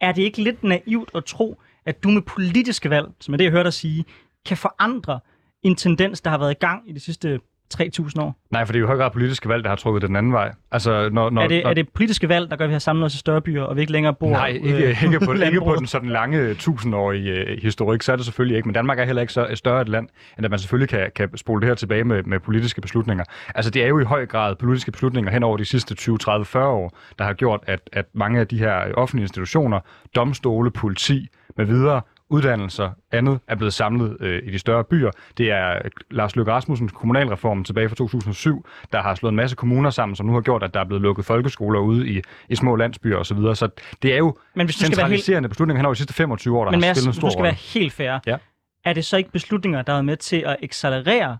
Er 0.00 0.12
det 0.12 0.22
ikke 0.22 0.42
lidt 0.42 0.64
naivt 0.64 1.10
at 1.14 1.24
tro, 1.24 1.56
at 1.86 2.04
du 2.04 2.08
med 2.08 2.22
politiske 2.22 2.90
valg, 2.90 3.08
som 3.20 3.34
er 3.34 3.38
det, 3.38 3.44
jeg 3.44 3.52
hørte 3.52 3.64
dig 3.64 3.72
sige, 3.72 4.04
kan 4.46 4.56
forandre 4.56 5.20
en 5.62 5.76
tendens, 5.76 6.20
der 6.20 6.30
har 6.30 6.38
været 6.38 6.50
i 6.50 6.58
gang 6.60 6.90
i 6.90 6.92
de 6.92 7.00
sidste 7.00 7.40
3.000 7.74 8.20
år? 8.20 8.36
Nej, 8.50 8.64
for 8.64 8.72
det 8.72 8.78
er 8.78 8.80
jo 8.80 8.86
høj 8.86 8.96
grad 8.96 9.10
politiske 9.10 9.48
valg, 9.48 9.64
der 9.64 9.68
har 9.68 9.76
trukket 9.76 10.02
den 10.02 10.16
anden 10.16 10.32
vej. 10.32 10.52
Altså, 10.72 11.08
når, 11.12 11.30
når, 11.30 11.42
er, 11.42 11.48
det, 11.48 11.62
når... 11.62 11.70
er 11.70 11.74
det 11.74 11.88
politiske 11.88 12.28
valg, 12.28 12.50
der 12.50 12.56
gør, 12.56 12.64
at 12.64 12.68
vi 12.68 12.74
har 12.74 12.78
samlet 12.78 13.04
os 13.04 13.14
i 13.14 13.18
større 13.18 13.40
byer, 13.40 13.62
og 13.62 13.76
vi 13.76 13.80
ikke 13.80 13.92
længere 13.92 14.14
bor 14.14 14.30
Nej, 14.30 14.46
ikke, 14.46 14.72
øh, 14.72 15.04
ikke, 15.04 15.20
på, 15.20 15.32
ikke 15.46 15.60
på 15.60 15.74
den 15.78 15.86
sådan 15.86 16.08
lange 16.08 16.54
tusindårige 16.54 17.30
øh, 17.30 17.62
historik, 17.62 18.02
så 18.02 18.12
er 18.12 18.16
det 18.16 18.24
selvfølgelig 18.24 18.56
ikke. 18.56 18.68
Men 18.68 18.74
Danmark 18.74 18.98
er 18.98 19.04
heller 19.04 19.22
ikke 19.22 19.32
så 19.32 19.46
større 19.54 19.80
et 19.80 19.88
land, 19.88 20.08
end 20.38 20.44
at 20.44 20.50
man 20.50 20.58
selvfølgelig 20.58 20.88
kan, 20.88 21.10
kan 21.16 21.36
spole 21.36 21.60
det 21.60 21.68
her 21.68 21.74
tilbage 21.74 22.04
med, 22.04 22.22
med 22.22 22.40
politiske 22.40 22.80
beslutninger. 22.80 23.24
Altså, 23.54 23.70
det 23.70 23.82
er 23.82 23.88
jo 23.88 23.98
i 23.98 24.04
høj 24.04 24.26
grad 24.26 24.56
politiske 24.56 24.92
beslutninger 24.92 25.32
hen 25.32 25.42
over 25.42 25.56
de 25.56 25.64
sidste 25.64 25.94
20, 25.94 26.18
30, 26.18 26.44
40 26.44 26.68
år, 26.68 26.96
der 27.18 27.24
har 27.24 27.32
gjort, 27.32 27.60
at, 27.66 27.80
at 27.92 28.06
mange 28.14 28.40
af 28.40 28.48
de 28.48 28.58
her 28.58 28.92
offentlige 28.94 29.24
institutioner, 29.24 29.80
domstole, 30.14 30.70
politi 30.70 31.28
med 31.56 31.66
videre, 31.66 32.00
uddannelser, 32.30 32.90
andet 33.12 33.40
er 33.48 33.54
blevet 33.54 33.72
samlet 33.72 34.16
øh, 34.20 34.42
i 34.44 34.50
de 34.50 34.58
større 34.58 34.84
byer. 34.84 35.10
Det 35.38 35.50
er 35.50 35.80
Lars 36.10 36.36
Løkke 36.36 36.52
Rasmussens 36.52 36.92
kommunalreform 36.92 37.64
tilbage 37.64 37.88
fra 37.88 37.96
2007, 37.96 38.66
der 38.92 39.02
har 39.02 39.14
slået 39.14 39.32
en 39.32 39.36
masse 39.36 39.56
kommuner 39.56 39.90
sammen, 39.90 40.16
som 40.16 40.26
nu 40.26 40.32
har 40.32 40.40
gjort, 40.40 40.62
at 40.62 40.74
der 40.74 40.80
er 40.80 40.84
blevet 40.84 41.02
lukket 41.02 41.24
folkeskoler 41.24 41.80
ude 41.80 42.08
i, 42.08 42.22
i 42.48 42.54
små 42.54 42.76
landsbyer 42.76 43.16
osv. 43.16 43.24
Så, 43.24 43.34
videre. 43.34 43.56
så 43.56 43.68
det 44.02 44.12
er 44.12 44.18
jo 44.18 44.38
Men 44.54 44.66
hvis 44.66 44.76
centraliserende 44.76 45.22
skal 45.22 45.32
være 45.32 45.40
helt... 45.40 45.50
beslutninger 45.50 45.78
hen 45.78 45.86
over 45.86 45.94
de 45.94 45.98
sidste 45.98 46.14
25 46.14 46.58
år, 46.58 46.64
der 46.64 46.70
Men 46.70 46.82
har 46.82 46.94
spillet 46.94 47.06
en 47.06 47.12
stor 47.14 47.28
du 47.28 47.32
skal 47.32 47.44
være 47.44 47.52
helt 47.52 47.92
fair. 47.92 48.18
Ja. 48.26 48.36
Er 48.84 48.92
det 48.92 49.04
så 49.04 49.16
ikke 49.16 49.30
beslutninger, 49.30 49.82
der 49.82 49.92
er 49.92 50.02
med 50.02 50.16
til 50.16 50.42
at 50.46 50.56
accelerere 50.62 51.38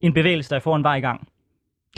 en 0.00 0.14
bevægelse, 0.14 0.50
der 0.50 0.56
i 0.56 0.60
forhånd 0.60 0.82
var 0.82 0.94
i 0.94 1.00
gang? 1.00 1.28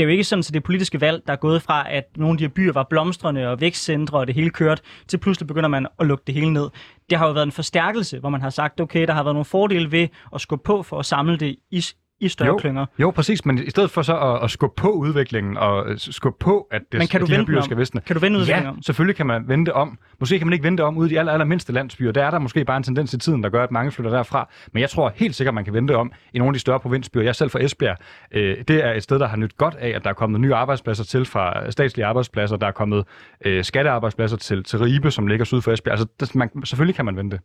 Det 0.01 0.05
er 0.05 0.09
jo 0.09 0.13
ikke 0.13 0.25
sådan, 0.25 0.45
at 0.49 0.55
det 0.55 0.63
politiske 0.63 1.01
valg, 1.01 1.23
der 1.27 1.33
er 1.33 1.37
gået 1.37 1.63
fra, 1.63 1.93
at 1.93 2.05
nogle 2.17 2.35
af 2.35 2.39
de 2.39 2.45
her 2.45 2.49
byer 2.49 2.73
var 2.73 2.87
blomstrende 2.91 3.49
og 3.49 3.61
vækstcentre, 3.61 4.19
og 4.19 4.27
det 4.27 4.35
hele 4.35 4.51
kørt, 4.51 4.81
til 5.09 5.19
pludselig 5.19 5.47
begynder 5.47 5.69
man 5.69 5.87
at 5.99 6.07
lukke 6.07 6.25
det 6.27 6.35
hele 6.35 6.53
ned. 6.53 6.69
Det 7.11 7.19
har 7.19 7.27
jo 7.27 7.33
været 7.33 7.47
en 7.47 7.53
forstærkelse, 7.53 8.19
hvor 8.19 8.29
man 8.29 8.41
har 8.41 8.51
sagt, 8.51 8.81
okay, 8.81 9.07
der 9.07 9.13
har 9.13 9.23
været 9.23 9.35
nogle 9.35 9.45
fordele 9.45 9.93
ved 9.93 10.09
at 10.35 10.41
skubbe 10.41 10.63
på 10.63 10.83
for 10.83 10.99
at 10.99 11.07
samle 11.07 11.37
det 11.37 11.57
i, 11.71 11.85
i 12.21 12.29
større 12.29 12.49
jo, 12.49 12.57
klynger. 12.57 12.87
Jo, 12.99 13.11
præcis, 13.11 13.45
men 13.47 13.59
i 13.59 13.71
stedet 13.71 13.91
for 13.91 14.03
så 14.03 14.17
at, 14.19 14.45
at 14.45 14.51
skubbe 14.51 14.75
på 14.77 14.91
udviklingen 14.91 15.57
og 15.57 15.91
øh, 15.91 15.99
skubbe 15.99 16.39
på, 16.39 16.69
at, 16.71 16.83
det, 16.93 16.99
men 16.99 17.09
kan 17.09 17.23
at 17.23 17.29
du 17.29 17.33
de 17.33 17.37
her 17.37 17.45
byer 17.45 17.61
skal 17.61 17.77
visne. 17.77 18.01
Kan 18.01 18.17
du 18.17 18.21
vende 18.21 18.39
udviklingen 18.39 18.65
ja, 18.65 18.71
om? 18.71 18.83
selvfølgelig 18.83 19.17
kan 19.17 19.27
man 19.27 19.49
vente 19.49 19.75
om. 19.75 19.99
Måske 20.21 20.39
kan 20.39 20.47
man 20.47 20.53
ikke 20.53 20.65
vente 20.65 20.85
om 20.85 20.97
ude 20.97 21.11
i 21.11 21.15
de 21.15 21.19
aller, 21.19 21.33
aller 21.33 21.45
mindste 21.45 21.73
landsbyer. 21.73 22.13
Der 22.13 22.25
er 22.25 22.31
der 22.31 22.39
måske 22.39 22.65
bare 22.65 22.77
en 22.77 22.83
tendens 22.83 23.15
i 23.15 23.19
tiden, 23.19 23.43
der 23.43 23.49
gør, 23.49 23.65
at 23.65 23.71
mange 23.71 23.91
flytter 23.93 24.11
derfra. 24.11 24.49
Men 24.73 24.81
jeg 24.81 24.91
tror 24.91 25.13
helt 25.15 25.35
sikkert, 25.35 25.55
man 25.55 25.65
kan 25.65 25.75
vente 25.75 25.97
om 25.97 26.13
i 26.35 26.39
nogle 26.39 26.51
af 26.51 26.55
de 26.55 26.59
større 26.59 26.81
provinsbyer. 26.81 27.23
Jeg 27.23 27.29
er 27.29 27.33
selv 27.33 27.51
fra 27.51 27.63
Esbjerg. 27.63 27.97
Øh, 28.33 28.57
det 28.69 28.85
er 28.85 28.93
et 28.93 29.03
sted, 29.03 29.19
der 29.19 29.29
har 29.29 29.37
nyt 29.37 29.57
godt 29.57 29.75
af, 29.75 29.89
at 29.89 30.05
der 30.05 30.11
er 30.11 30.15
kommet 30.15 30.41
nye 30.41 30.55
arbejdspladser 30.55 31.05
til 31.05 31.25
fra 31.25 31.71
statslige 31.71 32.07
arbejdspladser. 32.07 32.57
Der 32.57 32.67
er 32.67 32.73
kommet 32.73 33.05
øh, 33.45 33.65
skattearbejdspladser 33.65 34.37
til, 34.37 34.65
til 34.65 34.79
Ribe, 34.79 35.11
som 35.11 35.27
ligger 35.27 35.45
syd 35.45 35.61
for 35.61 35.73
Esbjerg. 35.73 35.93
Altså, 35.93 36.07
det, 36.21 36.35
man, 36.35 36.51
selvfølgelig 36.65 36.95
kan 36.95 37.05
man 37.05 37.17
vente. 37.17 37.39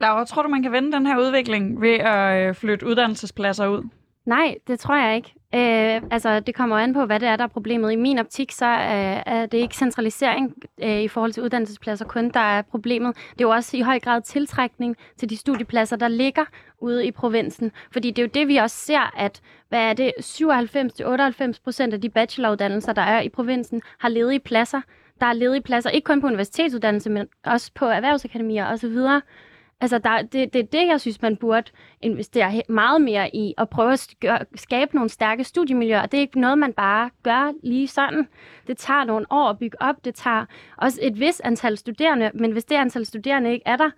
Laura, 0.00 0.24
tror 0.24 0.42
du, 0.42 0.48
man 0.48 0.62
kan 0.62 0.72
vende 0.72 0.92
den 0.92 1.06
her 1.06 1.18
udvikling 1.18 1.80
ved 1.80 1.94
at 1.94 2.48
øh, 2.48 2.54
flytte 2.54 2.86
uddannelsespladser 2.86 3.66
ud? 3.66 3.88
Nej, 4.26 4.54
det 4.66 4.80
tror 4.80 4.96
jeg 4.96 5.16
ikke. 5.16 5.34
Øh, 5.54 6.02
altså, 6.10 6.40
det 6.40 6.54
kommer 6.54 6.76
an 6.76 6.94
på, 6.94 7.04
hvad 7.04 7.20
det 7.20 7.28
er, 7.28 7.36
der 7.36 7.44
er 7.44 7.48
problemet. 7.48 7.92
I 7.92 7.96
min 7.96 8.18
optik, 8.18 8.52
så 8.52 8.66
øh, 8.66 9.22
er 9.26 9.46
det 9.46 9.58
ikke 9.58 9.76
centralisering 9.76 10.54
øh, 10.82 11.00
i 11.00 11.08
forhold 11.08 11.32
til 11.32 11.42
uddannelsespladser 11.42 12.04
kun, 12.04 12.30
der 12.30 12.40
er 12.40 12.62
problemet. 12.62 13.16
Det 13.16 13.40
er 13.40 13.48
jo 13.48 13.50
også 13.50 13.76
i 13.76 13.80
høj 13.80 14.00
grad 14.00 14.22
tiltrækning 14.22 14.96
til 15.16 15.30
de 15.30 15.36
studiepladser, 15.36 15.96
der 15.96 16.08
ligger 16.08 16.44
ude 16.80 17.06
i 17.06 17.10
provinsen. 17.10 17.72
Fordi 17.92 18.10
det 18.10 18.18
er 18.18 18.26
jo 18.26 18.30
det, 18.34 18.48
vi 18.48 18.56
også 18.56 18.76
ser, 18.76 19.16
at 19.16 19.40
hvad 19.68 19.80
er 19.80 19.92
det, 19.92 20.12
97-98 21.56 21.60
procent 21.64 21.94
af 21.94 22.00
de 22.00 22.08
bacheloruddannelser, 22.08 22.92
der 22.92 23.02
er 23.02 23.20
i 23.20 23.28
provinsen, 23.28 23.82
har 23.98 24.08
ledige 24.08 24.40
pladser. 24.40 24.80
Der 25.20 25.26
er 25.26 25.32
ledige 25.32 25.62
pladser, 25.62 25.90
ikke 25.90 26.04
kun 26.04 26.20
på 26.20 26.26
universitetsuddannelse, 26.26 27.10
men 27.10 27.26
også 27.44 27.70
på 27.74 27.84
erhvervsakademier 27.84 28.66
osv. 28.66 28.98
Altså, 29.80 29.98
der, 29.98 30.22
det, 30.22 30.52
det 30.52 30.58
er 30.58 30.66
det, 30.66 30.86
jeg 30.88 31.00
synes, 31.00 31.22
man 31.22 31.36
burde 31.36 31.70
investere 32.02 32.62
meget 32.68 33.00
mere 33.00 33.36
i, 33.36 33.54
og 33.58 33.68
prøve 33.68 33.92
at 33.92 34.08
gøre, 34.20 34.38
skabe 34.54 34.94
nogle 34.94 35.10
stærke 35.10 35.44
studiemiljøer. 35.44 36.06
Det 36.06 36.16
er 36.16 36.20
ikke 36.20 36.40
noget, 36.40 36.58
man 36.58 36.72
bare 36.72 37.10
gør 37.22 37.52
lige 37.62 37.88
sådan. 37.88 38.28
Det 38.66 38.78
tager 38.78 39.04
nogle 39.04 39.26
år 39.30 39.48
at 39.48 39.58
bygge 39.58 39.82
op. 39.82 40.04
Det 40.04 40.14
tager 40.14 40.44
også 40.76 41.00
et 41.02 41.20
vis 41.20 41.40
antal 41.40 41.78
studerende, 41.78 42.30
men 42.34 42.52
hvis 42.52 42.64
det 42.64 42.76
antal 42.76 43.06
studerende 43.06 43.52
ikke 43.52 43.62
er 43.66 43.76
der, 43.76 43.90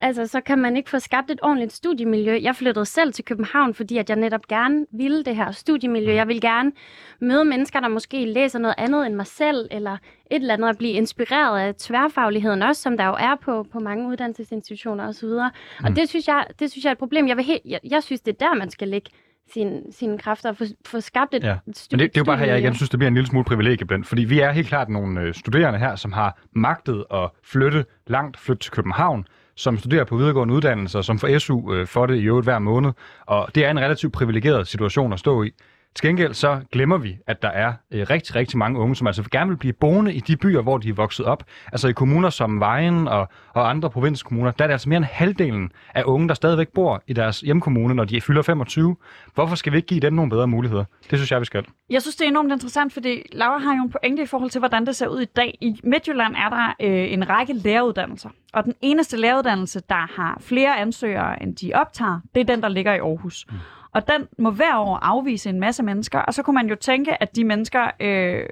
altså, 0.00 0.26
så 0.26 0.40
kan 0.40 0.58
man 0.58 0.76
ikke 0.76 0.90
få 0.90 0.98
skabt 0.98 1.30
et 1.30 1.38
ordentligt 1.42 1.72
studiemiljø. 1.72 2.38
Jeg 2.42 2.56
flyttede 2.56 2.86
selv 2.86 3.12
til 3.12 3.24
København, 3.24 3.74
fordi 3.74 3.98
at 3.98 4.08
jeg 4.08 4.16
netop 4.18 4.48
gerne 4.48 4.86
ville 4.92 5.24
det 5.24 5.36
her 5.36 5.50
studiemiljø. 5.50 6.14
Jeg 6.14 6.28
vil 6.28 6.40
gerne 6.40 6.72
møde 7.20 7.44
mennesker, 7.44 7.80
der 7.80 7.88
måske 7.88 8.24
læser 8.26 8.58
noget 8.58 8.74
andet 8.78 9.06
end 9.06 9.14
mig 9.14 9.26
selv, 9.26 9.68
eller 9.70 9.92
et 9.92 10.00
eller 10.40 10.54
andet, 10.54 10.68
at 10.68 10.78
blive 10.78 10.92
inspireret 10.92 11.60
af 11.60 11.74
tværfagligheden 11.74 12.62
også, 12.62 12.82
som 12.82 12.96
der 12.96 13.04
jo 13.06 13.16
er 13.18 13.34
på, 13.42 13.66
på 13.72 13.78
mange 13.78 14.08
uddannelsesinstitutioner 14.08 15.08
osv. 15.08 15.26
Og 15.26 15.50
Mm. 15.88 15.94
det 15.94 16.08
synes, 16.08 16.28
jeg, 16.28 16.46
det 16.58 16.70
synes 16.70 16.84
jeg 16.84 16.90
er 16.90 16.92
et 16.92 16.98
problem. 16.98 17.28
Jeg, 17.28 17.36
vil 17.36 17.44
helt, 17.44 17.62
jeg, 17.64 17.80
jeg 17.90 18.02
synes, 18.02 18.20
det 18.20 18.32
er 18.40 18.46
der, 18.46 18.54
man 18.54 18.70
skal 18.70 18.88
lægge 18.88 19.10
sine, 19.52 19.82
sine 19.90 20.18
kræfter 20.18 20.48
og 20.48 20.56
få, 20.56 20.64
få 20.86 21.00
skabt 21.00 21.34
et 21.34 21.42
Ja. 21.42 21.48
ja. 21.48 21.56
Men 21.66 21.72
det, 21.74 21.90
det 21.90 22.16
er 22.16 22.20
jo 22.20 22.24
bare 22.24 22.36
her, 22.36 22.46
jeg 22.46 22.58
igen 22.58 22.74
synes, 22.74 22.90
det 22.90 22.98
bliver 22.98 23.08
en 23.08 23.14
lille 23.14 23.26
smule 23.28 23.44
privilegieblandt. 23.44 24.06
Fordi 24.06 24.24
vi 24.24 24.40
er 24.40 24.50
helt 24.50 24.68
klart 24.68 24.88
nogle 24.88 25.20
øh, 25.20 25.34
studerende 25.34 25.78
her, 25.78 25.96
som 25.96 26.12
har 26.12 26.38
magtet 26.52 27.04
at 27.10 27.30
flytte 27.44 27.84
langt, 28.06 28.36
flytte 28.38 28.62
til 28.62 28.72
København, 28.72 29.26
som 29.58 29.78
studerer 29.78 30.04
på 30.04 30.16
videregående 30.16 30.54
uddannelser, 30.54 31.02
som 31.02 31.18
får 31.18 31.38
SU 31.38 31.74
øh, 31.74 31.86
for 31.86 32.06
det 32.06 32.16
i 32.16 32.24
øvrigt 32.24 32.46
hver 32.46 32.58
måned. 32.58 32.92
Og 33.26 33.48
det 33.54 33.64
er 33.64 33.70
en 33.70 33.80
relativt 33.80 34.12
privilegeret 34.12 34.68
situation 34.68 35.12
at 35.12 35.18
stå 35.18 35.42
i. 35.42 35.50
Til 35.94 36.08
gengæld 36.08 36.34
så 36.34 36.60
glemmer 36.72 36.98
vi, 36.98 37.16
at 37.26 37.42
der 37.42 37.48
er 37.48 37.72
øh, 37.90 38.06
rigtig, 38.10 38.34
rigtig 38.34 38.58
mange 38.58 38.78
unge, 38.80 38.96
som 38.96 39.06
altså 39.06 39.22
gerne 39.32 39.50
vil 39.50 39.56
blive 39.56 39.72
boende 39.72 40.14
i 40.14 40.20
de 40.20 40.36
byer, 40.36 40.62
hvor 40.62 40.78
de 40.78 40.88
er 40.88 40.92
vokset 40.92 41.26
op. 41.26 41.44
Altså 41.72 41.88
i 41.88 41.92
kommuner 41.92 42.30
som 42.30 42.60
Vejen 42.60 43.08
og, 43.08 43.28
og 43.54 43.70
andre 43.70 43.90
provinskommuner, 43.90 44.50
der 44.50 44.64
er 44.64 44.68
det 44.68 44.72
altså 44.72 44.88
mere 44.88 44.96
end 44.96 45.04
halvdelen 45.04 45.72
af 45.94 46.02
unge, 46.06 46.28
der 46.28 46.34
stadigvæk 46.34 46.68
bor 46.68 47.02
i 47.06 47.12
deres 47.12 47.40
hjemkommune, 47.40 47.94
når 47.94 48.04
de 48.04 48.20
fylder 48.20 48.42
25. 48.42 48.96
Hvorfor 49.34 49.54
skal 49.54 49.72
vi 49.72 49.76
ikke 49.76 49.86
give 49.86 50.00
dem 50.00 50.12
nogle 50.12 50.30
bedre 50.30 50.46
muligheder? 50.46 50.84
Det 51.10 51.18
synes 51.18 51.30
jeg, 51.30 51.40
vi 51.40 51.44
skal. 51.44 51.64
Jeg 51.90 52.02
synes, 52.02 52.16
det 52.16 52.24
er 52.24 52.28
enormt 52.28 52.52
interessant, 52.52 52.92
fordi 52.92 53.22
Laura 53.32 53.58
har 53.58 53.76
jo 53.76 53.82
en 53.82 53.90
pointe 53.90 54.22
i 54.22 54.26
forhold 54.26 54.50
til, 54.50 54.58
hvordan 54.58 54.86
det 54.86 54.96
ser 54.96 55.08
ud 55.08 55.20
i 55.20 55.24
dag. 55.24 55.58
I 55.60 55.80
Midtjylland 55.84 56.34
er 56.36 56.48
der 56.48 56.74
øh, 56.80 57.12
en 57.12 57.28
række 57.28 57.52
læreruddannelser, 57.52 58.30
og 58.52 58.64
den 58.64 58.74
eneste 58.80 59.16
læreruddannelse, 59.16 59.80
der 59.88 60.20
har 60.22 60.38
flere 60.40 60.78
ansøgere, 60.78 61.42
end 61.42 61.56
de 61.56 61.72
optager, 61.74 62.20
det 62.34 62.40
er 62.40 62.44
den, 62.44 62.62
der 62.62 62.68
ligger 62.68 62.94
i 62.94 62.98
Aarhus. 62.98 63.46
Mm. 63.50 63.56
Og 63.94 64.08
den 64.08 64.28
må 64.38 64.50
hver 64.50 64.78
år 64.78 64.96
afvise 64.96 65.50
en 65.50 65.60
masse 65.60 65.82
mennesker, 65.82 66.18
og 66.18 66.34
så 66.34 66.42
kunne 66.42 66.54
man 66.54 66.68
jo 66.68 66.74
tænke, 66.74 67.22
at 67.22 67.36
de 67.36 67.44
mennesker 67.44 67.90
øh, 68.00 68.44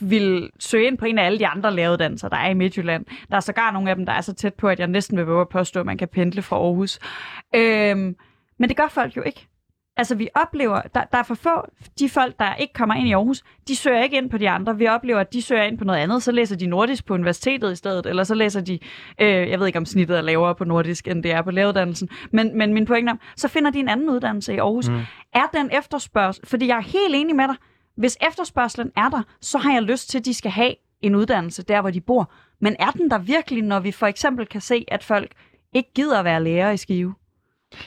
vil 0.00 0.50
søge 0.58 0.86
ind 0.86 0.98
på 0.98 1.04
en 1.04 1.18
af 1.18 1.26
alle 1.26 1.38
de 1.38 1.46
andre 1.46 1.74
læreruddannelser, 1.74 2.28
der 2.28 2.36
er 2.36 2.50
i 2.50 2.54
Midtjylland. 2.54 3.04
Der 3.30 3.36
er 3.36 3.40
sågar 3.40 3.72
nogle 3.72 3.90
af 3.90 3.96
dem, 3.96 4.06
der 4.06 4.12
er 4.12 4.20
så 4.20 4.34
tæt 4.34 4.54
på, 4.54 4.68
at 4.68 4.78
jeg 4.78 4.86
næsten 4.86 5.18
vil 5.18 5.26
våge 5.26 5.40
at 5.40 5.48
påstå, 5.48 5.80
at 5.80 5.86
man 5.86 5.98
kan 5.98 6.08
pendle 6.08 6.42
fra 6.42 6.56
Aarhus. 6.56 6.98
Øhm, 7.54 8.16
men 8.58 8.68
det 8.68 8.76
gør 8.76 8.88
folk 8.88 9.16
jo 9.16 9.22
ikke. 9.22 9.48
Altså, 9.98 10.14
vi 10.14 10.28
oplever, 10.34 10.80
der, 10.94 11.02
der 11.12 11.18
er 11.18 11.22
for 11.22 11.34
få, 11.34 11.62
de 11.98 12.08
folk, 12.08 12.38
der 12.38 12.54
ikke 12.54 12.72
kommer 12.72 12.94
ind 12.94 13.08
i 13.08 13.12
Aarhus, 13.12 13.42
de 13.68 13.76
søger 13.76 14.02
ikke 14.02 14.16
ind 14.16 14.30
på 14.30 14.38
de 14.38 14.50
andre. 14.50 14.76
Vi 14.76 14.86
oplever, 14.86 15.20
at 15.20 15.32
de 15.32 15.42
søger 15.42 15.62
ind 15.62 15.78
på 15.78 15.84
noget 15.84 15.98
andet, 15.98 16.22
så 16.22 16.32
læser 16.32 16.56
de 16.56 16.66
nordisk 16.66 17.06
på 17.06 17.14
universitetet 17.14 17.72
i 17.72 17.76
stedet, 17.76 18.06
eller 18.06 18.24
så 18.24 18.34
læser 18.34 18.60
de, 18.60 18.78
øh, 19.20 19.50
jeg 19.50 19.60
ved 19.60 19.66
ikke 19.66 19.78
om 19.78 19.84
snittet 19.84 20.18
er 20.18 20.20
lavere 20.20 20.54
på 20.54 20.64
nordisk, 20.64 21.08
end 21.08 21.22
det 21.22 21.32
er 21.32 21.42
på 21.42 21.50
læreruddannelsen, 21.50 22.08
men, 22.32 22.58
men 22.58 22.74
min 22.74 22.86
pointe 22.86 23.10
er, 23.10 23.16
så 23.36 23.48
finder 23.48 23.70
de 23.70 23.78
en 23.78 23.88
anden 23.88 24.10
uddannelse 24.10 24.54
i 24.54 24.58
Aarhus. 24.58 24.88
Mm. 24.88 25.00
Er 25.34 25.46
den 25.54 25.70
efterspørgsel, 25.72 26.46
fordi 26.46 26.66
jeg 26.66 26.76
er 26.76 26.82
helt 26.82 27.14
enig 27.14 27.36
med 27.36 27.48
dig, 27.48 27.56
hvis 27.96 28.16
efterspørgselen 28.28 28.92
er 28.96 29.08
der, 29.08 29.22
så 29.40 29.58
har 29.58 29.72
jeg 29.72 29.82
lyst 29.82 30.10
til, 30.10 30.18
at 30.18 30.24
de 30.24 30.34
skal 30.34 30.50
have 30.50 30.74
en 31.02 31.14
uddannelse 31.14 31.62
der, 31.62 31.80
hvor 31.80 31.90
de 31.90 32.00
bor. 32.00 32.32
Men 32.60 32.76
er 32.78 32.90
den 32.90 33.10
der 33.10 33.18
virkelig, 33.18 33.62
når 33.62 33.80
vi 33.80 33.92
for 33.92 34.06
eksempel 34.06 34.46
kan 34.46 34.60
se, 34.60 34.84
at 34.88 35.04
folk 35.04 35.32
ikke 35.72 35.90
gider 35.94 36.18
at 36.18 36.24
være 36.24 36.44
lærer 36.44 36.70
i 36.70 36.76
Skive? 36.76 37.14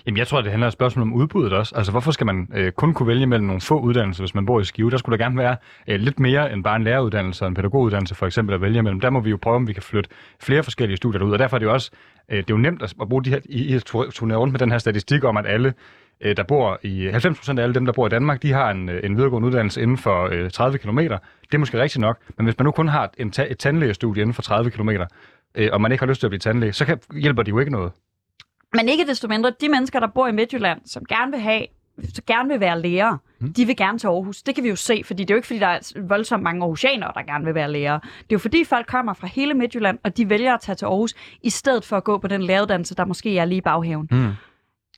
Jamen, 0.05 0.17
jeg 0.17 0.27
tror, 0.27 0.41
det 0.41 0.51
handler 0.51 0.67
om 0.67 0.71
spørgsmål 0.71 1.03
om 1.03 1.13
udbuddet 1.13 1.53
også. 1.53 1.75
Altså, 1.75 1.91
hvorfor 1.91 2.11
skal 2.11 2.25
man 2.25 2.47
øh, 2.55 2.71
kun 2.71 2.93
kunne 2.93 3.07
vælge 3.07 3.25
mellem 3.25 3.47
nogle 3.47 3.61
få 3.61 3.79
uddannelser, 3.79 4.23
hvis 4.23 4.35
man 4.35 4.45
bor 4.45 4.59
i 4.59 4.63
Skive? 4.63 4.91
Der 4.91 4.97
skulle 4.97 5.17
der 5.17 5.23
gerne 5.23 5.37
være 5.37 5.55
øh, 5.87 5.99
lidt 5.99 6.19
mere 6.19 6.53
end 6.53 6.63
bare 6.63 6.75
en 6.75 6.83
læreruddannelse 6.83 7.45
og 7.45 7.47
en 7.47 7.53
pædagoguddannelse, 7.53 8.15
for 8.15 8.25
eksempel, 8.25 8.55
at 8.55 8.61
vælge 8.61 8.81
mellem. 8.81 8.99
Der 8.99 9.09
må 9.09 9.19
vi 9.19 9.29
jo 9.29 9.37
prøve, 9.41 9.55
om 9.55 9.67
vi 9.67 9.73
kan 9.73 9.83
flytte 9.83 10.09
flere 10.39 10.63
forskellige 10.63 10.97
studier 10.97 11.21
ud. 11.21 11.31
Og 11.31 11.39
derfor 11.39 11.57
er 11.57 11.59
det 11.59 11.65
jo 11.65 11.73
også 11.73 11.91
øh, 12.31 12.37
det 12.37 12.49
er 12.49 12.53
jo 12.53 12.57
nemt 12.57 12.83
at, 12.83 12.95
bruge 13.09 13.23
de 13.23 13.29
her, 13.29 13.39
I, 13.45 13.75
I 13.75 13.79
turnere 14.11 14.37
rundt 14.37 14.51
med 14.51 14.59
den 14.59 14.71
her 14.71 14.77
statistik 14.77 15.23
om, 15.23 15.37
at 15.37 15.45
alle 15.45 15.73
øh, 16.21 16.37
der 16.37 16.43
bor 16.43 16.79
i 16.83 17.09
90% 17.09 17.59
af 17.59 17.63
alle 17.63 17.75
dem, 17.75 17.85
der 17.85 17.93
bor 17.93 18.05
i 18.05 18.09
Danmark, 18.09 18.41
de 18.41 18.53
har 18.53 18.71
en, 18.71 18.89
øh, 18.89 18.99
en 19.03 19.17
videregående 19.17 19.47
uddannelse 19.47 19.81
inden 19.81 19.97
for 19.97 20.29
øh, 20.31 20.51
30 20.51 20.77
km. 20.77 20.97
Det 20.97 21.53
er 21.53 21.57
måske 21.57 21.81
rigtigt 21.81 22.01
nok, 22.01 22.17
men 22.37 22.45
hvis 22.45 22.59
man 22.59 22.65
nu 22.65 22.71
kun 22.71 22.87
har 22.87 23.11
en 23.17 23.31
ta- 23.31 23.47
et 23.49 23.59
tandlægestudie 23.59 24.21
inden 24.21 24.33
for 24.33 24.41
30 24.41 24.71
km, 24.71 24.89
øh, 25.55 25.69
og 25.73 25.81
man 25.81 25.91
ikke 25.91 26.01
har 26.01 26.09
lyst 26.09 26.19
til 26.19 26.27
at 26.27 26.31
blive 26.31 26.39
tandlæge, 26.39 26.73
så 26.73 26.85
kan, 26.85 26.99
hjælper 27.21 27.43
det 27.43 27.51
jo 27.51 27.59
ikke 27.59 27.71
noget. 27.71 27.91
Men 28.73 28.89
ikke 28.89 29.05
desto 29.05 29.27
mindre, 29.27 29.51
de 29.61 29.69
mennesker, 29.69 29.99
der 29.99 30.07
bor 30.07 30.27
i 30.27 30.31
Midtjylland, 30.31 30.81
som 30.85 31.05
gerne 31.05 31.31
vil 31.31 31.39
have 31.39 31.65
så 32.13 32.21
gerne 32.27 32.49
vil 32.49 32.59
være 32.59 32.81
lærer, 32.81 33.17
mm. 33.39 33.53
de 33.53 33.65
vil 33.65 33.75
gerne 33.75 33.99
til 33.99 34.07
Aarhus. 34.07 34.43
Det 34.43 34.55
kan 34.55 34.63
vi 34.63 34.69
jo 34.69 34.75
se, 34.75 35.01
fordi 35.05 35.23
det 35.23 35.29
er 35.29 35.35
jo 35.35 35.37
ikke, 35.37 35.47
fordi 35.47 35.59
der 35.59 35.67
er 35.67 36.01
voldsomt 36.07 36.43
mange 36.43 36.61
aarhusianere, 36.61 37.11
der 37.15 37.21
gerne 37.21 37.45
vil 37.45 37.55
være 37.55 37.71
lærer. 37.71 37.99
Det 37.99 38.09
er 38.09 38.25
jo 38.31 38.39
fordi, 38.39 38.63
folk 38.63 38.87
kommer 38.87 39.13
fra 39.13 39.27
hele 39.27 39.53
Midtjylland, 39.53 39.99
og 40.03 40.17
de 40.17 40.29
vælger 40.29 40.53
at 40.53 40.61
tage 40.61 40.75
til 40.75 40.85
Aarhus, 40.85 41.13
i 41.41 41.49
stedet 41.49 41.85
for 41.85 41.97
at 41.97 42.03
gå 42.03 42.17
på 42.17 42.27
den 42.27 42.41
læreruddannelse, 42.41 42.95
der 42.95 43.05
måske 43.05 43.37
er 43.37 43.45
lige 43.45 43.57
i 43.57 43.61
baghaven. 43.61 44.07
Mm. 44.11 44.31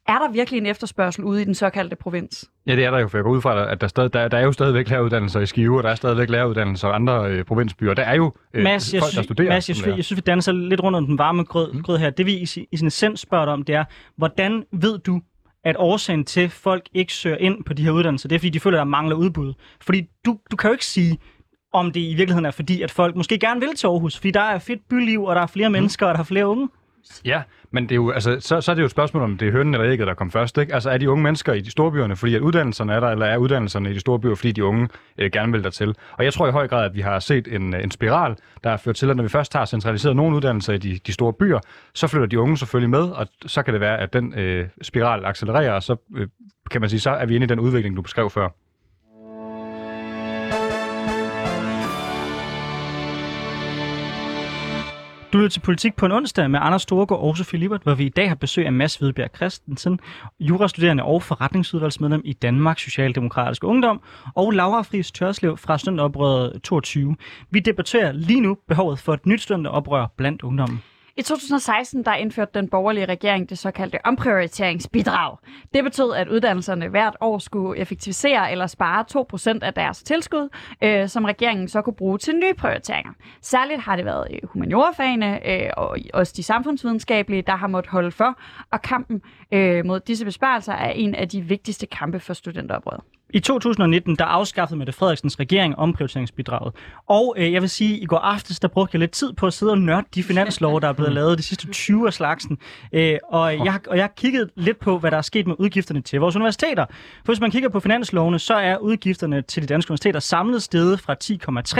Er 0.08 0.20
der 0.20 0.32
virkelig 0.32 0.58
en 0.58 0.66
efterspørgsel 0.66 1.24
ude 1.24 1.42
i 1.42 1.46
den 1.46 1.56
såkaldte 1.56 1.96
provins? 1.96 2.46
Ja, 2.68 2.76
det 2.76 2.86
er 2.86 2.92
der 2.92 3.00
jo, 3.00 3.08
for 3.08 3.18
jeg 3.18 3.24
går 3.24 3.32
ud 3.32 3.42
fra, 3.42 3.72
at 3.72 3.82
der, 3.82 3.88
stadig, 3.88 4.13
der, 4.13 4.28
der 4.28 4.38
er 4.38 4.42
jo 4.42 4.52
stadigvæk 4.52 4.89
læreruddannelser 4.89 5.39
i 5.39 5.46
Skive, 5.46 5.78
og 5.78 5.84
der 5.84 5.89
er 5.89 5.96
stadigvæk 5.96 6.30
læreruddannelser 6.30 6.88
i 6.88 6.92
andre 6.92 7.30
øh, 7.32 7.46
provinsbyer. 7.46 7.94
Der 7.94 8.04
er 8.04 8.16
jo 8.16 8.34
øh, 8.54 8.63
Mads, 8.63 8.94
jeg, 8.94 9.02
folk, 9.02 9.08
der 9.10 9.12
synes, 9.12 9.26
studerer. 9.26 9.50
Mads, 9.50 9.70
jeg, 9.70 9.76
synes, 9.76 9.98
jeg 9.98 10.06
synes, 10.06 10.18
vi 10.18 10.22
danser 10.22 10.52
lidt 10.52 10.84
rundt 10.84 10.96
om 10.98 11.06
den 11.06 11.18
varme 11.18 11.44
grød, 11.44 11.74
Mm. 11.74 11.82
grød 11.84 11.98
her. 11.98 12.10
Det 12.10 12.26
vi 12.26 12.34
i, 12.34 12.48
i 12.72 12.78
sin 12.78 12.88
essens 12.88 13.20
spørger 13.20 13.46
dig 13.46 13.54
om, 13.54 13.63
det 13.63 13.76
er, 13.76 13.84
hvordan 14.18 14.63
ved 14.72 14.98
du, 15.00 15.22
at 15.63 15.76
årsagen 15.80 16.26
til, 16.26 16.42
at 16.42 16.52
folk 16.52 16.84
ikke 16.94 17.13
søger 17.13 17.38
ind 17.38 17.63
på 17.63 17.74
de 17.74 17.84
her 17.84 17.92
uddannelser, 17.92 18.28
det 18.30 18.36
er, 18.36 18.39
fordi 18.39 18.50
de 18.50 18.60
føler, 18.60 18.78
at 18.78 18.80
der 18.80 18.86
mangler 18.89 19.16
udbud. 19.16 19.54
Fordi 19.82 20.02
du, 20.26 20.38
du 20.52 20.56
kan 20.56 20.68
jo 20.68 20.72
ikke 20.72 20.86
sige, 20.86 21.18
om 21.74 21.92
det 21.92 22.00
i 22.00 22.13
virkeligheden 22.13 22.46
er 22.46 22.52
fordi, 22.52 22.82
at 22.82 22.92
folk 22.92 23.16
måske 23.16 23.39
gerne 23.39 23.60
vil 23.60 23.76
til 23.76 23.88
Aarhus, 23.88 24.18
fordi 24.18 24.32
der 24.32 24.42
er 24.42 24.60
fedt 24.60 24.82
byliv, 24.89 25.24
og 25.24 25.36
der 25.36 25.42
er 25.42 25.48
flere 25.48 25.70
mennesker, 25.70 26.06
og 26.06 26.13
der 26.13 26.20
er 26.20 26.24
flere 26.24 26.48
unge. 26.48 26.70
Ja, 27.26 27.42
men 27.72 27.84
det 27.84 27.92
er 27.92 27.96
jo, 27.96 28.12
altså, 28.12 28.38
så, 28.39 28.62
så 28.62 28.72
er 28.72 28.76
det 28.76 28.82
jo 28.82 28.86
et 28.86 28.92
spørgsmål, 28.92 29.24
om 29.24 29.38
det 29.38 29.48
er 29.48 29.52
hønnen 29.52 29.74
eller 29.74 29.92
ægget, 29.92 30.08
der 30.08 30.13
kom 30.13 30.32
først. 30.32 30.58
Ikke? 30.58 30.74
Altså 30.74 30.89
er 30.89 30.98
de 30.98 31.10
unge 31.10 31.24
mennesker 31.24 31.54
i 31.54 31.62
de 31.62 31.72
store 31.72 31.92
byerne, 31.92 32.16
fordi 32.16 32.36
at 32.36 32.42
uddannelserne 32.42 32.94
er 32.94 33.00
der, 33.00 33.08
eller 33.08 33.26
er 33.26 33.38
uddannelserne 33.38 33.92
i 33.92 33.94
de 33.94 34.00
store 34.00 34.20
byer, 34.20 34.36
fordi 34.36 34.52
de 34.52 34.66
unge 34.66 34.89
øh, 35.18 35.32
gerne 35.32 35.52
vil 35.52 35.63
dertil? 35.63 35.96
Og 36.18 36.24
jeg 36.24 36.34
tror 36.34 36.48
i 36.48 36.52
høj 36.52 36.68
grad, 36.68 36.86
at 36.86 36.96
vi 36.96 37.02
har 37.02 37.20
set 37.20 37.48
en, 37.56 37.74
øh, 37.76 37.84
en 37.84 37.92
spiral, 37.92 38.36
der 38.63 38.70
har 38.70 38.78
ført 38.78 38.96
til, 38.96 39.10
at 39.10 39.16
når 39.16 39.24
vi 39.24 39.30
først 39.30 39.54
har 39.54 39.66
centraliseret 39.66 40.16
nogle 40.16 40.36
uddannelser 40.36 40.74
i 40.74 40.78
de, 40.78 41.00
de 41.08 41.13
store 41.13 41.34
byer, 41.34 41.60
så 41.94 42.08
flytter 42.08 42.28
de 42.28 42.39
unge 42.39 42.58
selvfølgelig 42.58 42.89
med, 42.89 43.04
og 43.04 43.28
så 43.46 43.63
kan 43.63 43.74
det 43.74 43.82
være, 43.82 44.00
at 44.00 44.13
den 44.13 44.34
øh, 44.39 44.68
spiral 44.82 45.26
accelererer, 45.26 45.74
og 45.74 45.84
så 45.84 45.96
øh, 46.16 46.28
kan 46.72 46.82
man 46.82 46.89
sige, 46.89 47.00
så 47.00 47.10
er 47.10 47.26
vi 47.26 47.36
inde 47.36 47.44
i 47.44 47.48
den 47.48 47.60
udvikling, 47.60 47.96
du 47.96 48.02
beskrev 48.02 48.30
før. 48.30 48.50
Du 55.34 55.38
lytter 55.38 55.50
til 55.50 55.60
Politik 55.60 55.96
på 55.96 56.06
en 56.06 56.12
onsdag 56.12 56.52
med 56.52 56.60
Anders 56.63 56.82
Storgård 56.82 57.19
og 57.19 57.38
Sofie 57.38 57.60
Libert, 57.60 57.84
hvor 57.84 57.93
vi 57.93 58.06
i 58.06 58.10
dag 58.10 58.28
har 58.28 58.36
besøg 58.36 58.65
af 58.65 58.74
Mads 58.74 58.96
Hvidbjerg 58.96 59.30
Christensen, 59.36 60.00
jurastuderende 60.39 61.04
og 61.04 61.24
forretningsudvalgsmedlem 61.24 62.22
i 62.26 62.34
Danmarks 62.34 62.82
Socialdemokratiske 62.82 63.67
Ungdom, 63.67 64.02
og 64.36 64.52
Laura 64.52 64.82
Friis 64.82 65.12
Tørslev 65.12 65.58
fra 65.58 65.78
Studenteroprøret 65.78 66.62
22. 66.63 67.15
Vi 67.50 67.60
debatterer 67.60 68.12
lige 68.12 68.41
nu 68.41 68.58
behovet 68.67 69.00
for 69.00 69.13
et 69.13 69.26
nyt 69.26 69.41
studenteroprør 69.41 70.06
blandt 70.17 70.41
ungdommen. 70.41 70.82
I 71.17 71.21
2016 71.21 72.04
der 72.06 72.13
indførte 72.13 72.52
den 72.54 72.69
borgerlige 72.69 73.06
regering 73.06 73.49
det 73.49 73.58
såkaldte 73.58 74.06
omprioriteringsbidrag. 74.06 75.38
Det 75.73 75.84
betød, 75.84 76.13
at 76.13 76.28
uddannelserne 76.28 76.88
hvert 76.88 77.15
år 77.21 77.38
skulle 77.38 77.80
effektivisere 77.80 78.52
eller 78.52 78.67
spare 78.67 79.06
2% 79.60 79.65
af 79.65 79.73
deres 79.73 80.04
tilskud, 80.04 80.49
øh, 80.84 81.10
som 81.10 81.26
regeringen 81.26 81.67
så 81.67 81.82
kunne 81.82 81.95
bruge 81.95 82.17
til 82.17 82.36
nye 82.36 82.54
prioriteringer. 82.54 83.12
Særligt 83.42 83.81
har 83.81 83.96
det 83.96 84.06
været 84.06 84.27
øh, 84.31 84.50
humaniorafagene 84.50 85.50
øh, 85.52 85.69
og 85.77 85.98
også 86.13 86.33
de 86.38 86.44
samfundsvidenskabelige, 86.44 87.42
der 87.42 87.56
har 87.56 87.67
måttet 87.67 87.92
holde 87.92 88.12
for, 88.12 88.40
og 88.71 88.81
kampen 88.81 89.21
øh, 89.52 89.85
mod 89.85 90.00
disse 90.00 90.25
besparelser 90.25 90.73
er 90.73 90.90
en 90.90 91.15
af 91.15 91.29
de 91.29 91.42
vigtigste 91.42 91.85
kampe 91.85 92.19
for 92.19 92.33
studenteroprøret. 92.33 93.02
I 93.36 93.40
2019, 93.40 94.15
der 94.15 94.25
afskaffede 94.25 94.77
Mette 94.77 94.94
Frederiksens 94.94 95.40
regering 95.40 95.75
omprioriteringsbidraget. 95.79 96.73
Og 97.08 97.36
øh, 97.38 97.54
jeg 97.54 97.62
vil 97.62 97.69
sige, 97.69 97.98
i 97.98 98.06
går 98.06 98.17
aftes, 98.17 98.60
der 98.60 98.67
brugte 98.67 98.96
jeg 98.96 99.00
lidt 99.00 99.12
tid 99.12 99.34
på 99.34 99.48
at 99.48 99.54
sidde 99.54 99.71
og 99.71 99.77
nørde 99.77 100.08
de 100.15 100.23
finanslove, 100.23 100.79
der 100.79 100.88
er 100.88 100.94
blevet 100.94 101.12
lavet 101.19 101.38
de 101.38 101.44
sidste 101.44 101.67
20 101.67 102.08
af 102.08 102.13
slagsen. 102.13 102.58
Øh, 102.94 103.17
og, 103.29 103.58
jeg, 103.65 103.79
og 103.88 103.96
jeg 103.98 104.04
har 104.04 104.13
kigget 104.17 104.50
lidt 104.56 104.79
på, 104.79 104.98
hvad 104.98 105.12
der 105.12 105.17
er 105.17 105.21
sket 105.21 105.48
med 105.48 105.56
udgifterne 105.60 106.02
til 106.02 106.19
vores 106.19 106.36
universiteter. 106.36 106.86
For 107.25 107.25
hvis 107.34 107.40
man 107.40 107.52
kigger 107.52 107.69
på 107.69 107.79
finanslovene, 107.79 108.40
så 108.40 108.54
er 108.54 108.77
udgifterne 108.77 109.42
til 109.42 109.62
de 109.62 109.67
danske 109.67 109.92
universiteter 109.92 110.19
samlet 110.19 110.63
steget 110.63 111.00
fra 111.00 111.15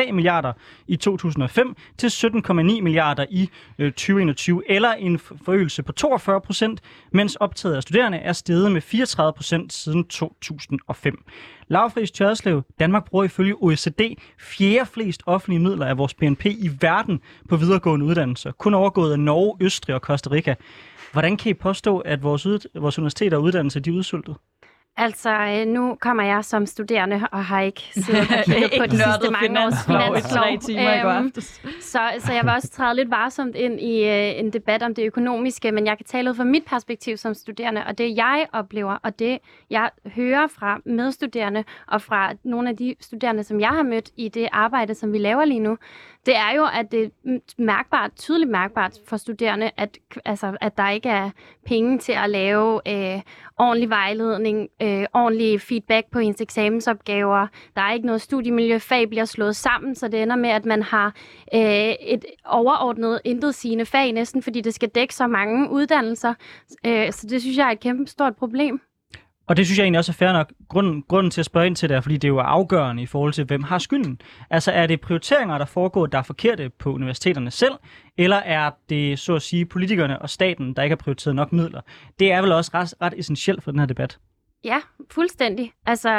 10,3 0.08 0.12
milliarder 0.12 0.54
i 0.88 0.96
2005 0.96 1.76
til 1.98 2.08
17,9 2.08 2.54
milliarder 2.82 3.26
i 3.30 3.50
øh, 3.80 3.92
2021, 3.92 4.64
eller 4.72 4.94
en 4.94 5.20
for- 5.20 5.36
forøgelse 5.46 5.84
på 5.84 5.92
42 5.92 6.42
procent, 6.42 6.82
mens 7.12 7.36
optaget 7.36 7.76
af 7.76 7.84
studerende 7.84 8.18
er 8.18 8.34
steget 8.34 8.72
med 8.72 8.82
34 8.82 9.34
procent 9.34 9.74
siden 9.74 10.04
2005. 10.06 11.24
Lavfris 11.68 11.94
Friis 11.94 12.12
Tørslev, 12.12 12.62
Danmark 12.80 13.06
bruger 13.06 13.26
ifølge 13.26 13.56
OECD 13.56 14.02
fjerde 14.40 14.86
flest 14.86 15.24
offentlige 15.26 15.60
midler 15.60 15.86
af 15.86 15.98
vores 15.98 16.14
BNP 16.14 16.46
i 16.46 16.70
verden 16.82 17.22
på 17.50 17.56
videregående 17.56 18.06
uddannelser. 18.06 18.52
Kun 18.52 18.74
overgået 18.74 19.12
af 19.12 19.20
Norge, 19.20 19.58
Østrig 19.62 19.96
og 19.96 20.02
Costa 20.02 20.30
Rica. 20.32 20.56
Hvordan 21.12 21.38
kan 21.38 21.50
I 21.50 21.54
påstå, 21.54 22.00
at 22.00 22.24
vores, 22.24 22.46
ud, 22.46 22.80
vores 22.80 22.98
universiteter 22.98 23.38
og 23.38 23.44
uddannelser 23.44 23.80
de 23.80 23.90
er 23.90 23.94
udsultet? 23.94 24.36
Altså, 24.98 25.30
øh, 25.30 25.68
nu 25.68 25.98
kommer 26.02 26.24
jeg 26.24 26.46
som 26.46 26.66
studerende 26.66 27.28
og 27.32 27.46
har 27.46 27.62
ikke 27.62 27.82
siddet 27.94 28.22
og 28.22 28.44
kigget 28.46 28.72
på 28.80 28.86
de 28.86 28.98
sidste 28.98 29.32
mange 29.32 29.66
års 29.66 29.86
finanslov 29.86 30.44
Øhm, 31.20 31.32
så, 31.82 32.00
så 32.20 32.34
jeg 32.34 32.44
vil 32.44 32.52
også 32.52 32.70
træde 32.70 32.96
lidt 32.96 33.12
varsomt 33.12 33.56
ind 33.56 33.80
i 33.80 34.04
øh, 34.04 34.40
en 34.40 34.54
debat 34.54 34.84
om 34.84 34.96
det 34.96 35.06
økonomiske, 35.06 35.72
men 35.72 35.86
jeg 35.86 35.98
kan 35.98 36.06
tale 36.06 36.30
ud 36.30 36.36
fra 36.36 36.44
mit 36.44 36.66
perspektiv 36.66 37.18
som 37.18 37.34
studerende, 37.34 37.86
og 37.86 37.98
det 37.98 38.18
jeg 38.18 38.48
oplever, 38.54 38.98
og 39.04 39.20
det 39.20 39.40
jeg 39.70 39.90
hører 40.06 40.48
fra 40.48 40.80
medstuderende 40.86 41.64
og 41.88 42.02
fra 42.02 42.34
nogle 42.44 42.70
af 42.70 42.78
de 42.78 42.96
studerende, 43.02 43.44
som 43.44 43.60
jeg 43.60 43.70
har 43.70 43.84
mødt 43.84 44.10
i 44.18 44.30
det 44.30 44.48
arbejde, 44.52 44.96
som 44.96 45.14
vi 45.14 45.18
laver 45.18 45.46
lige 45.46 45.60
nu, 45.60 45.78
det 46.26 46.36
er 46.36 46.52
jo, 46.56 46.66
at 46.74 46.92
det 46.92 47.04
er 47.04 47.40
mærkbart, 47.58 48.12
tydeligt 48.16 48.52
mærkbart 48.52 49.00
for 49.08 49.18
studerende, 49.18 49.72
at, 49.78 49.98
altså, 50.26 50.58
at 50.62 50.78
der 50.78 50.90
ikke 50.90 51.10
er 51.10 51.30
penge 51.66 51.98
til 51.98 52.12
at 52.12 52.30
lave 52.30 52.82
øh, 52.88 53.22
ordentlig 53.58 53.90
vejledning, 53.90 54.70
øh, 54.82 55.06
ordentlig 55.14 55.62
feedback 55.62 56.12
på 56.12 56.20
ens 56.20 56.42
eksamensopgaver. 56.42 57.48
Der 57.76 57.82
er 57.82 57.94
ikke 57.94 58.06
noget 58.06 58.22
studiemiljøfag, 58.22 59.10
bliver 59.10 59.26
slået 59.26 59.56
sammen, 59.56 59.96
så 59.96 60.08
det 60.08 60.22
ender 60.22 60.36
med, 60.36 60.50
at 60.50 60.66
man 60.66 60.84
har 60.84 61.16
øh, 61.54 61.94
et 62.02 62.26
overordnet 62.46 63.22
intetsigende 63.24 63.86
fag 63.86 64.12
næsten, 64.12 64.44
fordi 64.44 64.62
det 64.62 64.74
skal 64.74 64.90
dække 64.90 65.16
så 65.16 65.28
mange 65.28 65.70
uddannelser. 65.70 66.34
Øh, 66.86 67.12
så 67.12 67.28
det 67.28 67.42
synes 67.42 67.58
jeg 67.58 67.68
er 67.68 67.72
et 67.72 67.80
kæmpe 67.80 68.08
stort 68.08 68.36
problem. 68.36 68.82
Og 69.48 69.58
det 69.58 69.66
synes 69.66 69.78
jeg 69.78 69.84
egentlig 69.84 70.00
også 70.00 70.12
er 70.12 70.14
fair 70.14 70.32
nok. 70.32 70.54
Grunden, 70.70 71.04
grunden 71.08 71.32
til 71.32 71.42
at 71.42 71.46
spørge 71.46 71.68
ind 71.68 71.76
til 71.76 71.90
det 71.90 71.96
er, 71.96 72.02
fordi 72.02 72.18
det 72.18 72.24
er 72.24 72.30
jo 72.30 72.40
afgørende 72.40 73.04
i 73.04 73.06
forhold 73.06 73.34
til, 73.34 73.44
hvem 73.44 73.64
har 73.64 73.78
skylden. 73.78 74.22
Altså 74.50 74.72
er 74.72 74.88
det 74.88 75.02
prioriteringer, 75.02 75.58
der 75.58 75.66
foregår, 75.66 76.06
der 76.06 76.18
er 76.18 76.24
forkerte 76.24 76.70
på 76.70 76.94
universiteterne 76.94 77.52
selv, 77.52 77.74
eller 78.18 78.38
er 78.38 78.72
det 78.90 79.20
så 79.20 79.36
at 79.36 79.42
sige 79.42 79.66
politikerne 79.66 80.22
og 80.22 80.30
staten, 80.30 80.74
der 80.74 80.84
ikke 80.84 80.92
har 80.92 81.04
prioriteret 81.04 81.36
nok 81.36 81.54
midler? 81.54 81.82
Det 82.20 82.32
er 82.32 82.42
vel 82.42 82.52
også 82.52 82.72
ret, 82.74 82.94
ret 83.02 83.14
essentielt 83.18 83.64
for 83.64 83.72
den 83.72 83.80
her 83.80 83.88
debat. 83.88 84.20
Ja, 84.64 84.82
fuldstændig. 85.12 85.74
Altså, 85.86 86.10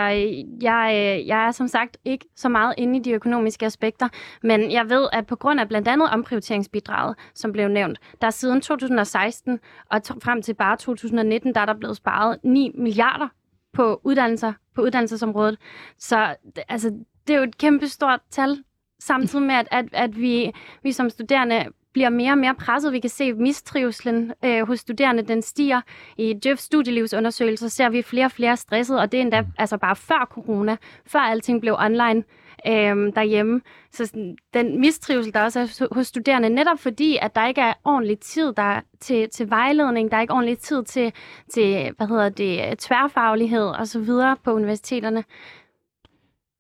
jeg, 0.61 1.22
jeg 1.26 1.47
er 1.47 1.51
som 1.51 1.68
sagt 1.68 1.97
ikke 2.05 2.26
så 2.36 2.49
meget 2.49 2.74
inde 2.78 2.99
i 2.99 3.03
de 3.03 3.12
økonomiske 3.12 3.66
aspekter, 3.66 4.09
men 4.42 4.70
jeg 4.70 4.90
ved, 4.90 5.09
at 5.12 5.26
på 5.26 5.36
grund 5.36 5.61
af 5.61 5.68
blandt 5.68 5.88
andet 5.88 6.11
omprioriteringsbidraget, 6.11 7.16
som 7.34 7.53
blev 7.53 7.68
nævnt, 7.68 7.99
der 8.20 8.26
er 8.26 8.30
siden 8.30 8.61
2016 8.61 9.61
og 9.90 10.01
frem 10.22 10.42
til 10.42 10.55
bare 10.55 10.76
2019, 10.76 11.55
der 11.55 11.61
er 11.61 11.66
der 11.66 11.74
blevet 11.74 11.97
sparet 11.97 12.38
9 12.42 12.72
milliarder 12.74 13.28
på 13.72 14.01
uddannelser, 14.05 14.53
på 14.74 14.82
uddannelsesområdet. 14.82 15.59
Så 15.99 16.36
altså, 16.68 16.90
det 17.26 17.34
er 17.34 17.38
jo 17.38 17.45
et 17.45 17.59
kæmpe 17.59 17.88
stort 17.88 18.20
tal, 18.30 18.64
samtidig 18.99 19.45
med, 19.47 19.55
at, 19.55 19.68
at, 19.70 19.86
at 19.92 20.16
vi, 20.16 20.53
vi 20.82 20.92
som 20.92 21.11
studerende 21.11 21.64
bliver 21.95 22.09
mere 22.09 22.32
og 22.32 22.38
mere 22.38 22.55
presset. 22.55 22.92
Vi 22.92 23.01
kan 23.01 23.11
se 23.11 23.24
at 23.24 23.36
mistrivselen 23.36 24.32
øh, 24.45 24.66
hos 24.66 24.80
studerende, 24.80 25.22
den 25.22 25.42
stiger. 25.42 25.80
I 26.16 26.32
Djøf 26.32 26.59
studielivsundersøgelser 26.59 27.68
ser 27.68 27.88
vi 27.88 28.03
flere 28.03 28.24
og 28.24 28.30
flere 28.30 28.57
stresset, 28.57 29.01
og 29.01 29.12
det 29.12 29.18
er 29.18 29.22
endda 29.22 29.47
altså 29.59 29.76
bare 29.76 29.97
før 29.97 30.28
corona, 30.30 30.76
før 31.07 31.18
alting 31.18 31.61
blev 31.61 31.76
online 31.78 32.22
øh, 32.66 33.12
derhjemme. 33.14 33.61
Så 33.92 34.07
sådan, 34.07 34.36
den 34.55 34.80
mistrivsel, 34.80 35.34
der 35.34 35.42
også 35.42 35.61
er 35.61 35.95
hos 35.95 36.07
studerende, 36.07 36.49
netop 36.49 36.78
fordi, 36.78 37.18
at 37.22 37.34
der 37.34 37.47
ikke 37.47 37.61
er 37.61 37.74
ordentlig 37.84 38.18
tid 38.18 38.53
der 38.53 38.80
til, 39.01 39.30
til 39.30 39.51
vejledning, 39.51 40.11
der 40.11 40.16
er 40.16 40.20
ikke 40.20 40.34
ordentlig 40.34 40.59
tid 40.59 40.84
til, 40.84 41.12
til 41.51 41.92
hvad 41.97 42.07
hedder 42.07 42.28
det, 42.28 42.78
tværfaglighed 42.78 43.66
og 43.66 43.86
så 43.86 44.01
videre 44.01 44.36
på 44.45 44.53
universiteterne. 44.53 45.24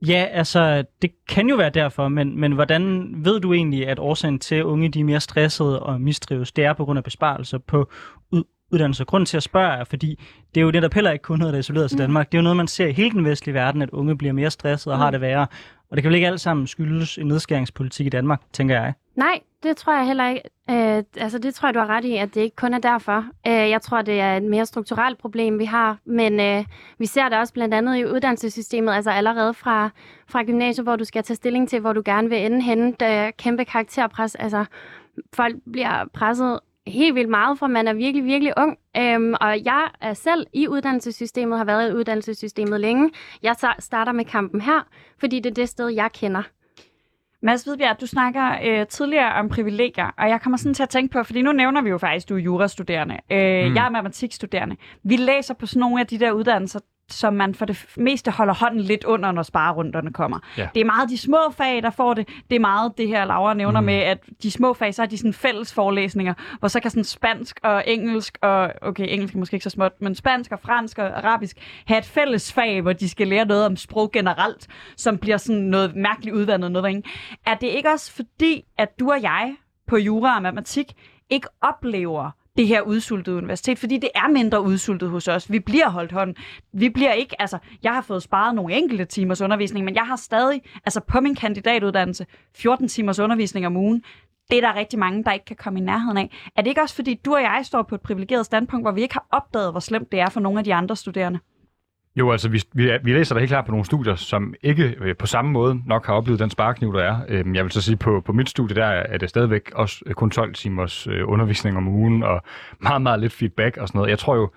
Ja, 0.02 0.26
altså, 0.30 0.84
det 1.02 1.10
kan 1.28 1.48
jo 1.48 1.56
være 1.56 1.70
derfor, 1.70 2.08
men, 2.08 2.40
men 2.40 2.52
hvordan 2.52 3.14
ved 3.24 3.40
du 3.40 3.52
egentlig, 3.52 3.88
at 3.88 3.98
årsagen 3.98 4.38
til, 4.38 4.54
at 4.54 4.62
unge 4.62 4.88
de 4.88 5.00
er 5.00 5.04
mere 5.04 5.20
stressede 5.20 5.82
og 5.82 6.00
mistrives, 6.00 6.52
det 6.52 6.64
er 6.64 6.72
på 6.72 6.84
grund 6.84 6.96
af 6.96 7.04
besparelser 7.04 7.58
på 7.58 7.90
ud, 8.32 8.42
uddannelse. 8.72 9.04
Grunden 9.04 9.26
til 9.26 9.36
at 9.36 9.42
spørge 9.42 9.72
er, 9.72 9.84
fordi 9.84 10.20
det 10.54 10.60
er 10.60 10.64
jo 10.64 10.70
netop 10.70 10.94
heller 10.94 11.10
ikke 11.10 11.22
kun 11.22 11.38
noget, 11.38 11.52
der 11.52 11.58
er 11.58 11.60
isoleret 11.60 11.90
til 11.90 11.98
Danmark. 11.98 12.32
Det 12.32 12.38
er 12.38 12.40
jo 12.40 12.42
noget, 12.42 12.56
man 12.56 12.68
ser 12.68 12.86
i 12.86 12.92
hele 12.92 13.10
den 13.10 13.24
vestlige 13.24 13.54
verden, 13.54 13.82
at 13.82 13.90
unge 13.90 14.18
bliver 14.18 14.32
mere 14.32 14.50
stressede 14.50 14.92
og 14.92 14.98
har 14.98 15.10
det 15.10 15.20
værre. 15.20 15.46
Og 15.90 15.96
det 15.96 16.02
kan 16.02 16.08
vel 16.08 16.14
ikke 16.14 16.26
alt 16.26 16.40
sammen 16.40 16.66
skyldes 16.66 17.18
en 17.18 17.26
nedskæringspolitik 17.26 18.06
i 18.06 18.10
Danmark, 18.10 18.42
tænker 18.52 18.74
jeg. 18.74 18.94
Nej, 19.16 19.40
det 19.62 19.76
tror 19.76 19.96
jeg 19.96 20.06
heller 20.06 20.28
ikke. 20.28 20.42
Øh, 20.70 21.02
altså, 21.16 21.38
det 21.38 21.54
tror 21.54 21.68
jeg, 21.68 21.74
du 21.74 21.78
har 21.78 21.86
ret 21.86 22.04
i, 22.04 22.16
at 22.16 22.34
det 22.34 22.40
ikke 22.40 22.56
kun 22.56 22.74
er 22.74 22.78
derfor. 22.78 23.26
Øh, 23.46 23.52
jeg 23.70 23.82
tror, 23.82 24.02
det 24.02 24.20
er 24.20 24.36
et 24.36 24.42
mere 24.42 24.66
strukturelt 24.66 25.18
problem, 25.18 25.58
vi 25.58 25.64
har. 25.64 25.98
Men 26.04 26.40
øh, 26.40 26.64
vi 26.98 27.06
ser 27.06 27.28
det 27.28 27.38
også 27.38 27.52
blandt 27.52 27.74
andet 27.74 27.96
i 27.96 28.06
uddannelsessystemet, 28.06 28.92
altså 28.92 29.10
allerede 29.10 29.54
fra, 29.54 29.90
fra 30.28 30.42
gymnasiet, 30.42 30.86
hvor 30.86 30.96
du 30.96 31.04
skal 31.04 31.22
tage 31.22 31.36
stilling 31.36 31.68
til, 31.68 31.80
hvor 31.80 31.92
du 31.92 32.02
gerne 32.04 32.28
vil 32.28 32.46
ende 32.46 32.62
henne. 32.62 32.94
Der 33.00 33.06
er 33.06 33.30
kæmpe 33.30 33.64
karakterpres. 33.64 34.34
Altså, 34.34 34.64
folk 35.34 35.56
bliver 35.72 36.04
presset 36.14 36.60
helt 36.86 37.14
vildt 37.14 37.30
meget, 37.30 37.58
for 37.58 37.66
man 37.66 37.88
er 37.88 37.92
virkelig, 37.92 38.24
virkelig 38.24 38.52
ung. 38.56 38.78
Øhm, 38.96 39.34
og 39.40 39.64
jeg 39.64 39.90
er 40.00 40.14
selv 40.14 40.46
i 40.52 40.68
uddannelsessystemet, 40.68 41.58
har 41.58 41.64
været 41.64 41.90
i 41.90 41.94
uddannelsessystemet 41.94 42.80
længe. 42.80 43.10
Jeg 43.42 43.56
starter 43.78 44.12
med 44.12 44.24
kampen 44.24 44.60
her, 44.60 44.86
fordi 45.18 45.40
det 45.40 45.50
er 45.50 45.54
det 45.54 45.68
sted, 45.68 45.88
jeg 45.88 46.12
kender. 46.12 46.42
Mads 47.44 47.62
Hvidbjerg, 47.62 48.00
du 48.00 48.06
snakker 48.06 48.58
øh, 48.64 48.86
tidligere 48.86 49.32
om 49.32 49.48
privilegier, 49.48 50.10
og 50.18 50.28
jeg 50.28 50.40
kommer 50.40 50.56
sådan 50.56 50.74
til 50.74 50.82
at 50.82 50.88
tænke 50.88 51.12
på, 51.12 51.22
fordi 51.22 51.42
nu 51.42 51.52
nævner 51.52 51.82
vi 51.82 51.88
jo 51.88 51.98
faktisk, 51.98 52.28
du 52.28 52.34
er 52.34 52.38
jurastuderende. 52.38 53.14
Øh, 53.14 53.68
mm. 53.68 53.74
Jeg 53.74 53.86
er 53.86 53.90
matematikstuderende. 53.90 54.76
Vi 55.02 55.16
læser 55.16 55.54
på 55.54 55.66
sådan 55.66 55.80
nogle 55.80 56.00
af 56.00 56.06
de 56.06 56.18
der 56.18 56.32
uddannelser, 56.32 56.80
som 57.10 57.34
man 57.34 57.54
for 57.54 57.64
det 57.64 57.86
meste 57.96 58.30
holder 58.30 58.54
hånden 58.54 58.80
lidt 58.80 59.04
under, 59.04 59.32
når 59.32 59.42
sparerunderne 59.42 60.12
kommer. 60.12 60.38
Ja. 60.58 60.68
Det 60.74 60.80
er 60.80 60.84
meget 60.84 61.10
de 61.10 61.18
små 61.18 61.38
fag, 61.56 61.82
der 61.82 61.90
får 61.90 62.14
det. 62.14 62.28
Det 62.50 62.56
er 62.56 62.60
meget 62.60 62.92
det 62.98 63.08
her, 63.08 63.24
Laura 63.24 63.54
nævner 63.54 63.80
mm. 63.80 63.86
med, 63.86 63.94
at 63.94 64.18
de 64.42 64.50
små 64.50 64.74
fag, 64.74 64.94
så 64.94 65.02
har 65.02 65.06
de 65.06 65.18
sådan 65.18 65.32
fælles 65.32 65.74
forelæsninger, 65.74 66.34
hvor 66.58 66.68
så 66.68 66.80
kan 66.80 66.90
sådan 66.90 67.04
spansk 67.04 67.60
og 67.62 67.84
engelsk, 67.86 68.38
og 68.42 68.72
okay, 68.82 69.06
engelsk 69.08 69.34
er 69.34 69.38
måske 69.38 69.54
ikke 69.54 69.64
så 69.64 69.70
småt, 69.70 69.92
men 70.00 70.14
spansk 70.14 70.52
og 70.52 70.60
fransk 70.60 70.98
og 70.98 71.18
arabisk 71.18 71.56
have 71.86 71.98
et 71.98 72.04
fælles 72.04 72.52
fag, 72.52 72.80
hvor 72.80 72.92
de 72.92 73.08
skal 73.08 73.28
lære 73.28 73.44
noget 73.44 73.66
om 73.66 73.76
sprog 73.76 74.12
generelt, 74.12 74.66
som 74.96 75.18
bliver 75.18 75.36
sådan 75.36 75.62
noget 75.62 75.96
mærkeligt 75.96 76.36
udvandet 76.36 76.72
noget. 76.72 76.88
Ikke? 76.88 77.02
Er 77.46 77.54
det 77.54 77.66
ikke 77.66 77.88
også 77.88 78.12
fordi, 78.12 78.64
at 78.78 78.98
du 79.00 79.10
og 79.10 79.22
jeg 79.22 79.54
på 79.86 79.96
jura 79.96 80.36
og 80.36 80.42
matematik 80.42 80.92
ikke 81.30 81.48
oplever 81.60 82.30
det 82.56 82.66
her 82.66 82.80
udsultede 82.80 83.36
universitet, 83.36 83.78
fordi 83.78 83.98
det 83.98 84.10
er 84.14 84.28
mindre 84.28 84.62
udsultet 84.62 85.10
hos 85.10 85.28
os. 85.28 85.52
Vi 85.52 85.58
bliver 85.58 85.88
holdt 85.88 86.12
hånden. 86.12 86.36
Vi 86.72 86.88
bliver 86.88 87.12
ikke, 87.12 87.40
altså, 87.40 87.58
jeg 87.82 87.92
har 87.92 88.02
fået 88.02 88.22
sparet 88.22 88.54
nogle 88.54 88.74
enkelte 88.74 89.04
timers 89.04 89.40
undervisning, 89.40 89.84
men 89.84 89.94
jeg 89.94 90.06
har 90.06 90.16
stadig, 90.16 90.62
altså 90.86 91.00
på 91.00 91.20
min 91.20 91.34
kandidatuddannelse, 91.34 92.26
14 92.56 92.88
timers 92.88 93.18
undervisning 93.18 93.66
om 93.66 93.76
ugen. 93.76 94.02
Det 94.50 94.56
er 94.56 94.60
der 94.60 94.74
rigtig 94.74 94.98
mange, 94.98 95.24
der 95.24 95.32
ikke 95.32 95.44
kan 95.44 95.56
komme 95.56 95.78
i 95.78 95.82
nærheden 95.82 96.16
af. 96.16 96.30
Er 96.56 96.62
det 96.62 96.70
ikke 96.70 96.82
også, 96.82 96.94
fordi 96.94 97.14
du 97.14 97.34
og 97.34 97.42
jeg 97.42 97.60
står 97.64 97.82
på 97.82 97.94
et 97.94 98.00
privilegeret 98.00 98.46
standpunkt, 98.46 98.84
hvor 98.84 98.92
vi 98.92 99.02
ikke 99.02 99.14
har 99.14 99.26
opdaget, 99.30 99.72
hvor 99.72 99.80
slemt 99.80 100.12
det 100.12 100.20
er 100.20 100.28
for 100.28 100.40
nogle 100.40 100.58
af 100.58 100.64
de 100.64 100.74
andre 100.74 100.96
studerende? 100.96 101.38
Jo, 102.16 102.30
altså 102.30 102.48
vi, 102.48 102.62
vi, 102.72 102.90
vi 103.02 103.12
læser 103.12 103.34
da 103.34 103.38
helt 103.38 103.48
klart 103.48 103.64
på 103.64 103.70
nogle 103.70 103.84
studier, 103.84 104.14
som 104.14 104.54
ikke 104.62 104.94
øh, 105.00 105.16
på 105.16 105.26
samme 105.26 105.50
måde 105.50 105.82
nok 105.86 106.06
har 106.06 106.14
oplevet 106.14 106.40
den 106.40 106.50
sparkniv, 106.50 106.92
der 106.92 107.02
er. 107.02 107.20
Øhm, 107.28 107.54
jeg 107.54 107.64
vil 107.64 107.72
så 107.72 107.82
sige, 107.82 107.96
på, 107.96 108.20
på 108.20 108.32
mit 108.32 108.48
studie, 108.48 108.76
der 108.76 108.84
er 108.84 109.18
det 109.18 109.30
stadigvæk 109.30 109.70
også 109.74 110.02
øh, 110.06 110.14
kun 110.14 110.30
12 110.30 110.54
timers 110.54 111.06
øh, 111.06 111.28
undervisning 111.28 111.76
om 111.76 111.88
ugen, 111.88 112.22
og 112.22 112.42
meget, 112.80 113.02
meget 113.02 113.20
lidt 113.20 113.32
feedback 113.32 113.76
og 113.76 113.88
sådan 113.88 113.98
noget. 113.98 114.10
Jeg 114.10 114.18
tror 114.18 114.36
jo 114.36 114.50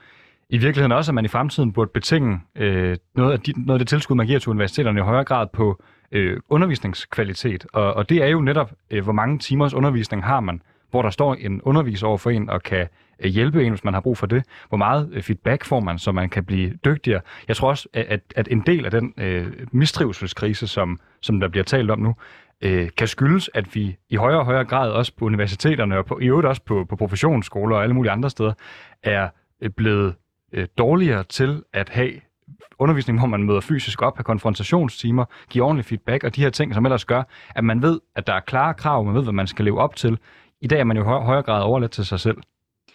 i 0.49 0.58
virkeligheden 0.58 0.91
også, 0.91 1.12
at 1.12 1.16
man 1.16 1.26
i 1.26 1.28
fremtiden 1.28 1.74
burde 1.74 1.91
betinge 1.93 2.39
øh, 2.55 2.97
noget, 3.16 3.32
af 3.34 3.39
de, 3.39 3.66
noget 3.66 3.80
af 3.80 3.80
det 3.80 3.88
tilskud, 3.88 4.16
man 4.16 4.28
giver 4.28 4.39
til 4.39 4.49
universiteterne 4.49 4.99
i 4.99 5.03
højere 5.03 5.24
grad 5.24 5.47
på 5.53 5.84
øh, 6.12 6.39
undervisningskvalitet. 6.49 7.66
Og, 7.74 7.93
og 7.93 8.10
det 8.10 8.24
er 8.24 8.28
jo 8.28 8.41
netop, 8.41 8.72
øh, 8.91 9.03
hvor 9.03 9.14
mange 9.14 9.39
timers 9.39 9.74
undervisning 9.74 10.24
har 10.24 10.39
man, 10.39 10.62
hvor 10.91 11.01
der 11.01 11.10
står 11.10 11.36
en 11.36 11.62
underviser 11.62 12.08
over 12.08 12.18
for 12.18 12.30
en 12.30 12.49
og 12.49 12.64
kan 12.64 12.88
Øh, 13.20 13.32
hjælpe 13.32 13.63
en, 13.63 13.70
hvis 13.72 13.84
man 13.84 13.93
har 13.93 14.01
brug 14.01 14.18
for 14.18 14.28
det. 14.28 14.43
Hvor 14.70 14.78
meget 14.78 15.09
øh, 15.13 15.24
feedback 15.24 15.65
får 15.65 15.80
man, 15.80 15.99
så 15.99 16.11
man 16.11 16.30
kan 16.30 16.45
blive 16.45 16.74
dygtigere. 16.86 17.22
Jeg 17.47 17.55
tror 17.55 17.70
også, 17.70 17.88
at, 17.93 18.22
at 18.36 18.47
en 18.51 18.63
del 18.65 18.86
af 18.86 18.91
den 18.91 19.13
øh, 19.18 19.47
mistrivselskrise, 19.72 20.68
som, 20.68 20.99
som 21.22 21.39
der 21.39 21.47
bliver 21.47 21.63
talt 21.63 21.91
om 21.91 21.99
nu, 21.99 22.15
øh, 22.61 22.89
kan 22.97 23.07
skyldes, 23.07 23.49
at 23.53 23.76
vi 23.76 23.95
i 24.09 24.15
højere 24.15 24.39
og 24.39 24.45
højere 24.45 24.65
grad 24.65 24.91
også 24.91 25.11
på 25.18 25.26
universiteterne 25.26 25.97
og 25.97 26.05
på, 26.05 26.20
i 26.20 26.26
øvrigt 26.26 26.47
også 26.47 26.61
på, 26.61 26.86
på 26.89 26.95
professionsskoler 26.95 27.76
og 27.76 27.84
alle 27.84 27.95
mulige 27.95 28.11
andre 28.11 28.30
steder, 28.30 28.53
er 29.03 29.30
øh, 29.61 29.70
blevet 29.70 30.15
øh, 30.53 30.68
dårligere 30.78 31.24
til 31.24 31.63
at 31.74 31.89
have 31.89 32.11
undervisning, 32.80 33.20
hvor 33.20 33.28
man 33.28 33.43
møder 33.43 33.61
fysisk 33.61 34.01
op, 34.01 34.15
har 34.15 34.24
konfrontationstimer, 34.24 35.26
giver 35.49 35.65
ordentlig 35.65 35.86
feedback 35.86 36.24
og 36.24 36.36
de 36.36 36.41
her 36.41 36.49
ting, 36.49 36.74
som 36.74 36.86
ellers 36.86 37.05
gør, 37.05 37.24
at 37.55 37.63
man 37.63 37.82
ved, 37.82 37.99
at 38.15 38.28
der 38.28 38.34
er 38.34 38.39
klare 38.39 38.74
krav, 38.74 39.03
man 39.03 39.13
ved, 39.15 39.24
hvad 39.24 39.34
man 39.34 39.47
skal 39.47 39.65
leve 39.65 39.80
op 39.80 39.95
til. 39.95 40.20
I 40.61 40.68
dag 40.68 40.80
er 40.80 40.84
man 40.84 40.97
jo 40.97 41.03
i 41.03 41.05
højere 41.05 41.43
grad 41.43 41.63
overladt 41.63 41.91
til 41.91 42.05
sig 42.05 42.20
selv. 42.20 42.38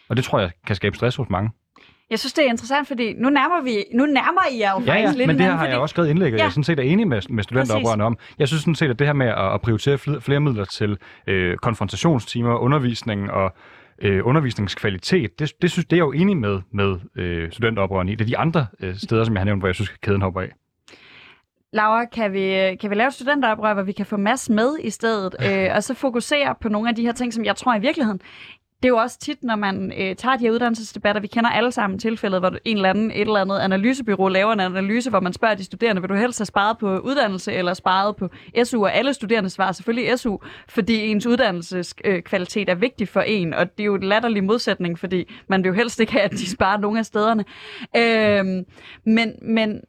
Og 0.09 0.17
det 0.17 0.25
tror 0.25 0.41
jeg 0.41 0.51
kan 0.67 0.77
skabe 0.77 0.97
stress 0.97 1.17
hos 1.17 1.31
mange. 1.31 1.51
Jeg 2.11 2.19
synes, 2.19 2.33
det 2.33 2.45
er 2.47 2.49
interessant, 2.51 2.89
fordi 2.89 3.13
nu 3.13 3.31
nærmer, 3.31 3.63
vi, 3.63 3.85
nu 3.95 4.07
nærmer 4.07 4.41
I 4.53 4.59
jer 4.61 4.71
jo 4.73 4.81
Ja, 4.87 4.93
ja, 4.95 4.99
faktisk 5.01 5.19
lidt 5.19 5.27
men 5.27 5.37
det 5.37 5.41
her 5.45 5.51
hinanden, 5.51 5.59
har 5.59 5.67
jeg 5.67 5.73
fordi- 5.75 5.81
også 5.83 5.93
skrevet 5.93 6.09
indlæg, 6.09 6.27
og 6.33 6.39
Ja. 6.39 6.43
jeg 6.43 6.47
er 6.47 6.51
sådan 6.51 6.65
set 6.65 6.79
er 6.79 6.83
enig 6.83 7.09
med, 7.09 7.23
med 7.31 7.43
studenteroprørerne 7.45 8.05
om. 8.05 8.19
Jeg 8.39 8.49
synes 8.49 8.61
sådan 8.63 8.75
set, 8.75 8.91
at 8.91 8.99
det 8.99 9.07
her 9.07 9.15
med 9.15 9.27
at, 9.27 9.55
at 9.55 9.61
prioritere 9.61 9.99
flere, 10.21 10.41
midler 10.41 10.65
til 10.65 10.99
øh, 11.27 11.57
konfrontationstimer, 11.57 12.57
undervisning 12.59 13.31
og 13.31 13.55
øh, 14.03 14.27
undervisningskvalitet, 14.27 15.39
det, 15.39 15.53
det, 15.63 15.71
synes, 15.71 15.87
det 15.87 15.93
er 15.93 15.97
jeg 15.97 16.05
jo 16.05 16.13
enig 16.13 16.37
med, 16.37 16.61
med 16.73 16.97
øh, 17.17 17.53
studenteroprørerne 17.53 18.13
i. 18.13 18.15
Det 18.15 18.25
er 18.25 18.29
de 18.29 18.39
andre 18.39 18.67
øh, 18.81 18.97
steder, 18.97 19.25
som 19.25 19.35
jeg 19.35 19.41
har 19.41 19.45
nævnt, 19.45 19.61
hvor 19.61 19.69
jeg 19.69 19.75
synes, 19.75 19.91
at 19.91 20.01
kæden 20.01 20.23
hopper 20.23 20.41
af. 20.41 20.49
Laura, 21.73 22.05
kan 22.05 22.33
vi, 22.33 22.77
kan 22.81 22.91
vi 22.91 22.95
lave 22.95 23.09
et 23.09 23.15
studenteroprør, 23.15 23.75
hvor 23.75 23.83
vi 23.83 23.93
kan 23.93 24.07
få 24.07 24.17
Mads 24.17 24.51
med 24.51 24.77
i 24.83 24.91
stedet, 24.91 25.35
øh, 25.47 25.69
og 25.77 25.83
så 25.83 25.95
fokusere 25.95 26.55
på 26.61 26.69
nogle 26.69 26.89
af 26.89 26.95
de 26.95 27.03
her 27.03 27.13
ting, 27.13 27.33
som 27.33 27.45
jeg 27.45 27.57
tror 27.57 27.75
i 27.75 27.81
virkeligheden, 27.81 28.21
det 28.83 28.89
er 28.89 28.93
jo 28.93 28.97
også 28.97 29.18
tit, 29.18 29.45
når 29.45 29.57
man 29.57 29.93
øh, 29.99 30.16
tager 30.16 30.37
de 30.37 30.45
her 30.45 30.51
uddannelsesdebatter, 30.51 31.20
vi 31.20 31.26
kender 31.26 31.51
alle 31.51 31.72
sammen 31.72 31.99
tilfældet, 31.99 32.41
hvor 32.41 32.53
en 32.64 32.76
eller 32.76 32.91
anden, 32.91 33.11
et 33.11 33.20
eller 33.20 33.41
andet 33.41 33.59
analysebyrå 33.59 34.28
laver 34.28 34.53
en 34.53 34.61
analyse, 34.61 35.11
hvor 35.11 35.20
man 35.20 35.33
spørger 35.33 35.55
de 35.55 35.64
studerende, 35.64 36.03
vil 36.03 36.09
du 36.09 36.14
helst 36.14 36.39
have 36.39 36.47
sparet 36.47 36.78
på 36.78 36.99
uddannelse 36.99 37.53
eller 37.53 37.74
sparet 37.74 38.16
på 38.16 38.28
SU, 38.64 38.85
og 38.85 38.95
alle 38.95 39.14
studerende 39.14 39.51
svarer 39.51 39.72
selvfølgelig 39.72 40.18
SU, 40.18 40.39
fordi 40.68 41.07
ens 41.07 41.26
uddannelseskvalitet 41.26 42.68
øh, 42.68 42.72
er 42.72 42.74
vigtig 42.74 43.09
for 43.09 43.20
en, 43.20 43.55
og 43.55 43.76
det 43.78 43.83
er 43.83 43.87
jo 43.87 43.95
en 43.95 44.03
latterlig 44.03 44.45
modsætning, 44.45 44.99
fordi 44.99 45.33
man 45.49 45.62
vil 45.62 45.68
jo 45.68 45.74
helst 45.74 46.01
ikke 46.01 46.12
have, 46.12 46.22
at 46.22 46.33
de 46.33 46.51
sparer 46.51 46.78
nogle 46.78 46.99
af 46.99 47.07
stederne. 47.07 47.45
Øh, 47.97 48.64
men, 49.05 49.35
men, 49.43 49.80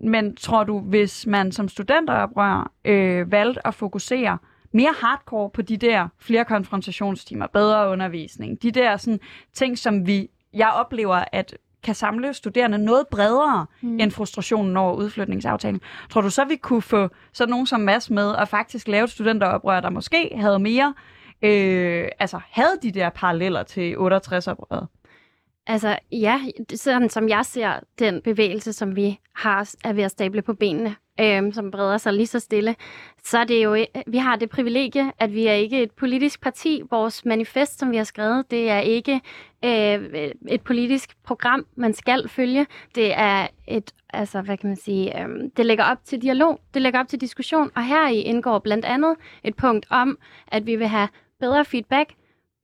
men 0.00 0.36
tror 0.36 0.64
du, 0.64 0.80
hvis 0.80 1.26
man 1.26 1.52
som 1.52 1.68
studenteroprør 1.68 2.72
øh, 2.84 3.32
valgte 3.32 3.66
at 3.66 3.74
fokusere 3.74 4.38
mere 4.72 4.94
hardcore 5.00 5.50
på 5.50 5.62
de 5.62 5.76
der 5.76 6.08
flere 6.18 6.44
konfrontationstimer, 6.44 7.46
bedre 7.46 7.88
undervisning, 7.90 8.62
de 8.62 8.70
der 8.70 8.96
sådan, 8.96 9.20
ting, 9.52 9.78
som 9.78 10.06
vi, 10.06 10.30
jeg 10.52 10.70
oplever, 10.70 11.24
at 11.32 11.56
kan 11.82 11.94
samle 11.94 12.34
studerende 12.34 12.78
noget 12.78 13.06
bredere 13.10 13.66
mm. 13.80 14.00
end 14.00 14.10
frustrationen 14.10 14.76
over 14.76 14.94
udflytningsaftalen. 14.94 15.80
Tror 16.10 16.20
du 16.20 16.30
så, 16.30 16.44
vi 16.44 16.56
kunne 16.56 16.82
få 16.82 17.08
sådan 17.32 17.50
nogen 17.50 17.66
som 17.66 17.80
Mads 17.80 18.10
med 18.10 18.30
og 18.30 18.48
faktisk 18.48 18.88
lave 18.88 19.04
et 19.04 19.10
studenteroprør, 19.10 19.80
der 19.80 19.90
måske 19.90 20.30
havde 20.36 20.58
mere, 20.58 20.94
øh, 21.42 22.08
altså 22.18 22.40
havde 22.50 22.78
de 22.82 22.90
der 22.90 23.10
paralleller 23.10 23.62
til 23.62 23.94
68-oprøret? 23.94 24.86
Altså 25.66 25.98
ja, 26.12 26.40
sådan 26.74 27.08
som 27.08 27.28
jeg 27.28 27.46
ser 27.46 27.80
den 27.98 28.22
bevægelse, 28.22 28.72
som 28.72 28.96
vi 28.96 29.18
har 29.34 29.74
er 29.84 29.92
ved 29.92 30.02
at 30.02 30.10
stable 30.10 30.42
på 30.42 30.54
benene, 30.54 30.96
øhm, 31.20 31.52
som 31.52 31.70
breder 31.70 31.98
sig 31.98 32.12
lige 32.12 32.26
så 32.26 32.40
stille, 32.40 32.76
så 33.24 33.38
er 33.38 33.44
det 33.44 33.64
jo, 33.64 33.86
vi 34.06 34.18
har 34.18 34.36
det 34.36 34.50
privilegie, 34.50 35.12
at 35.18 35.34
vi 35.34 35.46
er 35.46 35.52
ikke 35.52 35.82
et 35.82 35.90
politisk 35.90 36.40
parti. 36.40 36.82
Vores 36.90 37.24
manifest, 37.24 37.78
som 37.78 37.90
vi 37.90 37.96
har 37.96 38.04
skrevet, 38.04 38.50
det 38.50 38.70
er 38.70 38.78
ikke 38.78 39.20
øh, 39.64 40.30
et 40.48 40.60
politisk 40.60 41.16
program, 41.24 41.66
man 41.76 41.94
skal 41.94 42.28
følge. 42.28 42.66
Det 42.94 43.18
er 43.18 43.46
et, 43.68 43.94
altså 44.10 44.42
hvad 44.42 44.56
kan 44.56 44.68
man 44.68 44.76
sige, 44.76 45.22
øh, 45.22 45.28
det 45.56 45.66
lægger 45.66 45.84
op 45.84 45.98
til 46.04 46.22
dialog, 46.22 46.60
det 46.74 46.82
lægger 46.82 47.00
op 47.00 47.08
til 47.08 47.20
diskussion, 47.20 47.70
og 47.74 47.84
her 47.84 48.08
i 48.08 48.20
indgår 48.20 48.58
blandt 48.58 48.84
andet 48.84 49.16
et 49.44 49.56
punkt 49.56 49.86
om, 49.90 50.18
at 50.48 50.66
vi 50.66 50.76
vil 50.76 50.88
have 50.88 51.08
bedre 51.40 51.64
feedback, 51.64 52.14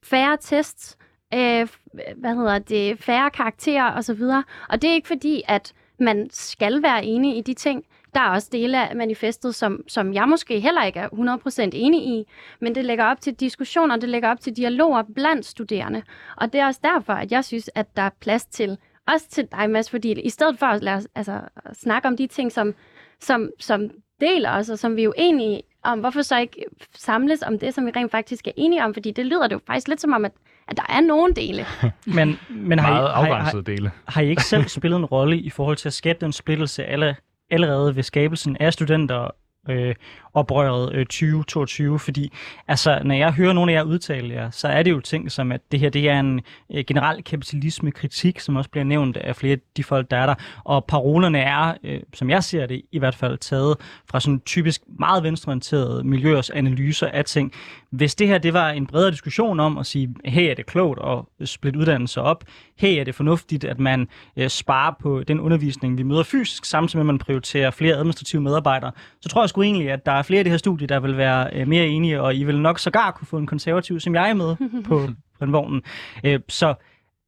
færre 0.03 0.37
tests, 0.41 0.97
øh, 1.33 1.67
hvad 2.15 2.35
hedder 2.35 2.59
det, 2.59 2.99
færre 2.99 3.29
karakterer 3.29 3.97
osv. 3.97 4.21
Og 4.69 4.81
det 4.81 4.89
er 4.89 4.93
ikke 4.93 5.07
fordi, 5.07 5.41
at 5.47 5.73
man 5.99 6.27
skal 6.31 6.83
være 6.83 7.05
enig 7.05 7.37
i 7.37 7.41
de 7.41 7.53
ting. 7.53 7.85
Der 8.13 8.19
er 8.19 8.29
også 8.29 8.49
dele 8.51 8.89
af 8.89 8.95
manifestet, 8.95 9.55
som, 9.55 9.83
som 9.87 10.13
jeg 10.13 10.29
måske 10.29 10.59
heller 10.59 10.83
ikke 10.83 10.99
er 10.99 11.09
100% 11.09 11.69
enig 11.73 12.07
i, 12.07 12.25
men 12.61 12.75
det 12.75 12.85
lægger 12.85 13.05
op 13.05 13.21
til 13.21 13.33
diskussioner, 13.33 13.97
det 13.97 14.09
lægger 14.09 14.29
op 14.31 14.39
til 14.39 14.57
dialoger 14.57 15.03
blandt 15.15 15.45
studerende. 15.45 16.03
Og 16.37 16.53
det 16.53 16.61
er 16.61 16.65
også 16.65 16.79
derfor, 16.83 17.13
at 17.13 17.31
jeg 17.31 17.45
synes, 17.45 17.69
at 17.75 17.97
der 17.97 18.01
er 18.01 18.09
plads 18.19 18.45
til, 18.45 18.77
også 19.07 19.29
til 19.29 19.47
dig, 19.51 19.69
Mads, 19.69 19.89
fordi 19.89 20.21
i 20.21 20.29
stedet 20.29 20.59
for 20.59 20.65
at 20.65 20.83
lade 20.83 20.95
os, 20.95 21.07
altså, 21.15 21.41
snakke 21.73 22.07
om 22.07 22.17
de 22.17 22.27
ting, 22.27 22.51
som, 22.51 22.73
som, 23.19 23.49
som 23.59 23.89
deler 24.21 24.51
os, 24.51 24.69
og 24.69 24.79
som 24.79 24.95
vi 24.95 25.03
er 25.03 25.07
uenige 25.07 25.29
enige 25.29 25.61
om, 25.83 25.99
hvorfor 25.99 26.21
så 26.21 26.39
ikke 26.39 26.65
samles 26.95 27.43
om 27.43 27.59
det, 27.59 27.73
som 27.73 27.85
vi 27.85 27.91
rent 27.95 28.11
faktisk 28.11 28.47
er 28.47 28.51
enige 28.57 28.83
om, 28.83 28.93
fordi 28.93 29.11
det 29.11 29.25
lyder 29.25 29.47
det 29.47 29.53
jo 29.53 29.59
faktisk 29.67 29.87
lidt 29.87 30.01
som 30.01 30.13
om, 30.13 30.25
at 30.25 30.31
at 30.69 30.77
der 30.77 30.85
er 30.89 31.01
nogle 31.01 31.33
dele. 31.33 31.65
men, 32.05 32.39
men 32.49 32.79
har, 32.79 32.91
Meget 32.91 33.05
I, 33.05 33.11
har, 33.11 33.21
afgrænsede 33.21 33.63
dele. 33.63 33.91
har, 34.05 34.11
har 34.13 34.21
I 34.21 34.29
ikke 34.29 34.43
selv 34.43 34.67
spillet 34.77 34.97
en 34.97 35.05
rolle 35.05 35.37
i 35.37 35.49
forhold 35.49 35.77
til 35.77 35.89
at 35.89 35.93
skabe 35.93 36.17
den 36.21 36.31
splittelse 36.31 36.85
alle, 36.85 37.15
allerede 37.51 37.95
ved 37.95 38.03
skabelsen 38.03 38.57
af 38.59 38.73
studenter 38.73 39.29
øh, 39.69 39.95
oprøret 40.39 40.93
øh, 40.93 41.05
2022, 41.05 41.99
fordi 41.99 42.31
altså, 42.67 42.99
når 43.03 43.15
jeg 43.15 43.33
hører 43.33 43.53
nogle 43.53 43.71
af 43.71 43.75
jer 43.75 43.83
udtale 43.83 44.33
jer, 44.33 44.49
så 44.49 44.67
er 44.67 44.83
det 44.83 44.91
jo 44.91 44.99
ting 44.99 45.31
som, 45.31 45.51
at 45.51 45.61
det 45.71 45.79
her 45.79 45.89
det 45.89 46.09
er 46.09 46.19
en 46.19 46.41
øh, 46.73 46.83
generel 46.87 47.23
kapitalisme-kritik, 47.23 48.39
som 48.39 48.55
også 48.55 48.69
bliver 48.69 48.83
nævnt 48.83 49.17
af 49.17 49.35
flere 49.35 49.53
af 49.53 49.59
de 49.77 49.83
folk, 49.83 50.11
der 50.11 50.17
er 50.17 50.25
der, 50.25 50.35
og 50.63 50.85
parolerne 50.85 51.39
er, 51.39 51.73
øh, 51.83 51.99
som 52.13 52.29
jeg 52.29 52.43
ser 52.43 52.65
det, 52.65 52.81
i 52.91 52.99
hvert 52.99 53.15
fald 53.15 53.37
taget 53.37 53.77
fra 54.09 54.19
sådan 54.19 54.39
typisk 54.39 54.81
meget 54.99 55.23
venstreorienterede 55.23 56.03
miljøers 56.03 56.49
analyser 56.49 57.07
af 57.07 57.25
ting. 57.25 57.53
Hvis 57.91 58.15
det 58.15 58.27
her 58.27 58.37
det 58.37 58.53
var 58.53 58.69
en 58.69 58.87
bredere 58.87 59.11
diskussion 59.11 59.59
om 59.59 59.77
at 59.77 59.85
sige, 59.85 60.15
hey, 60.25 60.49
er 60.49 60.53
det 60.55 60.65
klogt 60.65 60.99
at 61.39 61.49
splitte 61.49 61.79
uddannelser 61.79 62.21
op? 62.21 62.43
Hey, 62.75 62.99
er 62.99 63.03
det 63.03 63.15
fornuftigt, 63.15 63.63
at 63.63 63.79
man 63.79 64.07
øh, 64.37 64.49
sparer 64.49 64.93
på 64.99 65.23
den 65.23 65.39
undervisning, 65.39 65.97
vi 65.97 66.03
møder 66.03 66.23
fysisk, 66.23 66.65
samtidig 66.65 66.97
med, 66.97 67.01
at 67.01 67.05
man 67.13 67.17
prioriterer 67.19 67.71
flere 67.71 67.95
administrative 67.95 68.41
medarbejdere, 68.41 68.91
så 69.21 69.29
tror 69.29 69.41
jeg 69.41 69.49
sgu 69.49 69.61
egentlig, 69.61 69.91
at 69.91 70.05
der 70.05 70.11
er 70.11 70.23
flere 70.29 70.41
i 70.41 70.43
det 70.43 70.51
her 70.51 70.57
studie, 70.57 70.87
der 70.87 70.99
vil 70.99 71.17
være 71.17 71.49
øh, 71.53 71.67
mere 71.67 71.87
enige, 71.87 72.21
og 72.21 72.35
I 72.35 72.43
vil 72.43 72.61
nok 72.61 72.79
sågar 72.79 73.11
kunne 73.11 73.27
få 73.27 73.37
en 73.37 73.47
konservativ, 73.47 73.99
som 73.99 74.15
jeg 74.15 74.29
er 74.29 74.33
med 74.33 74.55
på, 74.87 75.07
på 75.39 75.45
den 75.45 75.53
vognen. 75.53 75.81
Øh, 76.23 76.39
så 76.47 76.67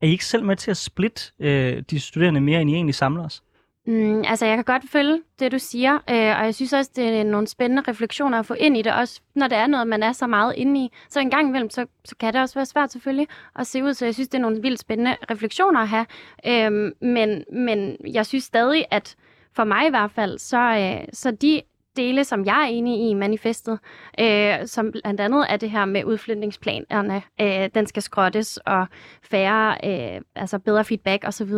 er 0.02 0.08
I 0.08 0.12
ikke 0.12 0.26
selv 0.26 0.44
med 0.44 0.56
til 0.56 0.72
at 0.72 0.78
splitte 0.78 1.22
øh, 1.40 1.84
de 1.90 2.00
studerende 2.00 2.42
mere, 2.42 2.62
end 2.62 2.70
I 2.70 2.74
egentlig 2.74 2.96
samler 2.96 3.26
os? 3.26 3.44
Mm, 3.88 4.24
altså, 4.28 4.46
jeg 4.46 4.58
kan 4.58 4.64
godt 4.64 4.84
følge 4.90 5.22
det, 5.40 5.52
du 5.52 5.60
siger, 5.60 5.94
øh, 5.94 6.40
og 6.40 6.46
jeg 6.46 6.56
synes 6.56 6.74
også, 6.74 6.92
det 6.96 7.06
er 7.06 7.24
nogle 7.24 7.48
spændende 7.48 7.84
refleksioner 7.88 8.40
at 8.40 8.46
få 8.46 8.54
ind 8.54 8.78
i 8.78 8.82
det, 8.82 8.94
også 8.94 9.22
når 9.36 9.48
det 9.48 9.58
er 9.58 9.68
noget, 9.68 9.88
man 9.88 10.04
er 10.04 10.12
så 10.12 10.28
meget 10.28 10.54
inde 10.58 10.80
i. 10.80 10.92
Så 11.10 11.20
en 11.20 11.30
gang 11.30 11.48
imellem, 11.48 11.70
så, 11.70 11.86
så 12.06 12.16
kan 12.20 12.34
det 12.34 12.42
også 12.42 12.56
være 12.56 12.66
svært 12.66 12.92
selvfølgelig 12.92 13.28
at 13.56 13.68
se 13.68 13.84
ud, 13.84 13.94
så 13.94 14.06
jeg 14.06 14.14
synes, 14.14 14.30
det 14.30 14.38
er 14.38 14.42
nogle 14.42 14.62
vildt 14.62 14.80
spændende 14.80 15.16
refleksioner 15.32 15.80
at 15.80 15.88
have. 15.88 16.06
Øh, 16.48 16.92
men, 17.02 17.44
men 17.54 17.98
jeg 18.14 18.26
synes 18.26 18.44
stadig, 18.44 18.86
at 18.92 19.16
for 19.54 19.64
mig 19.64 19.88
i 19.88 19.90
hvert 19.90 20.12
fald, 20.12 20.40
så, 20.40 20.58
øh, 20.58 21.08
så 21.14 21.32
de 21.32 21.62
dele, 21.98 22.24
som 22.24 22.46
jeg 22.46 22.62
er 22.62 22.68
enig 22.68 23.00
i 23.00 23.10
i 23.10 23.14
manifestet, 23.14 23.80
øh, 24.20 24.68
som 24.68 24.92
blandt 24.92 25.22
andet 25.22 25.46
er 25.50 25.58
det 25.58 25.72
her 25.72 25.86
med 25.86 26.06
udflytningsplanerne. 26.06 27.22
Øh, 27.42 27.70
den 27.76 27.88
skal 27.88 28.04
skrottes 28.04 28.58
og 28.58 28.88
færre, 29.24 29.78
øh, 29.84 30.22
altså 30.36 30.60
bedre 30.60 30.84
feedback 30.84 31.28
osv. 31.28 31.50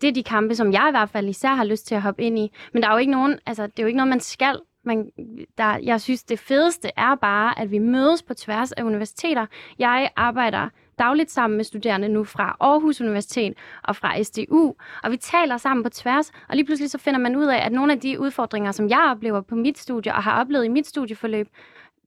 Det 0.00 0.08
er 0.08 0.12
de 0.12 0.22
kampe, 0.22 0.54
som 0.54 0.72
jeg 0.72 0.86
i 0.88 0.92
hvert 0.92 1.10
fald 1.10 1.28
især 1.28 1.54
har 1.54 1.64
lyst 1.64 1.86
til 1.86 1.94
at 1.94 2.02
hoppe 2.02 2.22
ind 2.22 2.38
i. 2.38 2.52
Men 2.72 2.82
der 2.82 2.88
er 2.88 2.92
jo 2.92 2.98
ikke 2.98 3.12
nogen, 3.12 3.38
altså 3.46 3.66
det 3.66 3.78
er 3.78 3.82
jo 3.82 3.86
ikke 3.86 3.96
noget, 3.96 4.10
man 4.10 4.20
skal. 4.20 4.56
Man, 4.84 5.10
der, 5.58 5.78
jeg 5.82 6.00
synes, 6.00 6.24
det 6.24 6.38
fedeste 6.38 6.90
er 6.96 7.14
bare, 7.14 7.58
at 7.58 7.70
vi 7.70 7.78
mødes 7.78 8.22
på 8.22 8.34
tværs 8.34 8.72
af 8.72 8.82
universiteter. 8.82 9.46
Jeg 9.78 10.10
arbejder 10.16 10.68
dagligt 11.00 11.30
sammen 11.30 11.56
med 11.56 11.64
studerende 11.64 12.08
nu 12.08 12.24
fra 12.24 12.56
Aarhus 12.60 13.00
Universitet 13.00 13.54
og 13.82 13.96
fra 13.96 14.22
SDU, 14.22 14.74
og 15.02 15.10
vi 15.10 15.16
taler 15.16 15.56
sammen 15.56 15.82
på 15.82 15.90
tværs, 15.90 16.32
og 16.48 16.56
lige 16.56 16.64
pludselig 16.66 16.90
så 16.90 16.98
finder 16.98 17.20
man 17.20 17.36
ud 17.36 17.46
af, 17.46 17.66
at 17.66 17.72
nogle 17.72 17.92
af 17.92 18.00
de 18.00 18.20
udfordringer, 18.20 18.72
som 18.72 18.88
jeg 18.88 19.08
oplever 19.10 19.40
på 19.40 19.54
mit 19.54 19.78
studie 19.78 20.14
og 20.14 20.22
har 20.22 20.40
oplevet 20.40 20.64
i 20.64 20.68
mit 20.68 20.86
studieforløb, 20.86 21.48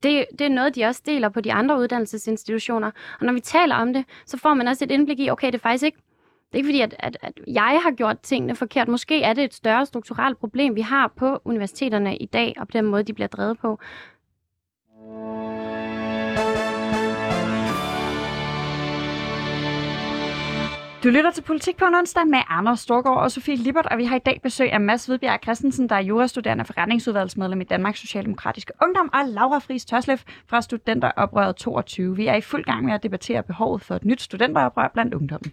det, 0.04 0.26
det 0.40 0.46
er 0.46 0.50
noget, 0.50 0.76
de 0.76 0.86
også 0.86 1.02
deler 1.06 1.30
på 1.30 1.42
de 1.42 1.54
andre 1.54 1.80
uddannelsesinstitutioner. 1.80 2.92
Og 3.20 3.26
når 3.26 3.34
vi 3.34 3.40
taler 3.40 3.76
om 3.76 3.94
det, 3.94 4.06
så 4.26 4.38
får 4.38 4.54
man 4.54 4.68
også 4.68 4.86
et 4.86 4.92
indblik 4.92 5.20
i, 5.20 5.30
okay, 5.30 5.48
det 5.48 5.56
er 5.56 5.60
faktisk 5.60 5.84
ikke 5.84 5.98
det 6.54 6.60
er 6.60 6.64
ikke 6.64 6.68
fordi, 6.68 6.82
at, 6.82 6.96
at, 7.00 7.18
at 7.22 7.40
jeg 7.48 7.80
har 7.84 7.92
gjort 7.92 8.20
tingene 8.20 8.56
forkert. 8.56 8.88
Måske 8.88 9.22
er 9.22 9.34
det 9.34 9.44
et 9.44 9.54
større 9.54 9.86
strukturelt 9.86 10.40
problem, 10.40 10.76
vi 10.76 10.82
har 10.82 11.08
på 11.08 11.42
universiteterne 11.46 12.18
i 12.18 12.26
dag, 12.26 12.54
og 12.58 12.68
på 12.68 12.72
den 12.74 12.86
måde, 12.86 13.04
de 13.04 13.14
bliver 13.14 13.28
drevet 13.28 13.58
på. 13.58 13.80
Du 21.04 21.10
lytter 21.10 21.32
til 21.32 21.42
Politik 21.42 21.78
på 21.78 21.86
en 21.86 21.96
onsdag 21.96 22.28
med 22.28 22.40
Anders 22.50 22.80
Storgård 22.80 23.18
og 23.18 23.32
Sofie 23.32 23.56
Libert, 23.56 23.86
og 23.86 23.98
vi 23.98 24.06
har 24.06 24.16
i 24.16 24.20
dag 24.20 24.40
besøg 24.44 24.72
af 24.72 24.82
Mads 24.82 25.06
Hvidbjerg 25.06 25.40
Christensen, 25.44 25.90
der 25.90 25.96
er 25.96 26.00
jurastuderende 26.00 26.66
forretningsudvalgsmedlem 26.66 27.62
i 27.62 27.64
Danmarks 27.64 28.00
Socialdemokratiske 28.00 28.74
Ungdom, 28.82 29.10
og 29.14 29.20
Laura 29.28 29.60
Friis 29.60 29.86
Tørslev 29.86 30.18
fra 30.48 30.62
Studenteroprøret 30.62 31.56
22. 31.56 32.16
Vi 32.16 32.28
er 32.28 32.36
i 32.36 32.42
fuld 32.42 32.64
gang 32.64 32.86
med 32.86 32.94
at 32.94 33.04
debattere 33.04 33.44
behovet 33.44 33.82
for 33.82 33.96
et 33.96 34.06
nyt 34.06 34.22
studenteroprør 34.22 34.88
blandt 34.94 35.14
ungdommen. 35.14 35.52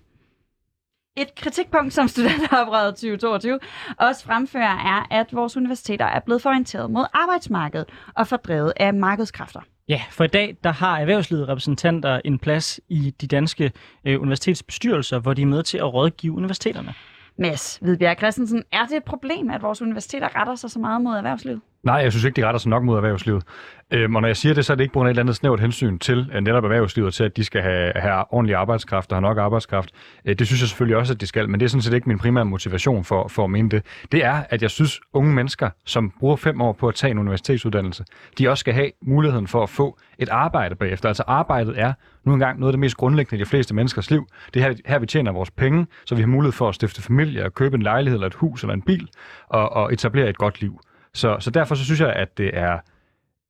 Et 1.16 1.34
kritikpunkt, 1.34 1.92
som 1.92 2.08
Studenteroprøret 2.08 2.94
2022 2.94 3.58
også 3.98 4.24
fremfører, 4.24 4.78
er, 4.78 5.06
at 5.10 5.26
vores 5.32 5.56
universiteter 5.56 6.04
er 6.04 6.20
blevet 6.20 6.42
fororienteret 6.42 6.90
mod 6.90 7.04
arbejdsmarkedet 7.12 7.88
og 8.14 8.26
fordrevet 8.26 8.72
af 8.76 8.94
markedskræfter. 8.94 9.60
Ja, 9.90 10.02
for 10.10 10.24
i 10.24 10.28
dag 10.28 10.56
der 10.64 10.72
har 10.72 10.98
erhvervslivet 10.98 11.48
repræsentanter 11.48 12.20
en 12.24 12.38
plads 12.38 12.80
i 12.88 13.14
de 13.20 13.26
danske 13.26 13.72
øh, 14.04 14.20
universitetsbestyrelser, 14.20 15.18
hvor 15.18 15.34
de 15.34 15.42
er 15.42 15.46
med 15.46 15.62
til 15.62 15.78
at 15.78 15.94
rådgive 15.94 16.32
universiteterne. 16.32 16.94
Mads 17.38 17.78
Hvidbjerg 17.82 18.18
Christensen, 18.18 18.64
er 18.72 18.86
det 18.86 18.96
et 18.96 19.04
problem, 19.04 19.50
at 19.50 19.62
vores 19.62 19.82
universiteter 19.82 20.36
retter 20.36 20.54
sig 20.54 20.70
så 20.70 20.78
meget 20.78 21.02
mod 21.02 21.16
erhvervslivet? 21.16 21.60
Nej, 21.82 21.94
jeg 21.94 22.12
synes 22.12 22.24
ikke, 22.24 22.40
de 22.40 22.46
retter 22.46 22.58
sig 22.58 22.70
nok 22.70 22.82
mod 22.82 22.96
erhvervslivet. 22.96 23.42
Øhm, 23.90 24.16
og 24.16 24.22
når 24.22 24.28
jeg 24.28 24.36
siger 24.36 24.54
det, 24.54 24.64
så 24.64 24.72
er 24.72 24.74
det 24.74 24.84
ikke 24.84 24.92
på 24.92 24.98
grund 24.98 25.08
af 25.08 25.10
et 25.10 25.12
eller 25.12 25.22
andet 25.22 25.36
snævert 25.36 25.60
hensyn 25.60 25.98
til 25.98 26.30
øh, 26.34 26.40
netop 26.40 26.64
erhvervslivet, 26.64 27.14
til 27.14 27.24
at 27.24 27.36
de 27.36 27.44
skal 27.44 27.62
have, 27.62 27.92
have 27.96 28.24
ordentlig 28.30 28.56
arbejdskraft 28.56 29.12
og 29.12 29.16
have 29.16 29.22
nok 29.22 29.38
arbejdskraft. 29.38 29.90
Øh, 30.24 30.38
det 30.38 30.46
synes 30.46 30.60
jeg 30.62 30.68
selvfølgelig 30.68 30.96
også, 30.96 31.12
at 31.12 31.20
de 31.20 31.26
skal, 31.26 31.48
men 31.48 31.60
det 31.60 31.66
er 31.66 31.70
sådan 31.70 31.82
set 31.82 31.94
ikke 31.94 32.08
min 32.08 32.18
primære 32.18 32.44
motivation 32.44 33.04
for, 33.04 33.28
for 33.28 33.44
at 33.44 33.50
mene 33.50 33.68
det. 33.68 33.82
Det 34.12 34.24
er, 34.24 34.42
at 34.50 34.62
jeg 34.62 34.70
synes, 34.70 35.00
unge 35.12 35.34
mennesker, 35.34 35.70
som 35.84 36.12
bruger 36.20 36.36
fem 36.36 36.60
år 36.60 36.72
på 36.72 36.88
at 36.88 36.94
tage 36.94 37.10
en 37.10 37.18
universitetsuddannelse, 37.18 38.04
de 38.38 38.48
også 38.48 38.60
skal 38.60 38.74
have 38.74 38.90
muligheden 39.02 39.46
for 39.46 39.62
at 39.62 39.70
få 39.70 39.98
et 40.18 40.28
arbejde 40.28 40.74
bagefter. 40.74 41.08
Altså 41.08 41.22
arbejdet 41.26 41.80
er 41.80 41.92
nu 42.24 42.32
engang 42.32 42.58
noget 42.60 42.68
af 42.68 42.72
det 42.72 42.80
mest 42.80 42.96
grundlæggende 42.96 43.40
i 43.40 43.44
de 43.44 43.48
fleste 43.48 43.74
menneskers 43.74 44.10
liv. 44.10 44.26
Det 44.54 44.62
er 44.62 44.68
her, 44.68 44.74
her 44.86 44.98
vi 44.98 45.06
tjener 45.06 45.32
vores 45.32 45.50
penge, 45.50 45.86
så 46.06 46.14
vi 46.14 46.20
har 46.20 46.28
mulighed 46.28 46.52
for 46.52 46.68
at 46.68 46.74
stifte 46.74 47.02
familie 47.02 47.44
og 47.44 47.54
købe 47.54 47.76
en 47.76 47.82
lejlighed 47.82 48.16
eller 48.16 48.26
et 48.26 48.34
hus 48.34 48.62
eller 48.62 48.74
en 48.74 48.82
bil 48.82 49.08
og, 49.48 49.72
og 49.72 49.92
etablere 49.92 50.28
et 50.28 50.38
godt 50.38 50.60
liv. 50.60 50.80
Så, 51.14 51.36
så 51.40 51.50
derfor 51.50 51.74
så 51.74 51.84
synes 51.84 52.00
jeg, 52.00 52.12
at 52.12 52.38
det 52.38 52.50
er... 52.52 52.78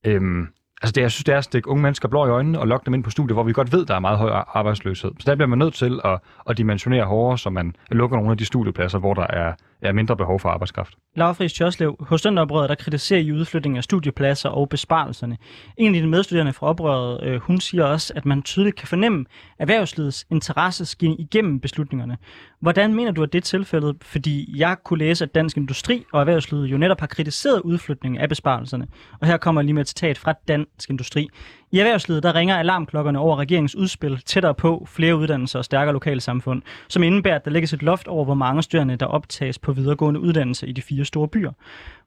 Øhm, 0.06 0.48
altså 0.82 0.92
det, 0.92 1.00
jeg 1.00 1.10
synes, 1.10 1.24
det 1.24 1.34
er 1.34 1.38
at 1.38 1.44
stikke 1.44 1.68
unge 1.68 1.82
mennesker 1.82 2.08
blå 2.08 2.26
i 2.26 2.30
øjnene 2.30 2.58
og 2.58 2.66
lokke 2.66 2.86
dem 2.86 2.94
ind 2.94 3.04
på 3.04 3.10
studiet, 3.10 3.36
hvor 3.36 3.42
vi 3.42 3.52
godt 3.52 3.72
ved, 3.72 3.86
der 3.86 3.94
er 3.94 4.00
meget 4.00 4.18
høj 4.18 4.30
arbejdsløshed. 4.30 5.10
Så 5.18 5.24
der 5.26 5.34
bliver 5.34 5.48
man 5.48 5.58
nødt 5.58 5.74
til 5.74 6.00
at, 6.04 6.18
at 6.48 6.58
dimensionere 6.58 7.04
hårdere, 7.04 7.38
så 7.38 7.50
man 7.50 7.76
lukker 7.90 8.16
nogle 8.16 8.30
af 8.30 8.38
de 8.38 8.44
studiepladser, 8.44 8.98
hvor 8.98 9.14
der 9.14 9.26
er, 9.26 9.54
er 9.82 9.92
mindre 9.92 10.16
behov 10.16 10.40
for 10.40 10.48
arbejdskraft. 10.48 10.94
Laura 11.16 11.32
Friis 11.32 11.52
Tjørslev, 11.52 11.96
hos 12.00 12.22
den 12.22 12.38
oprøret, 12.38 12.68
der 12.68 12.74
kritiserer 12.74 13.20
I 13.20 13.32
udflytning 13.32 13.76
af 13.76 13.84
studiepladser 13.84 14.48
og 14.48 14.68
besparelserne. 14.68 15.38
En 15.76 15.94
af 15.94 16.00
de 16.00 16.06
medstuderende 16.06 16.52
fra 16.52 16.66
oprøret, 16.66 17.24
øh, 17.24 17.40
hun 17.40 17.60
siger 17.60 17.84
også, 17.84 18.12
at 18.16 18.26
man 18.26 18.42
tydeligt 18.42 18.76
kan 18.76 18.88
fornemme 18.88 19.24
erhvervslivets 19.58 20.26
interesse 20.30 20.86
skinne 20.86 21.16
igennem 21.16 21.60
beslutningerne. 21.60 22.16
Hvordan 22.60 22.94
mener 22.94 23.10
du, 23.10 23.22
at 23.22 23.32
det 23.32 23.38
er 23.38 23.42
tilfældet? 23.42 23.96
Fordi 24.02 24.54
jeg 24.56 24.76
kunne 24.84 24.98
læse, 24.98 25.24
at 25.24 25.34
Dansk 25.34 25.56
Industri 25.56 26.04
og 26.12 26.20
erhvervslivet 26.20 26.66
jo 26.66 26.76
netop 26.76 27.00
har 27.00 27.06
kritiseret 27.06 27.60
udflytningen 27.60 28.20
af 28.20 28.28
besparelserne. 28.28 28.86
Og 29.20 29.26
her 29.26 29.36
kommer 29.36 29.62
lige 29.62 29.74
med 29.74 29.82
et 29.82 29.88
citat 29.88 30.18
fra 30.18 30.34
Dansk 30.48 30.90
Industri. 30.90 31.28
I 31.72 31.78
erhvervslivet 31.78 32.22
der 32.22 32.34
ringer 32.34 32.56
alarmklokkerne 32.56 33.18
over 33.18 33.36
regeringens 33.36 33.76
udspil 33.76 34.22
tættere 34.26 34.54
på 34.54 34.86
flere 34.88 35.16
uddannelser 35.16 35.58
og 35.58 35.64
stærkere 35.64 35.92
lokalsamfund, 35.92 36.62
som 36.88 37.02
indebærer, 37.02 37.36
at 37.36 37.44
der 37.44 37.50
lægges 37.50 37.72
et 37.72 37.82
loft 37.82 38.08
over, 38.08 38.24
hvor 38.24 38.34
mange 38.34 38.62
studerende, 38.62 38.96
der 38.96 39.06
optages 39.06 39.58
på 39.58 39.72
videregående 39.72 40.20
uddannelse 40.20 40.66
i 40.66 40.72
de 40.72 40.82
fire 40.82 41.04
store 41.04 41.28
byer. 41.28 41.52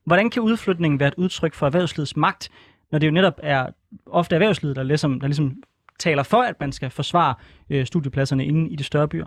Hvordan 0.04 0.30
kan 0.30 0.42
udflytningen 0.42 1.00
være 1.00 1.08
et 1.08 1.14
udtryk 1.16 1.54
for 1.54 1.66
erhvervslivets 1.66 2.16
magt, 2.16 2.50
når 2.92 2.98
det 2.98 3.06
jo 3.06 3.12
netop 3.12 3.40
er 3.42 3.66
ofte 4.06 4.36
erhvervslivet, 4.36 4.76
der 4.76 4.82
ligesom, 4.82 5.20
der 5.20 5.26
ligesom 5.26 5.62
taler 5.98 6.22
for, 6.22 6.42
at 6.42 6.60
man 6.60 6.72
skal 6.72 6.90
forsvare 6.90 7.34
øh, 7.70 7.86
studiepladserne 7.86 8.46
inde 8.46 8.70
i 8.70 8.76
de 8.76 8.84
større 8.84 9.08
byer? 9.08 9.26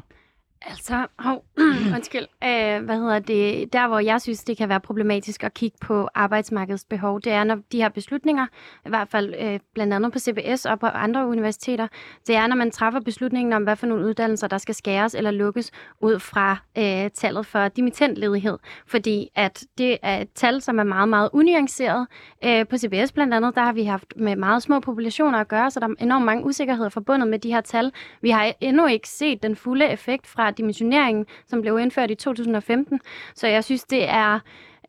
Altså, 0.62 1.08
hov, 1.20 1.45
undskyld. 1.95 2.26
Øh, 2.43 2.86
hvad 2.86 2.97
hedder 2.97 3.20
det? 3.20 3.74
Der, 3.74 3.88
hvor 3.88 3.99
jeg 3.99 4.22
synes, 4.22 4.43
det 4.43 4.58
kan 4.58 4.70
være 4.70 4.80
problematisk 4.80 5.43
at 5.43 5.53
kigge 5.53 5.78
på 5.82 6.10
arbejdsmarkedets 6.16 6.86
behov, 6.86 7.22
det 7.22 7.32
er, 7.32 7.43
når 7.43 7.58
de 7.72 7.78
her 7.78 7.89
beslutninger, 7.89 8.45
i 8.86 8.89
hvert 8.89 9.08
fald 9.08 9.34
øh, 9.39 9.60
blandt 9.74 9.93
andet 9.93 10.14
på 10.14 10.20
CBS 10.20 10.66
og 10.66 10.80
på 10.80 10.86
andre 10.86 11.28
universiteter, 11.28 11.88
det 12.28 12.36
er, 12.36 12.47
når 12.47 12.55
man 12.55 12.72
træffer 12.72 12.99
beslutningen 12.99 13.53
om, 13.53 13.64
hvad 13.64 13.76
for 13.76 13.88
nogle 13.88 14.05
uddannelser, 14.05 14.47
der 14.47 14.58
skal 14.58 14.76
skæres 14.76 15.16
eller 15.16 15.32
lukkes 15.32 15.72
ud 16.01 16.20
fra 16.20 16.58
øh, 16.78 17.10
tallet 17.14 17.45
for 17.45 17.68
dimittentledighed. 17.68 18.58
Fordi 18.88 19.30
at 19.36 19.64
det 19.78 19.97
er 20.01 20.22
et 20.22 20.30
tal, 20.36 20.62
som 20.62 20.80
er 20.80 20.84
meget, 20.84 21.10
meget 21.10 21.30
unuanceret. 21.34 22.08
Øh, 22.43 22.68
på 22.68 22.78
CBS 22.78 23.12
blandt 23.12 23.34
andet, 23.34 23.55
der 23.55 23.62
har 23.62 23.74
vi 23.74 23.84
haft 23.84 24.14
med 24.16 24.36
meget 24.36 24.64
små 24.64 24.80
populationer 24.80 25.39
at 25.39 25.47
gøre, 25.47 25.72
så 25.72 25.80
der 25.80 25.88
er 25.88 25.93
enormt 25.99 26.26
mange 26.26 26.45
usikkerheder 26.45 26.89
forbundet 26.89 27.28
med 27.28 27.39
de 27.39 27.53
her 27.53 27.62
tal. 27.62 27.91
Vi 28.22 28.30
har 28.30 28.53
endnu 28.62 28.86
ikke 28.86 29.10
set 29.10 29.43
den 29.43 29.55
fulde 29.55 29.86
effekt 29.86 30.28
fra 30.28 30.47
dimensioneringen, 30.52 31.26
som 31.48 31.62
blev 31.62 31.80
indført 31.80 32.12
i 32.12 32.16
2015. 32.16 33.00
Så 33.36 33.48
jeg 33.48 33.64
synes, 33.64 33.84
det 33.84 34.10
er 34.10 34.39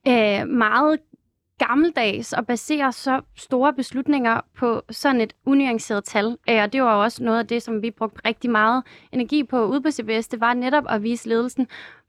øh, 0.09 0.49
meget 0.49 0.99
gammeldags 1.59 2.33
at 2.33 2.47
basere 2.47 2.93
så 2.93 3.21
store 3.37 3.73
beslutninger 3.73 4.41
på 4.57 4.83
sådan 4.91 5.21
et 5.21 5.33
unuanceret 5.47 6.05
tal. 6.05 6.37
Øh, 6.51 6.63
og 6.63 6.73
det 6.73 6.83
var 6.83 6.95
også 6.95 7.25
noget 7.25 7.39
af 7.39 7.47
det, 7.47 7.63
som 7.63 7.83
vi 7.83 7.91
brugte 7.91 8.21
rigtig 8.25 8.51
meget 8.51 8.83
energi 9.13 9.45
på 9.45 9.67
ude 9.67 9.83
på 9.83 9.91
CBS. 9.91 10.29
Det 10.29 10.41
var 10.41 10.55
netop 10.55 10.85
at 10.89 11.03
vise 11.03 11.29
ledelsen, 11.29 11.67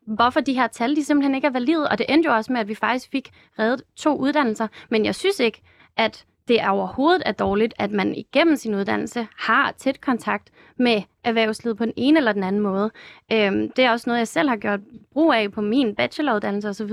hvorfor 0.08 0.40
de 0.40 0.54
her 0.54 0.68
tal 0.68 0.96
de 0.96 1.04
simpelthen 1.04 1.36
ikke 1.36 1.48
er 1.48 1.52
valide. 1.52 1.90
Og 1.90 1.98
det 1.98 2.06
endte 2.10 2.30
jo 2.30 2.36
også 2.36 2.54
med, 2.54 2.62
at 2.62 2.68
vi 2.68 2.76
faktisk 2.76 3.12
fik 3.12 3.32
reddet 3.60 3.82
to 3.96 4.18
uddannelser. 4.18 4.68
Men 4.90 5.06
jeg 5.06 5.16
synes 5.16 5.40
ikke, 5.40 5.62
at 5.98 6.26
det 6.50 6.62
er 6.62 6.70
overhovedet 6.70 7.24
er 7.26 7.32
dårligt, 7.32 7.74
at 7.78 7.92
man 7.92 8.16
igennem 8.16 8.56
sin 8.56 8.76
uddannelse 8.76 9.28
har 9.38 9.74
tæt 9.78 10.02
kontakt 10.02 10.50
med 10.78 11.02
erhvervslivet 11.24 11.78
på 11.78 11.86
den 11.86 11.94
ene 11.96 12.18
eller 12.18 12.32
den 12.32 12.44
anden 12.44 12.62
måde. 12.62 12.92
Øhm, 13.32 13.72
det 13.72 13.86
er 13.86 13.92
også 13.92 14.10
noget, 14.10 14.20
jeg 14.20 14.28
selv 14.28 14.50
har 14.50 14.56
gjort 14.56 14.80
brug 15.14 15.34
af 15.34 15.52
på 15.52 15.62
min 15.62 15.96
bacheloruddannelse 15.96 16.70
osv. 16.70 16.92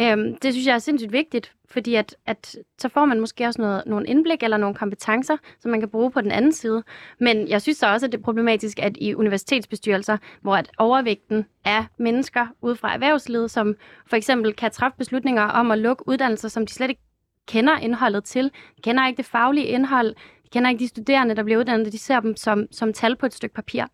Øhm, 0.00 0.36
det 0.42 0.52
synes 0.52 0.66
jeg 0.66 0.74
er 0.74 0.78
sindssygt 0.78 1.12
vigtigt, 1.12 1.52
fordi 1.70 1.94
at, 1.94 2.16
at 2.26 2.56
så 2.78 2.88
får 2.88 3.04
man 3.04 3.20
måske 3.20 3.46
også 3.46 3.62
noget, 3.62 3.82
nogle 3.86 4.06
indblik 4.06 4.42
eller 4.42 4.56
nogle 4.56 4.74
kompetencer, 4.74 5.36
som 5.60 5.70
man 5.70 5.80
kan 5.80 5.88
bruge 5.88 6.10
på 6.10 6.20
den 6.20 6.32
anden 6.32 6.52
side. 6.52 6.82
Men 7.20 7.48
jeg 7.48 7.62
synes 7.62 7.78
så 7.78 7.86
også, 7.92 8.06
at 8.06 8.12
det 8.12 8.18
er 8.18 8.22
problematisk, 8.22 8.78
at 8.78 8.96
i 9.00 9.14
universitetsbestyrelser, 9.14 10.16
hvor 10.40 10.56
at 10.56 10.70
overvægten 10.78 11.46
er 11.64 11.84
mennesker 11.98 12.46
ud 12.62 12.74
fra 12.74 12.94
erhvervslivet, 12.94 13.50
som 13.50 13.74
for 14.06 14.16
eksempel 14.16 14.52
kan 14.54 14.70
træffe 14.70 14.98
beslutninger 14.98 15.42
om 15.42 15.70
at 15.70 15.78
lukke 15.78 16.08
uddannelser, 16.08 16.48
som 16.48 16.66
de 16.66 16.72
slet 16.72 16.88
ikke 16.88 17.02
kender 17.48 17.78
indholdet 17.78 18.24
til. 18.24 18.44
De 18.44 18.82
kender 18.82 19.06
ikke 19.06 19.16
det 19.16 19.26
faglige 19.26 19.66
indhold. 19.66 20.14
De 20.44 20.48
kender 20.52 20.70
ikke 20.70 20.80
de 20.80 20.88
studerende, 20.88 21.36
der 21.36 21.42
bliver 21.42 21.58
uddannet. 21.58 21.92
De 21.92 21.98
ser 21.98 22.20
dem 22.20 22.36
som, 22.36 22.66
som 22.70 22.92
tal 22.92 23.16
på 23.16 23.26
et 23.26 23.34
stykke 23.34 23.54
papir. 23.54 23.84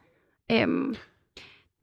Øhm. 0.53 0.97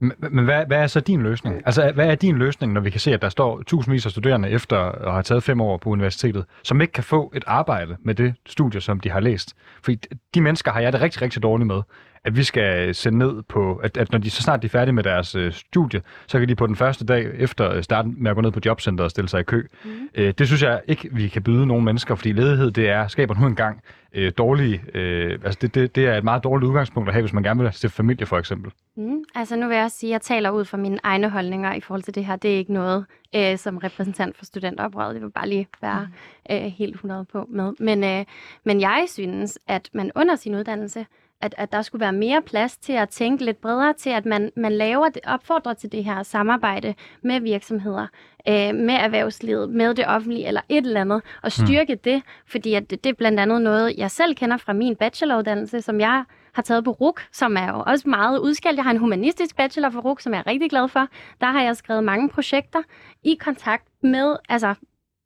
Men, 0.01 0.13
men 0.31 0.45
hvad, 0.45 0.65
hvad 0.65 0.77
er 0.77 0.87
så 0.87 0.99
din 0.99 1.21
løsning? 1.21 1.61
Altså, 1.65 1.91
hvad 1.91 2.07
er 2.07 2.15
din 2.15 2.37
løsning, 2.37 2.73
når 2.73 2.81
vi 2.81 2.89
kan 2.89 2.99
se, 2.99 3.13
at 3.13 3.21
der 3.21 3.29
står 3.29 3.61
tusindvis 3.63 4.05
af 4.05 4.11
studerende 4.11 4.49
efter 4.49 4.77
at 4.77 5.11
have 5.11 5.23
taget 5.23 5.43
fem 5.43 5.61
år 5.61 5.77
på 5.77 5.89
universitetet, 5.89 6.45
som 6.63 6.81
ikke 6.81 6.93
kan 6.93 7.03
få 7.03 7.31
et 7.35 7.43
arbejde 7.47 7.97
med 7.99 8.15
det 8.15 8.33
studie, 8.45 8.81
som 8.81 8.99
de 8.99 9.09
har 9.09 9.19
læst? 9.19 9.55
Fordi 9.83 9.99
de 10.33 10.41
mennesker 10.41 10.71
har 10.71 10.79
jeg 10.79 10.93
det 10.93 11.01
rigtig, 11.01 11.21
rigtig 11.21 11.43
dårligt 11.43 11.67
med 11.67 11.81
at 12.25 12.35
vi 12.35 12.43
skal 12.43 12.95
sende 12.95 13.17
ned 13.17 13.41
på, 13.41 13.75
at, 13.75 13.97
at 13.97 14.11
når 14.11 14.19
de 14.19 14.29
så 14.29 14.41
snart 14.41 14.61
de 14.61 14.65
er 14.65 14.69
færdige 14.69 14.93
med 14.93 15.03
deres 15.03 15.35
øh, 15.35 15.53
studie, 15.53 16.01
så 16.27 16.39
kan 16.39 16.47
de 16.47 16.55
på 16.55 16.67
den 16.67 16.75
første 16.75 17.05
dag 17.05 17.31
efter 17.37 17.81
starten 17.81 18.15
med 18.17 18.31
at 18.31 18.35
gå 18.35 18.41
ned 18.41 18.51
på 18.51 18.59
jobcenteret 18.65 19.05
og 19.05 19.11
stille 19.11 19.29
sig 19.29 19.39
i 19.39 19.43
kø. 19.43 19.67
Mm. 19.83 19.91
Øh, 20.15 20.33
det 20.37 20.47
synes 20.47 20.63
jeg 20.63 20.81
ikke, 20.87 21.09
vi 21.11 21.27
kan 21.27 21.43
byde 21.43 21.65
nogen 21.67 21.85
mennesker, 21.85 22.15
fordi 22.15 22.31
ledighed, 22.31 22.71
det 22.71 22.89
er, 22.89 23.07
skaber 23.07 23.35
nu 23.39 23.47
engang 23.47 23.81
øh, 24.13 24.31
dårlige, 24.37 24.83
øh, 24.93 25.39
altså 25.43 25.57
det, 25.61 25.75
det, 25.75 25.95
det 25.95 26.07
er 26.07 26.17
et 26.17 26.23
meget 26.23 26.43
dårligt 26.43 26.69
udgangspunkt 26.69 27.09
at 27.09 27.13
have, 27.13 27.21
hvis 27.21 27.33
man 27.33 27.43
gerne 27.43 27.63
vil 27.63 27.73
stifte 27.73 27.95
familie 27.95 28.25
for 28.25 28.37
eksempel. 28.37 28.71
Mm. 28.97 29.23
Altså 29.35 29.55
nu 29.55 29.67
vil 29.67 29.75
jeg 29.75 29.83
også 29.83 29.97
sige, 29.97 30.09
at 30.09 30.13
jeg 30.13 30.21
taler 30.21 30.49
ud 30.49 30.65
fra 30.65 30.77
mine 30.77 30.99
egne 31.03 31.29
holdninger 31.29 31.73
i 31.73 31.79
forhold 31.79 32.03
til 32.03 32.15
det 32.15 32.25
her. 32.25 32.35
Det 32.35 32.53
er 32.53 32.57
ikke 32.57 32.73
noget, 32.73 33.05
øh, 33.35 33.57
som 33.57 33.77
repræsentant 33.77 34.37
for 34.37 34.45
studenteroprøret, 34.45 35.15
det 35.15 35.23
vil 35.23 35.31
bare 35.31 35.49
lige 35.49 35.67
være 35.81 36.07
mm. 36.49 36.55
øh, 36.55 36.61
helt 36.61 36.93
100 36.93 37.25
på 37.25 37.45
med. 37.49 37.73
Men, 37.79 38.03
øh, 38.03 38.25
men 38.63 38.81
jeg 38.81 39.05
synes, 39.07 39.59
at 39.67 39.89
man 39.93 40.11
under 40.15 40.35
sin 40.35 40.55
uddannelse 40.55 41.05
at, 41.41 41.55
at 41.57 41.71
der 41.71 41.81
skulle 41.81 41.99
være 41.99 42.13
mere 42.13 42.41
plads 42.41 42.77
til 42.77 42.93
at 42.93 43.09
tænke 43.09 43.45
lidt 43.45 43.61
bredere 43.61 43.93
til, 43.93 44.09
at 44.09 44.25
man, 44.25 44.51
man 44.55 44.71
laver 44.71 45.09
det, 45.09 45.21
opfordrer 45.25 45.73
til 45.73 45.91
det 45.91 46.03
her 46.03 46.23
samarbejde 46.23 46.93
med 47.23 47.39
virksomheder, 47.39 48.07
øh, 48.47 48.75
med 48.75 48.93
erhvervslivet, 48.93 49.69
med 49.69 49.93
det 49.93 50.07
offentlige 50.07 50.47
eller 50.47 50.61
et 50.69 50.85
eller 50.85 51.01
andet, 51.01 51.21
og 51.43 51.51
hmm. 51.57 51.67
styrke 51.67 51.93
mm. 51.93 51.99
det, 52.03 52.23
fordi 52.47 52.73
at 52.73 52.89
det, 52.89 53.03
det 53.03 53.09
er 53.09 53.13
blandt 53.13 53.39
andet 53.39 53.61
noget, 53.61 53.97
jeg 53.97 54.11
selv 54.11 54.35
kender 54.35 54.57
fra 54.57 54.73
min 54.73 54.95
bacheloruddannelse, 54.95 55.81
som 55.81 55.99
jeg 55.99 56.23
har 56.53 56.61
taget 56.61 56.83
på 56.83 56.91
RUK, 56.91 57.21
som 57.31 57.57
er 57.57 57.67
jo 57.67 57.83
også 57.87 58.09
meget 58.09 58.39
udskældt. 58.39 58.77
Jeg 58.77 58.83
har 58.83 58.91
en 58.91 58.97
humanistisk 58.97 59.55
bachelor 59.55 59.89
for 59.89 60.01
RUK, 60.01 60.21
som 60.21 60.33
jeg 60.33 60.39
er 60.39 60.47
rigtig 60.47 60.69
glad 60.69 60.87
for. 60.87 61.07
Der 61.41 61.47
har 61.47 61.63
jeg 61.63 61.77
skrevet 61.77 62.03
mange 62.03 62.29
projekter 62.29 62.81
i 63.23 63.37
kontakt 63.39 63.87
med 64.03 64.35
altså, 64.49 64.73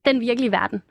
den 0.05 0.20
virkelige 0.20 0.51
verden 0.51 0.82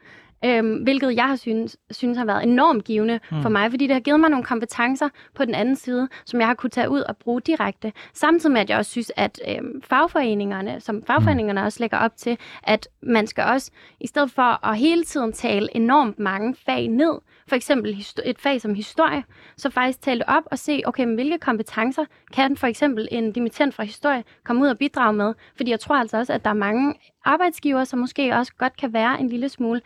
øhm, 0.44 0.76
hvilket 0.76 1.16
jeg 1.16 1.24
har 1.24 1.36
synes, 1.36 1.76
synes 1.90 2.18
har 2.18 2.24
været 2.24 2.42
enormt 2.42 2.84
givende 2.84 3.20
mm. 3.30 3.42
for 3.42 3.48
mig, 3.48 3.70
fordi 3.70 3.86
det 3.86 3.94
har 3.94 4.00
givet 4.00 4.20
mig 4.20 4.30
nogle 4.30 4.44
kompetencer 4.44 5.08
på 5.34 5.44
den 5.44 5.54
anden 5.54 5.76
side, 5.76 6.08
som 6.24 6.40
jeg 6.40 6.46
har 6.46 6.54
kunne 6.54 6.70
tage 6.70 6.90
ud 6.90 7.00
og 7.00 7.16
bruge 7.16 7.40
direkte. 7.40 7.92
Samtidig 8.14 8.52
med, 8.52 8.60
at 8.60 8.70
jeg 8.70 8.78
også 8.78 8.90
synes, 8.90 9.12
at 9.16 9.40
øhm, 9.48 9.82
fagforeningerne, 9.82 10.80
som 10.80 11.02
fagforeningerne 11.06 11.60
mm. 11.60 11.64
også 11.64 11.80
lægger 11.80 11.98
op 11.98 12.16
til, 12.16 12.38
at 12.62 12.88
man 13.02 13.26
skal 13.26 13.44
også, 13.44 13.70
i 14.00 14.06
stedet 14.06 14.30
for 14.30 14.66
at 14.66 14.78
hele 14.78 15.04
tiden 15.04 15.32
tale 15.32 15.68
enormt 15.76 16.18
mange 16.18 16.56
fag 16.66 16.88
ned, 16.88 17.14
for 17.48 17.56
eksempel 17.56 18.04
et 18.24 18.38
fag 18.38 18.60
som 18.60 18.74
historie, 18.74 19.24
så 19.56 19.70
faktisk 19.70 20.02
tale 20.02 20.28
op 20.28 20.42
og 20.46 20.58
se, 20.58 20.82
okay, 20.84 21.04
men 21.04 21.14
hvilke 21.14 21.38
kompetencer 21.38 22.04
kan 22.32 22.56
for 22.56 22.66
eksempel 22.66 23.08
en 23.10 23.32
dimittent 23.32 23.74
fra 23.74 23.84
historie 23.84 24.24
komme 24.44 24.62
ud 24.62 24.68
og 24.68 24.78
bidrage 24.78 25.12
med? 25.12 25.34
Fordi 25.56 25.70
jeg 25.70 25.80
tror 25.80 25.94
altså 25.94 26.16
også, 26.16 26.32
at 26.32 26.44
der 26.44 26.50
er 26.50 26.54
mange 26.54 26.94
arbejdsgiver, 27.24 27.84
som 27.84 27.98
måske 27.98 28.34
også 28.34 28.52
godt 28.58 28.76
kan 28.76 28.92
være 28.92 29.20
en 29.20 29.28
lille 29.28 29.48
smule 29.48 29.80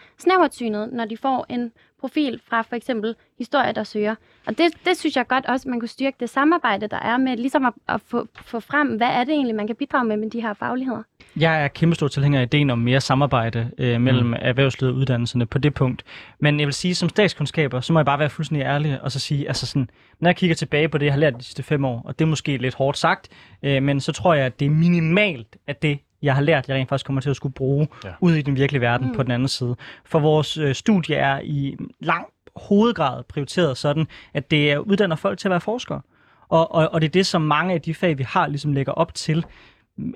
snævertsynet, 0.54 0.92
når 0.92 1.04
de 1.04 1.16
får 1.16 1.46
en 1.48 1.72
profil 2.00 2.40
fra 2.48 2.62
for 2.62 2.76
eksempel 2.76 3.14
historie, 3.38 3.72
der 3.72 3.84
søger. 3.84 4.14
Og 4.46 4.58
det, 4.58 4.66
det 4.84 4.96
synes 4.96 5.16
jeg 5.16 5.26
godt 5.26 5.46
også, 5.46 5.68
man 5.68 5.80
kunne 5.80 5.88
styrke 5.88 6.16
det 6.20 6.30
samarbejde, 6.30 6.86
der 6.86 6.96
er 6.96 7.16
med 7.16 7.36
ligesom 7.36 7.64
at, 7.64 7.72
at 7.88 8.00
få, 8.06 8.26
få 8.34 8.60
frem, 8.60 8.88
hvad 8.88 9.06
er 9.06 9.24
det 9.24 9.32
egentlig, 9.32 9.54
man 9.54 9.66
kan 9.66 9.76
bidrage 9.76 10.04
med 10.04 10.16
med 10.16 10.30
de 10.30 10.40
her 10.40 10.54
fagligheder. 10.54 11.02
Jeg 11.36 11.64
er 11.64 11.68
kæmpe 11.68 11.94
stor 11.94 12.08
tilhænger 12.08 12.40
af 12.40 12.44
ideen 12.44 12.70
om 12.70 12.78
mere 12.78 13.00
samarbejde 13.00 13.70
øh, 13.78 14.00
mellem 14.00 14.26
mm. 14.26 14.34
erhvervslivet 14.38 14.94
og 14.94 14.98
uddannelserne 15.00 15.46
på 15.46 15.58
det 15.58 15.74
punkt. 15.74 16.04
Men 16.40 16.60
jeg 16.60 16.66
vil 16.66 16.74
sige, 16.74 16.94
som 16.94 17.08
statskundskaber, 17.08 17.80
så 17.80 17.92
må 17.92 17.98
jeg 17.98 18.06
bare 18.06 18.18
være 18.18 18.30
fuldstændig 18.30 18.64
ærlig 18.64 19.00
og 19.02 19.12
så 19.12 19.20
sige, 19.20 19.48
altså 19.48 19.66
sådan, 19.66 19.90
når 20.20 20.28
jeg 20.28 20.36
kigger 20.36 20.56
tilbage 20.56 20.88
på 20.88 20.98
det, 20.98 21.06
jeg 21.06 21.12
har 21.12 21.20
lært 21.20 21.34
de 21.38 21.44
sidste 21.44 21.62
fem 21.62 21.84
år, 21.84 22.02
og 22.04 22.18
det 22.18 22.24
er 22.24 22.28
måske 22.28 22.56
lidt 22.56 22.74
hårdt 22.74 22.98
sagt, 22.98 23.28
øh, 23.62 23.82
men 23.82 24.00
så 24.00 24.12
tror 24.12 24.34
jeg, 24.34 24.46
at 24.46 24.60
det 24.60 24.66
er 24.66 24.70
minimalt, 24.70 25.56
at 25.66 25.82
det 25.82 25.98
jeg 26.22 26.34
har 26.34 26.42
lært, 26.42 26.68
jeg 26.68 26.76
rent 26.76 26.88
faktisk 26.88 27.06
kommer 27.06 27.20
til 27.22 27.30
at 27.30 27.36
skulle 27.36 27.54
bruge 27.54 27.88
ja. 28.04 28.10
ud 28.20 28.34
i 28.34 28.42
den 28.42 28.56
virkelige 28.56 28.80
verden 28.80 29.08
mm. 29.08 29.14
på 29.14 29.22
den 29.22 29.30
anden 29.30 29.48
side. 29.48 29.76
For 30.04 30.18
vores 30.18 30.56
øh, 30.56 30.74
studie 30.74 31.16
er 31.16 31.40
i 31.44 31.76
lang 32.00 32.26
hovedgrad 32.56 33.24
prioriteret 33.24 33.76
sådan, 33.76 34.06
at 34.34 34.50
det 34.50 34.76
uddanner 34.76 35.16
folk 35.16 35.38
til 35.38 35.48
at 35.48 35.50
være 35.50 35.60
forskere. 35.60 36.00
Og, 36.48 36.74
og, 36.74 36.88
og 36.92 37.00
det 37.00 37.06
er 37.06 37.12
det, 37.12 37.26
som 37.26 37.42
mange 37.42 37.74
af 37.74 37.80
de 37.80 37.94
fag, 37.94 38.18
vi 38.18 38.22
har, 38.22 38.46
ligesom 38.46 38.72
lægger 38.72 38.92
op 38.92 39.14
til. 39.14 39.44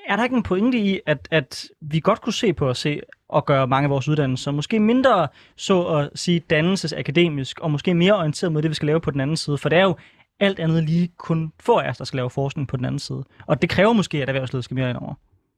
Er 0.08 0.16
der 0.16 0.24
ikke 0.24 0.36
en 0.36 0.42
pointe 0.42 0.78
i, 0.78 1.00
at, 1.06 1.28
at 1.30 1.64
vi 1.80 2.00
godt 2.00 2.20
kunne 2.20 2.32
se 2.32 2.52
på 2.52 2.68
at 2.70 2.76
se 2.76 3.00
og 3.28 3.46
gøre 3.46 3.66
mange 3.66 3.84
af 3.84 3.90
vores 3.90 4.08
uddannelser 4.08 4.50
måske 4.50 4.80
mindre, 4.80 5.28
så 5.56 5.82
at 5.82 6.10
sige, 6.14 6.40
dannelsesakademisk, 6.40 7.60
og 7.60 7.70
måske 7.70 7.94
mere 7.94 8.16
orienteret 8.16 8.52
mod 8.52 8.62
det, 8.62 8.70
vi 8.70 8.74
skal 8.74 8.86
lave 8.86 9.00
på 9.00 9.10
den 9.10 9.20
anden 9.20 9.36
side? 9.36 9.58
For 9.58 9.68
det 9.68 9.78
er 9.78 9.82
jo 9.82 9.96
alt 10.40 10.60
andet 10.60 10.84
lige 10.84 11.08
kun 11.18 11.52
få 11.60 11.78
af 11.78 11.88
os, 11.90 11.96
der 11.96 12.04
skal 12.04 12.16
lave 12.16 12.30
forskning 12.30 12.68
på 12.68 12.76
den 12.76 12.84
anden 12.84 12.98
side. 12.98 13.24
Og 13.46 13.62
det 13.62 13.70
kræver 13.70 13.92
måske, 13.92 14.22
at 14.22 14.28
erhvervslivet 14.28 14.64
skal 14.64 14.74
mere 14.74 14.90
ind 14.90 14.98
over. 14.98 15.14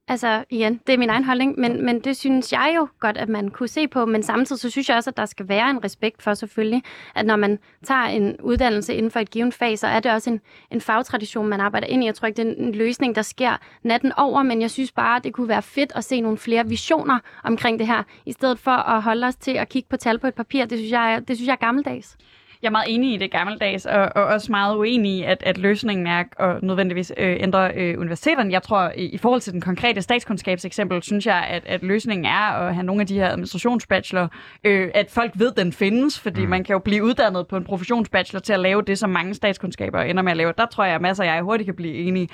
Altså 0.09 0.45
igen, 0.51 0.81
det 0.87 0.93
er 0.93 0.99
min 0.99 1.11
egen 1.11 1.25
holdning, 1.25 1.61
men, 1.61 1.85
men 1.85 2.01
det 2.01 2.17
synes 2.17 2.53
jeg 2.53 2.73
jo 2.77 2.89
godt, 3.01 3.17
at 3.17 3.29
man 3.29 3.51
kunne 3.51 3.69
se 3.69 3.89
på. 3.89 4.05
Men 4.05 4.23
samtidig 4.23 4.61
så 4.61 4.71
synes 4.71 4.89
jeg 4.89 4.97
også, 4.97 5.11
at 5.11 5.17
der 5.17 5.27
skal 5.27 5.49
være 5.49 5.71
en 5.71 5.85
respekt 5.85 6.23
for 6.23 6.35
selvfølgelig, 6.35 6.83
at 7.15 7.27
når 7.27 7.37
man 7.37 7.59
tager 7.85 8.05
en 8.05 8.37
uddannelse 8.41 8.95
inden 8.95 9.11
for 9.11 9.21
et 9.21 9.31
givet 9.31 9.55
fag, 9.55 9.79
så 9.79 9.87
er 9.87 10.01
det 10.01 10.13
også 10.13 10.31
en, 10.31 10.41
en 10.71 10.81
fagtradition, 10.81 11.49
man 11.49 11.61
arbejder 11.61 11.87
ind 11.87 12.03
i. 12.03 12.07
Jeg 12.07 12.15
tror 12.15 12.27
ikke, 12.27 12.43
det 12.43 12.49
er 12.49 12.65
en 12.65 12.75
løsning, 12.75 13.15
der 13.15 13.23
sker 13.23 13.57
natten 13.83 14.13
over, 14.17 14.43
men 14.43 14.61
jeg 14.61 14.71
synes 14.71 14.93
bare, 14.93 15.21
det 15.25 15.33
kunne 15.33 15.49
være 15.49 15.63
fedt 15.63 15.93
at 15.95 16.05
se 16.05 16.21
nogle 16.21 16.39
flere 16.39 16.69
visioner 16.69 17.19
omkring 17.45 17.79
det 17.79 17.87
her, 17.87 18.03
i 18.27 18.33
stedet 18.33 18.59
for 18.59 18.71
at 18.71 19.03
holde 19.03 19.27
os 19.27 19.37
til 19.37 19.51
at 19.51 19.69
kigge 19.69 19.89
på 19.89 19.97
tal 19.97 20.19
på 20.19 20.27
et 20.27 20.35
papir. 20.35 20.65
Det 20.65 20.79
synes 20.79 20.93
jeg, 20.93 21.23
det 21.29 21.37
synes 21.37 21.47
jeg 21.47 21.53
er 21.53 21.67
gammeldags. 21.67 22.17
Jeg 22.65 22.69
er 22.71 22.73
meget 22.73 22.95
enig 22.95 23.15
i 23.15 23.17
det 23.17 23.31
gammeldags, 23.31 23.87
og, 23.87 24.11
og 24.15 24.25
også 24.25 24.53
meget 24.53 24.77
uenig 24.77 25.13
i, 25.13 25.23
at, 25.23 25.43
at 25.47 25.59
løsningen 25.59 26.07
er 26.07 26.25
at 26.39 26.63
nødvendigvis 26.63 27.13
øh, 27.17 27.37
ændre 27.41 27.73
øh, 27.75 28.01
universiteterne. 28.01 28.53
Jeg 28.53 28.63
tror, 28.63 28.93
i, 28.97 29.05
i 29.05 29.19
forhold 29.19 29.41
til 29.41 29.53
den 29.53 29.61
konkrete 29.61 30.03
statskundskabseksempel, 30.03 31.03
synes 31.03 31.27
jeg, 31.27 31.47
at, 31.51 31.63
at 31.67 31.83
løsningen 31.83 32.25
er 32.25 32.53
at 32.53 32.75
have 32.75 32.87
nogle 32.87 33.01
af 33.01 33.07
de 33.07 33.15
her 33.15 33.29
administrationsbachelor, 33.29 34.29
øh, 34.65 34.91
at 34.95 35.11
folk 35.11 35.33
ved, 35.35 35.53
den 35.53 35.73
findes, 35.73 36.21
fordi 36.21 36.45
mm. 36.45 36.51
man 36.51 36.65
kan 36.65 36.73
jo 36.73 36.79
blive 36.79 37.05
uddannet 37.05 37.47
på 37.47 37.57
en 37.57 37.65
professionsbachelor 37.65 38.41
til 38.41 38.53
at 38.53 38.61
lave 38.61 38.83
det, 38.83 38.99
som 38.99 39.11
mange 39.11 39.35
statskundskaber 39.35 40.01
ender 40.01 40.23
med 40.23 40.33
at 40.33 40.37
lave. 40.37 40.53
Der 40.59 40.67
tror 40.67 40.85
jeg, 40.85 40.95
at 40.95 41.01
masser 41.01 41.25
af 41.25 41.37
jer 41.37 41.43
hurtigt 41.43 41.67
kan 41.67 41.77
blive 41.77 41.95
enige. 41.95 42.29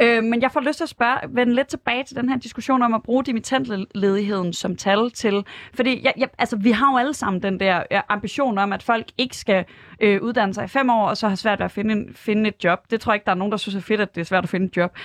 Øh, 0.00 0.24
men 0.24 0.42
jeg 0.42 0.52
får 0.52 0.60
lyst 0.60 0.76
til 0.76 0.84
at 0.84 0.88
spørge, 0.88 1.18
vende 1.28 1.54
lidt 1.54 1.68
tilbage 1.68 2.04
til 2.04 2.16
den 2.16 2.28
her 2.28 2.38
diskussion 2.38 2.82
om 2.82 2.94
at 2.94 3.02
bruge 3.02 3.24
dimittentledigheden 3.24 4.52
som 4.52 4.76
tal 4.76 5.10
til, 5.10 5.44
fordi 5.74 6.00
jeg, 6.04 6.12
jeg, 6.16 6.28
altså, 6.38 6.56
vi 6.56 6.70
har 6.70 6.92
jo 6.92 6.98
alle 6.98 7.14
sammen 7.14 7.42
den 7.42 7.60
der 7.60 7.82
ambition 8.08 8.58
om, 8.58 8.72
at 8.72 8.82
folk 8.82 9.06
ikke 9.18 9.36
skal 9.36 9.64
øh, 10.00 10.22
uddanne 10.22 10.54
sig 10.54 10.64
i 10.64 10.68
fem 10.68 10.90
år, 10.90 11.08
og 11.08 11.16
så 11.16 11.28
har 11.28 11.36
svært 11.36 11.58
ved 11.58 11.64
at 11.64 11.70
finde, 11.70 11.94
en, 11.94 12.14
finde 12.14 12.48
et 12.48 12.64
job. 12.64 12.78
Det 12.90 13.00
tror 13.00 13.12
jeg 13.12 13.16
ikke, 13.16 13.24
der 13.24 13.32
er 13.32 13.36
nogen, 13.36 13.50
der 13.50 13.56
synes 13.56 13.74
er 13.74 13.80
fedt, 13.80 14.00
at 14.00 14.14
det 14.14 14.20
er 14.20 14.24
svært 14.24 14.44
at 14.44 14.50
finde 14.50 14.66
et 14.66 14.76
job. 14.76 14.96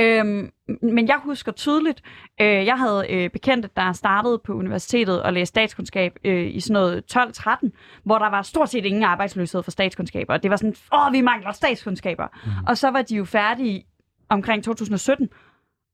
Øhm, 0.00 0.50
men 0.82 1.08
jeg 1.08 1.20
husker 1.24 1.52
tydeligt, 1.52 2.02
øh, 2.40 2.46
jeg 2.66 2.78
havde 2.78 3.06
øh, 3.10 3.30
bekendte, 3.30 3.68
der 3.76 3.92
startede 3.92 4.40
på 4.44 4.52
universitetet 4.52 5.22
og 5.22 5.32
læste 5.32 5.50
statskundskab 5.50 6.12
øh, 6.24 6.54
i 6.54 6.60
sådan 6.60 6.72
noget 6.72 7.16
12-13, 7.16 8.00
hvor 8.04 8.18
der 8.18 8.30
var 8.30 8.42
stort 8.42 8.70
set 8.70 8.84
ingen 8.84 9.02
arbejdsløshed 9.02 9.62
for 9.62 9.70
statskundskaber. 9.70 10.32
Og 10.34 10.42
det 10.42 10.50
var 10.50 10.56
sådan, 10.56 10.74
åh, 10.94 11.12
vi 11.12 11.20
mangler 11.20 11.52
statskundskaber. 11.52 12.26
Mm. 12.44 12.50
Og 12.66 12.78
så 12.78 12.90
var 12.90 13.02
de 13.02 13.16
jo 13.16 13.24
færdige 13.24 13.84
omkring 14.28 14.64
2017, 14.64 15.28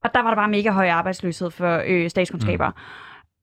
og 0.04 0.14
der 0.14 0.22
var 0.22 0.28
der 0.28 0.36
bare 0.36 0.48
mega 0.48 0.70
høj 0.70 0.88
arbejdsløshed 0.88 1.50
for 1.50 1.82
øh, 1.86 2.10
statskundskaber. 2.10 2.68
Mm. 2.68 2.74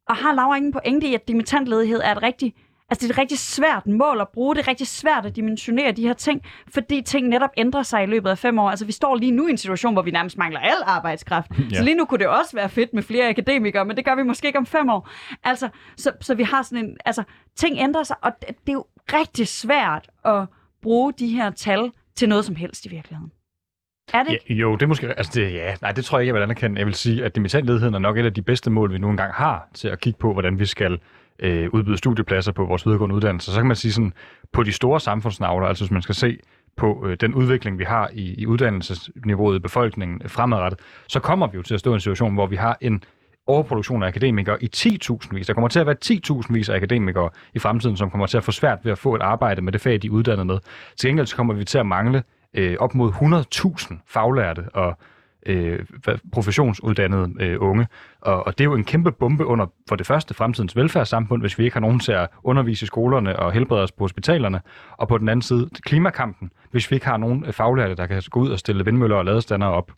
Og 0.10 0.16
har 0.16 0.34
Laura 0.34 0.56
ingen 0.56 0.72
pointe 0.72 1.08
i, 1.08 1.16
at 1.16 1.28
dimittentledighed 1.28 2.02
er 2.04 2.12
et 2.12 2.24
rigtig 2.24 2.54
Altså, 2.94 3.08
det 3.08 3.12
er 3.12 3.16
et 3.16 3.20
rigtig 3.20 3.40
svært 3.40 3.88
mål 3.88 4.22
at 4.22 4.28
bruge. 4.34 4.56
Det 4.56 4.62
er 4.62 4.68
rigtig 4.68 4.88
svært 4.88 5.26
at 5.26 5.36
dimensionere 5.36 5.92
de 5.92 6.02
her 6.02 6.14
ting, 6.14 6.42
fordi 6.74 7.02
ting 7.02 7.28
netop 7.28 7.50
ændrer 7.58 7.84
sig 7.84 8.04
i 8.04 8.06
løbet 8.06 8.30
af 8.30 8.38
fem 8.38 8.60
år. 8.60 8.70
Altså, 8.70 8.86
vi 8.86 8.92
står 8.92 9.16
lige 9.16 9.32
nu 9.32 9.48
i 9.48 9.52
en 9.52 9.58
situation, 9.58 9.94
hvor 9.94 10.02
vi 10.02 10.12
nærmest 10.12 10.38
mangler 10.38 10.60
al 10.60 10.76
arbejdskraft. 10.86 11.52
Ja. 11.72 11.78
Så 11.78 11.84
lige 11.84 11.96
nu 11.96 12.06
kunne 12.06 12.20
det 12.20 12.28
også 12.28 12.56
være 12.56 12.70
fedt 12.70 12.94
med 12.94 13.04
flere 13.04 13.30
akademikere, 13.30 13.86
men 13.86 13.98
det 13.98 14.06
gør 14.06 14.16
vi 14.16 14.24
måske 14.24 14.48
ikke 14.48 14.60
om 14.60 14.66
fem 14.66 14.90
år. 14.90 15.10
Altså, 15.44 15.70
så, 15.98 16.12
så 16.22 16.36
vi 16.36 16.44
har 16.44 16.62
sådan 16.62 16.86
en... 16.86 16.98
Altså, 17.06 17.24
ting 17.56 17.78
ændrer 17.80 18.04
sig, 18.04 18.16
og 18.22 18.32
det, 18.40 18.48
det 18.48 18.70
er 18.70 18.74
jo 18.74 18.86
rigtig 19.14 19.48
svært 19.48 20.10
at 20.26 20.46
bruge 20.82 21.14
de 21.20 21.28
her 21.28 21.52
tal 21.52 21.92
til 22.16 22.30
noget 22.30 22.46
som 22.46 22.56
helst 22.56 22.86
i 22.86 22.90
virkeligheden. 22.90 23.32
Er 24.14 24.24
det 24.24 24.38
ja, 24.50 24.54
Jo, 24.54 24.74
det 24.74 24.82
er 24.82 24.88
måske... 24.88 25.08
Altså 25.08 25.32
det, 25.36 25.54
ja, 25.54 25.76
nej, 25.82 25.92
det 25.92 26.06
tror 26.06 26.18
jeg 26.18 26.24
ikke, 26.24 26.28
jeg 26.28 26.36
vil 26.36 26.42
anerkende. 26.42 26.80
Jeg 26.80 26.86
vil 26.86 26.94
sige, 26.96 27.26
at 27.26 27.36
dimittentledigheden 27.36 27.96
er 27.96 28.00
nok 28.00 28.18
et 28.18 28.26
af 28.26 28.34
de 28.34 28.42
bedste 28.42 28.70
mål, 28.70 28.94
vi 28.94 28.98
nu 28.98 29.10
engang 29.10 29.34
har 29.34 29.68
til 29.74 29.88
at 29.88 30.00
kigge 30.00 30.20
på, 30.20 30.34
hvordan 30.34 30.60
vi 30.60 30.66
skal 30.66 31.00
øh, 31.40 31.70
udbyde 31.74 31.98
studiepladser 31.98 32.52
på 32.52 32.66
vores 32.66 32.86
videregående 32.86 33.16
uddannelser, 33.16 33.52
Så 33.52 33.60
kan 33.60 33.68
man 33.68 33.76
sige 33.76 33.92
sådan, 33.92 34.14
på 34.52 34.64
de 34.64 34.72
store 34.72 35.00
samfundsnavler, 35.00 35.68
altså 35.68 35.84
hvis 35.84 35.92
man 35.92 36.02
skal 36.02 36.16
se 36.16 36.38
på 36.78 37.06
øh, 37.08 37.18
den 37.22 37.34
udvikling, 37.34 37.80
vi 37.80 37.84
har 37.84 38.10
i, 38.14 38.34
i 38.38 38.46
uddannelsesniveauet 38.48 39.56
i 39.56 39.60
befolkningen 39.60 40.30
fremadrettet, 40.30 40.80
så 41.08 41.20
kommer 41.20 41.48
vi 41.48 41.58
jo 41.58 41.64
til 41.64 41.74
at 41.74 41.80
stå 41.80 41.92
i 41.92 41.94
en 41.94 42.00
situation, 42.00 42.34
hvor 42.34 42.48
vi 42.48 42.56
har 42.56 42.78
en 42.82 43.04
overproduktion 43.48 44.04
af 44.04 44.08
akademikere 44.08 44.64
i 44.64 44.70
10.000 44.76 45.36
vis. 45.36 45.48
Der 45.48 45.54
kommer 45.54 45.68
til 45.68 45.80
at 45.80 45.86
være 45.86 45.96
10.000 46.06 46.54
vis 46.54 46.70
af 46.70 46.76
akademikere 46.76 47.30
i 47.54 47.60
fremtiden, 47.60 47.98
som 47.98 48.10
kommer 48.10 48.28
til 48.28 48.38
at 48.38 48.44
få 48.44 48.52
svært 48.52 48.80
ved 48.84 48.92
at 48.92 48.98
få 48.98 49.16
et 49.16 49.22
arbejde 49.22 49.62
med 49.62 49.72
det 49.72 49.82
fag, 49.82 50.02
de 50.02 50.08
er 50.08 50.12
uddannet 50.12 50.48
med. 50.48 50.60
Til 50.98 51.10
gengæld 51.10 51.28
så 51.28 51.36
kommer 51.36 51.54
vi 51.54 51.66
til 51.66 51.78
at 51.78 51.86
mangle 51.86 52.24
øh, 52.54 52.76
op 52.80 52.96
mod 52.96 53.12
100.000 53.12 53.96
faglærte 54.08 54.70
og 54.74 54.98
øh, 55.46 55.80
professionsuddannede 56.32 57.34
øh, 57.40 57.58
unge. 57.60 57.88
Og, 58.22 58.48
og 58.48 58.58
det 58.58 58.64
er 58.64 58.66
jo 58.66 58.76
en 58.76 58.84
kæmpe 58.84 59.12
bombe 59.12 59.46
under, 59.46 59.66
for 59.90 59.96
det 59.96 60.08
første, 60.08 60.34
fremtidens 60.34 60.76
velfærdssamfund, 60.76 61.42
hvis 61.42 61.60
vi 61.60 61.64
ikke 61.64 61.76
har 61.76 61.82
nogen 61.82 62.00
til 62.00 62.12
at 62.12 62.28
undervise 62.44 62.84
i 62.84 62.88
skolerne 62.88 63.40
og 63.40 63.52
helbrede 63.52 63.84
os 63.84 63.92
på 63.92 64.04
hospitalerne. 64.04 64.62
Og 64.98 65.08
på 65.08 65.18
den 65.18 65.30
anden 65.30 65.42
side, 65.42 65.70
klimakampen, 65.82 66.52
hvis 66.72 66.92
vi 66.92 66.96
ikke 66.96 67.06
har 67.06 67.18
nogen 67.18 67.46
øh, 67.46 67.54
faglærte, 67.54 67.96
der 67.96 68.08
kan 68.08 68.22
gå 68.30 68.40
ud 68.40 68.50
og 68.50 68.60
stille 68.60 68.86
vindmøller 68.86 69.16
og 69.16 69.26
ladestander 69.26 69.68
op. 69.68 69.92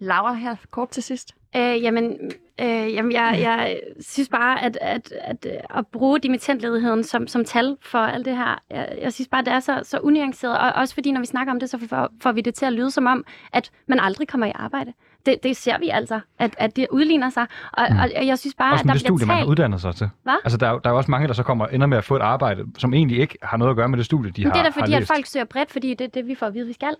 Laura 0.00 0.32
her 0.32 0.56
kort 0.70 0.88
til 0.88 1.02
sidst. 1.02 1.34
Øh, 1.56 1.82
jamen, 1.82 2.16
øh, 2.60 2.94
jamen 2.94 3.12
jeg, 3.12 3.38
jeg 3.40 3.80
synes 4.00 4.28
bare, 4.28 4.62
at, 4.62 4.78
at, 4.80 5.12
at, 5.20 5.46
at 5.74 5.86
bruge 5.86 6.20
dimittentledigheden 6.20 7.04
som, 7.04 7.26
som 7.26 7.44
tal 7.44 7.76
for 7.82 7.98
alt 7.98 8.24
det 8.24 8.36
her, 8.36 8.62
jeg, 8.70 8.98
jeg 9.02 9.12
synes 9.12 9.28
bare, 9.28 9.44
det 9.44 9.52
er 9.52 9.60
så, 9.60 9.80
så 9.82 9.98
unuanceret. 9.98 10.58
Og 10.58 10.72
også 10.72 10.94
fordi, 10.94 11.12
når 11.12 11.20
vi 11.20 11.26
snakker 11.26 11.52
om 11.52 11.60
det, 11.60 11.70
så 11.70 11.78
får, 11.88 12.08
får 12.22 12.32
vi 12.32 12.40
det 12.40 12.54
til 12.54 12.66
at 12.66 12.72
lyde 12.72 12.90
som 12.90 13.06
om, 13.06 13.24
at 13.52 13.70
man 13.86 14.00
aldrig 14.00 14.28
kommer 14.28 14.46
i 14.46 14.52
arbejde. 14.54 14.92
Det, 15.26 15.36
det 15.42 15.56
ser 15.56 15.78
vi 15.78 15.88
altså, 15.88 16.20
at, 16.38 16.54
at 16.58 16.76
det 16.76 16.86
udligner 16.90 17.30
sig. 17.30 17.46
Og, 17.72 17.86
mm. 17.90 17.98
og 17.98 18.26
jeg 18.26 18.38
synes 18.38 18.54
bare, 18.54 18.72
også 18.72 18.82
at 18.82 18.86
der 18.86 18.92
det 18.92 19.00
studie, 19.00 19.18
talt... 19.18 19.28
man 19.28 19.36
har 19.36 19.44
uddannet 19.44 19.80
sig 19.80 19.94
til. 19.94 20.08
Hvad? 20.22 20.34
Altså, 20.44 20.58
der 20.58 20.68
er, 20.68 20.78
der 20.78 20.90
er 20.90 20.94
også 20.94 21.10
mange, 21.10 21.28
der 21.28 21.34
så 21.34 21.42
kommer 21.42 21.66
ender 21.66 21.86
med 21.86 21.98
at 21.98 22.04
få 22.04 22.16
et 22.16 22.22
arbejde, 22.22 22.66
som 22.78 22.94
egentlig 22.94 23.18
ikke 23.18 23.38
har 23.42 23.56
noget 23.56 23.70
at 23.70 23.76
gøre 23.76 23.88
med 23.88 23.98
det 23.98 24.06
studie, 24.06 24.30
de 24.30 24.42
Men 24.42 24.46
har 24.46 24.52
Det 24.52 24.66
er 24.66 24.70
da 24.70 24.80
fordi, 24.80 24.94
at 24.94 25.06
folk 25.06 25.26
søger 25.26 25.44
bredt, 25.44 25.70
fordi 25.70 25.94
det 25.94 26.04
er 26.04 26.08
det, 26.08 26.26
vi 26.26 26.34
får 26.34 26.46
at 26.46 26.54
vide, 26.54 26.66
vi 26.66 26.72
skal. 26.72 26.94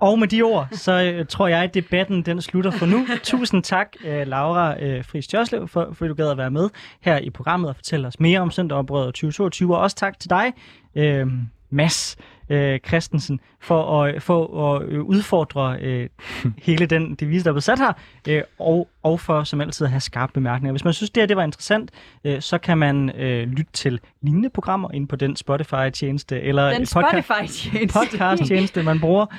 Og 0.00 0.18
med 0.18 0.28
de 0.28 0.42
ord, 0.42 0.68
så 0.72 1.02
øh, 1.02 1.26
tror 1.26 1.48
jeg, 1.48 1.62
at 1.62 1.74
debatten 1.74 2.22
den 2.22 2.42
slutter 2.42 2.70
for 2.70 2.86
nu. 2.86 3.06
Tusind 3.22 3.62
tak, 3.62 3.96
øh, 4.04 4.26
Laura 4.26 4.82
øh, 4.82 5.04
Friis 5.04 5.26
Tjørslev, 5.26 5.68
for, 5.68 5.90
for 5.92 6.04
at 6.04 6.08
du 6.08 6.14
gad 6.14 6.30
at 6.30 6.36
være 6.36 6.50
med 6.50 6.68
her 7.00 7.18
i 7.18 7.30
programmet 7.30 7.68
og 7.68 7.76
fortælle 7.76 8.06
os 8.06 8.20
mere 8.20 8.40
om 8.40 8.50
Søndagoprøret 8.50 9.06
2022. 9.06 9.76
Og 9.76 9.82
også 9.82 9.96
tak 9.96 10.20
til 10.20 10.30
dig, 10.30 10.52
øh, 10.94 11.26
Mads 11.70 12.16
øh, 12.48 12.78
Christensen, 12.86 13.40
for 13.60 14.02
at, 14.02 14.22
for 14.22 14.74
at 14.74 14.82
udfordre 14.82 15.78
øh, 15.80 16.08
hele 16.66 16.86
den 16.86 17.14
devise, 17.14 17.44
der 17.44 17.50
er 17.50 17.54
blevet 17.54 17.64
sat 17.64 17.78
her, 17.78 17.92
øh, 18.28 18.42
og, 18.58 18.88
og 19.02 19.20
for 19.20 19.44
som 19.44 19.60
altid 19.60 19.84
at 19.84 19.90
have 19.90 20.00
skarpe 20.00 20.32
bemærkninger. 20.32 20.72
Hvis 20.72 20.84
man 20.84 20.92
synes, 20.92 21.10
det 21.10 21.20
her 21.20 21.26
det 21.26 21.36
var 21.36 21.44
interessant, 21.44 21.90
øh, 22.24 22.40
så 22.40 22.58
kan 22.58 22.78
man 22.78 23.10
øh, 23.10 23.48
lytte 23.48 23.72
til 23.72 24.00
lignende 24.22 24.50
programmer 24.50 24.90
inde 24.92 25.06
på 25.06 25.16
den 25.16 25.36
Spotify-tjeneste, 25.36 26.40
eller 26.40 26.70
den 26.70 26.86
Spotify-tjeneste. 26.86 27.98
podcast-tjeneste, 27.98 28.82
man 28.82 29.00
bruger. 29.00 29.26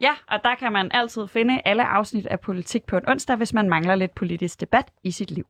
Ja, 0.00 0.14
og 0.28 0.40
der 0.44 0.54
kan 0.54 0.72
man 0.72 0.90
altid 0.92 1.28
finde 1.28 1.62
alle 1.64 1.84
afsnit 1.84 2.26
af 2.26 2.40
Politik 2.40 2.84
på 2.86 2.96
en 2.96 3.08
onsdag, 3.08 3.36
hvis 3.36 3.52
man 3.52 3.68
mangler 3.68 3.94
lidt 3.94 4.14
politisk 4.14 4.60
debat 4.60 4.90
i 5.02 5.10
sit 5.10 5.30
liv. 5.30 5.46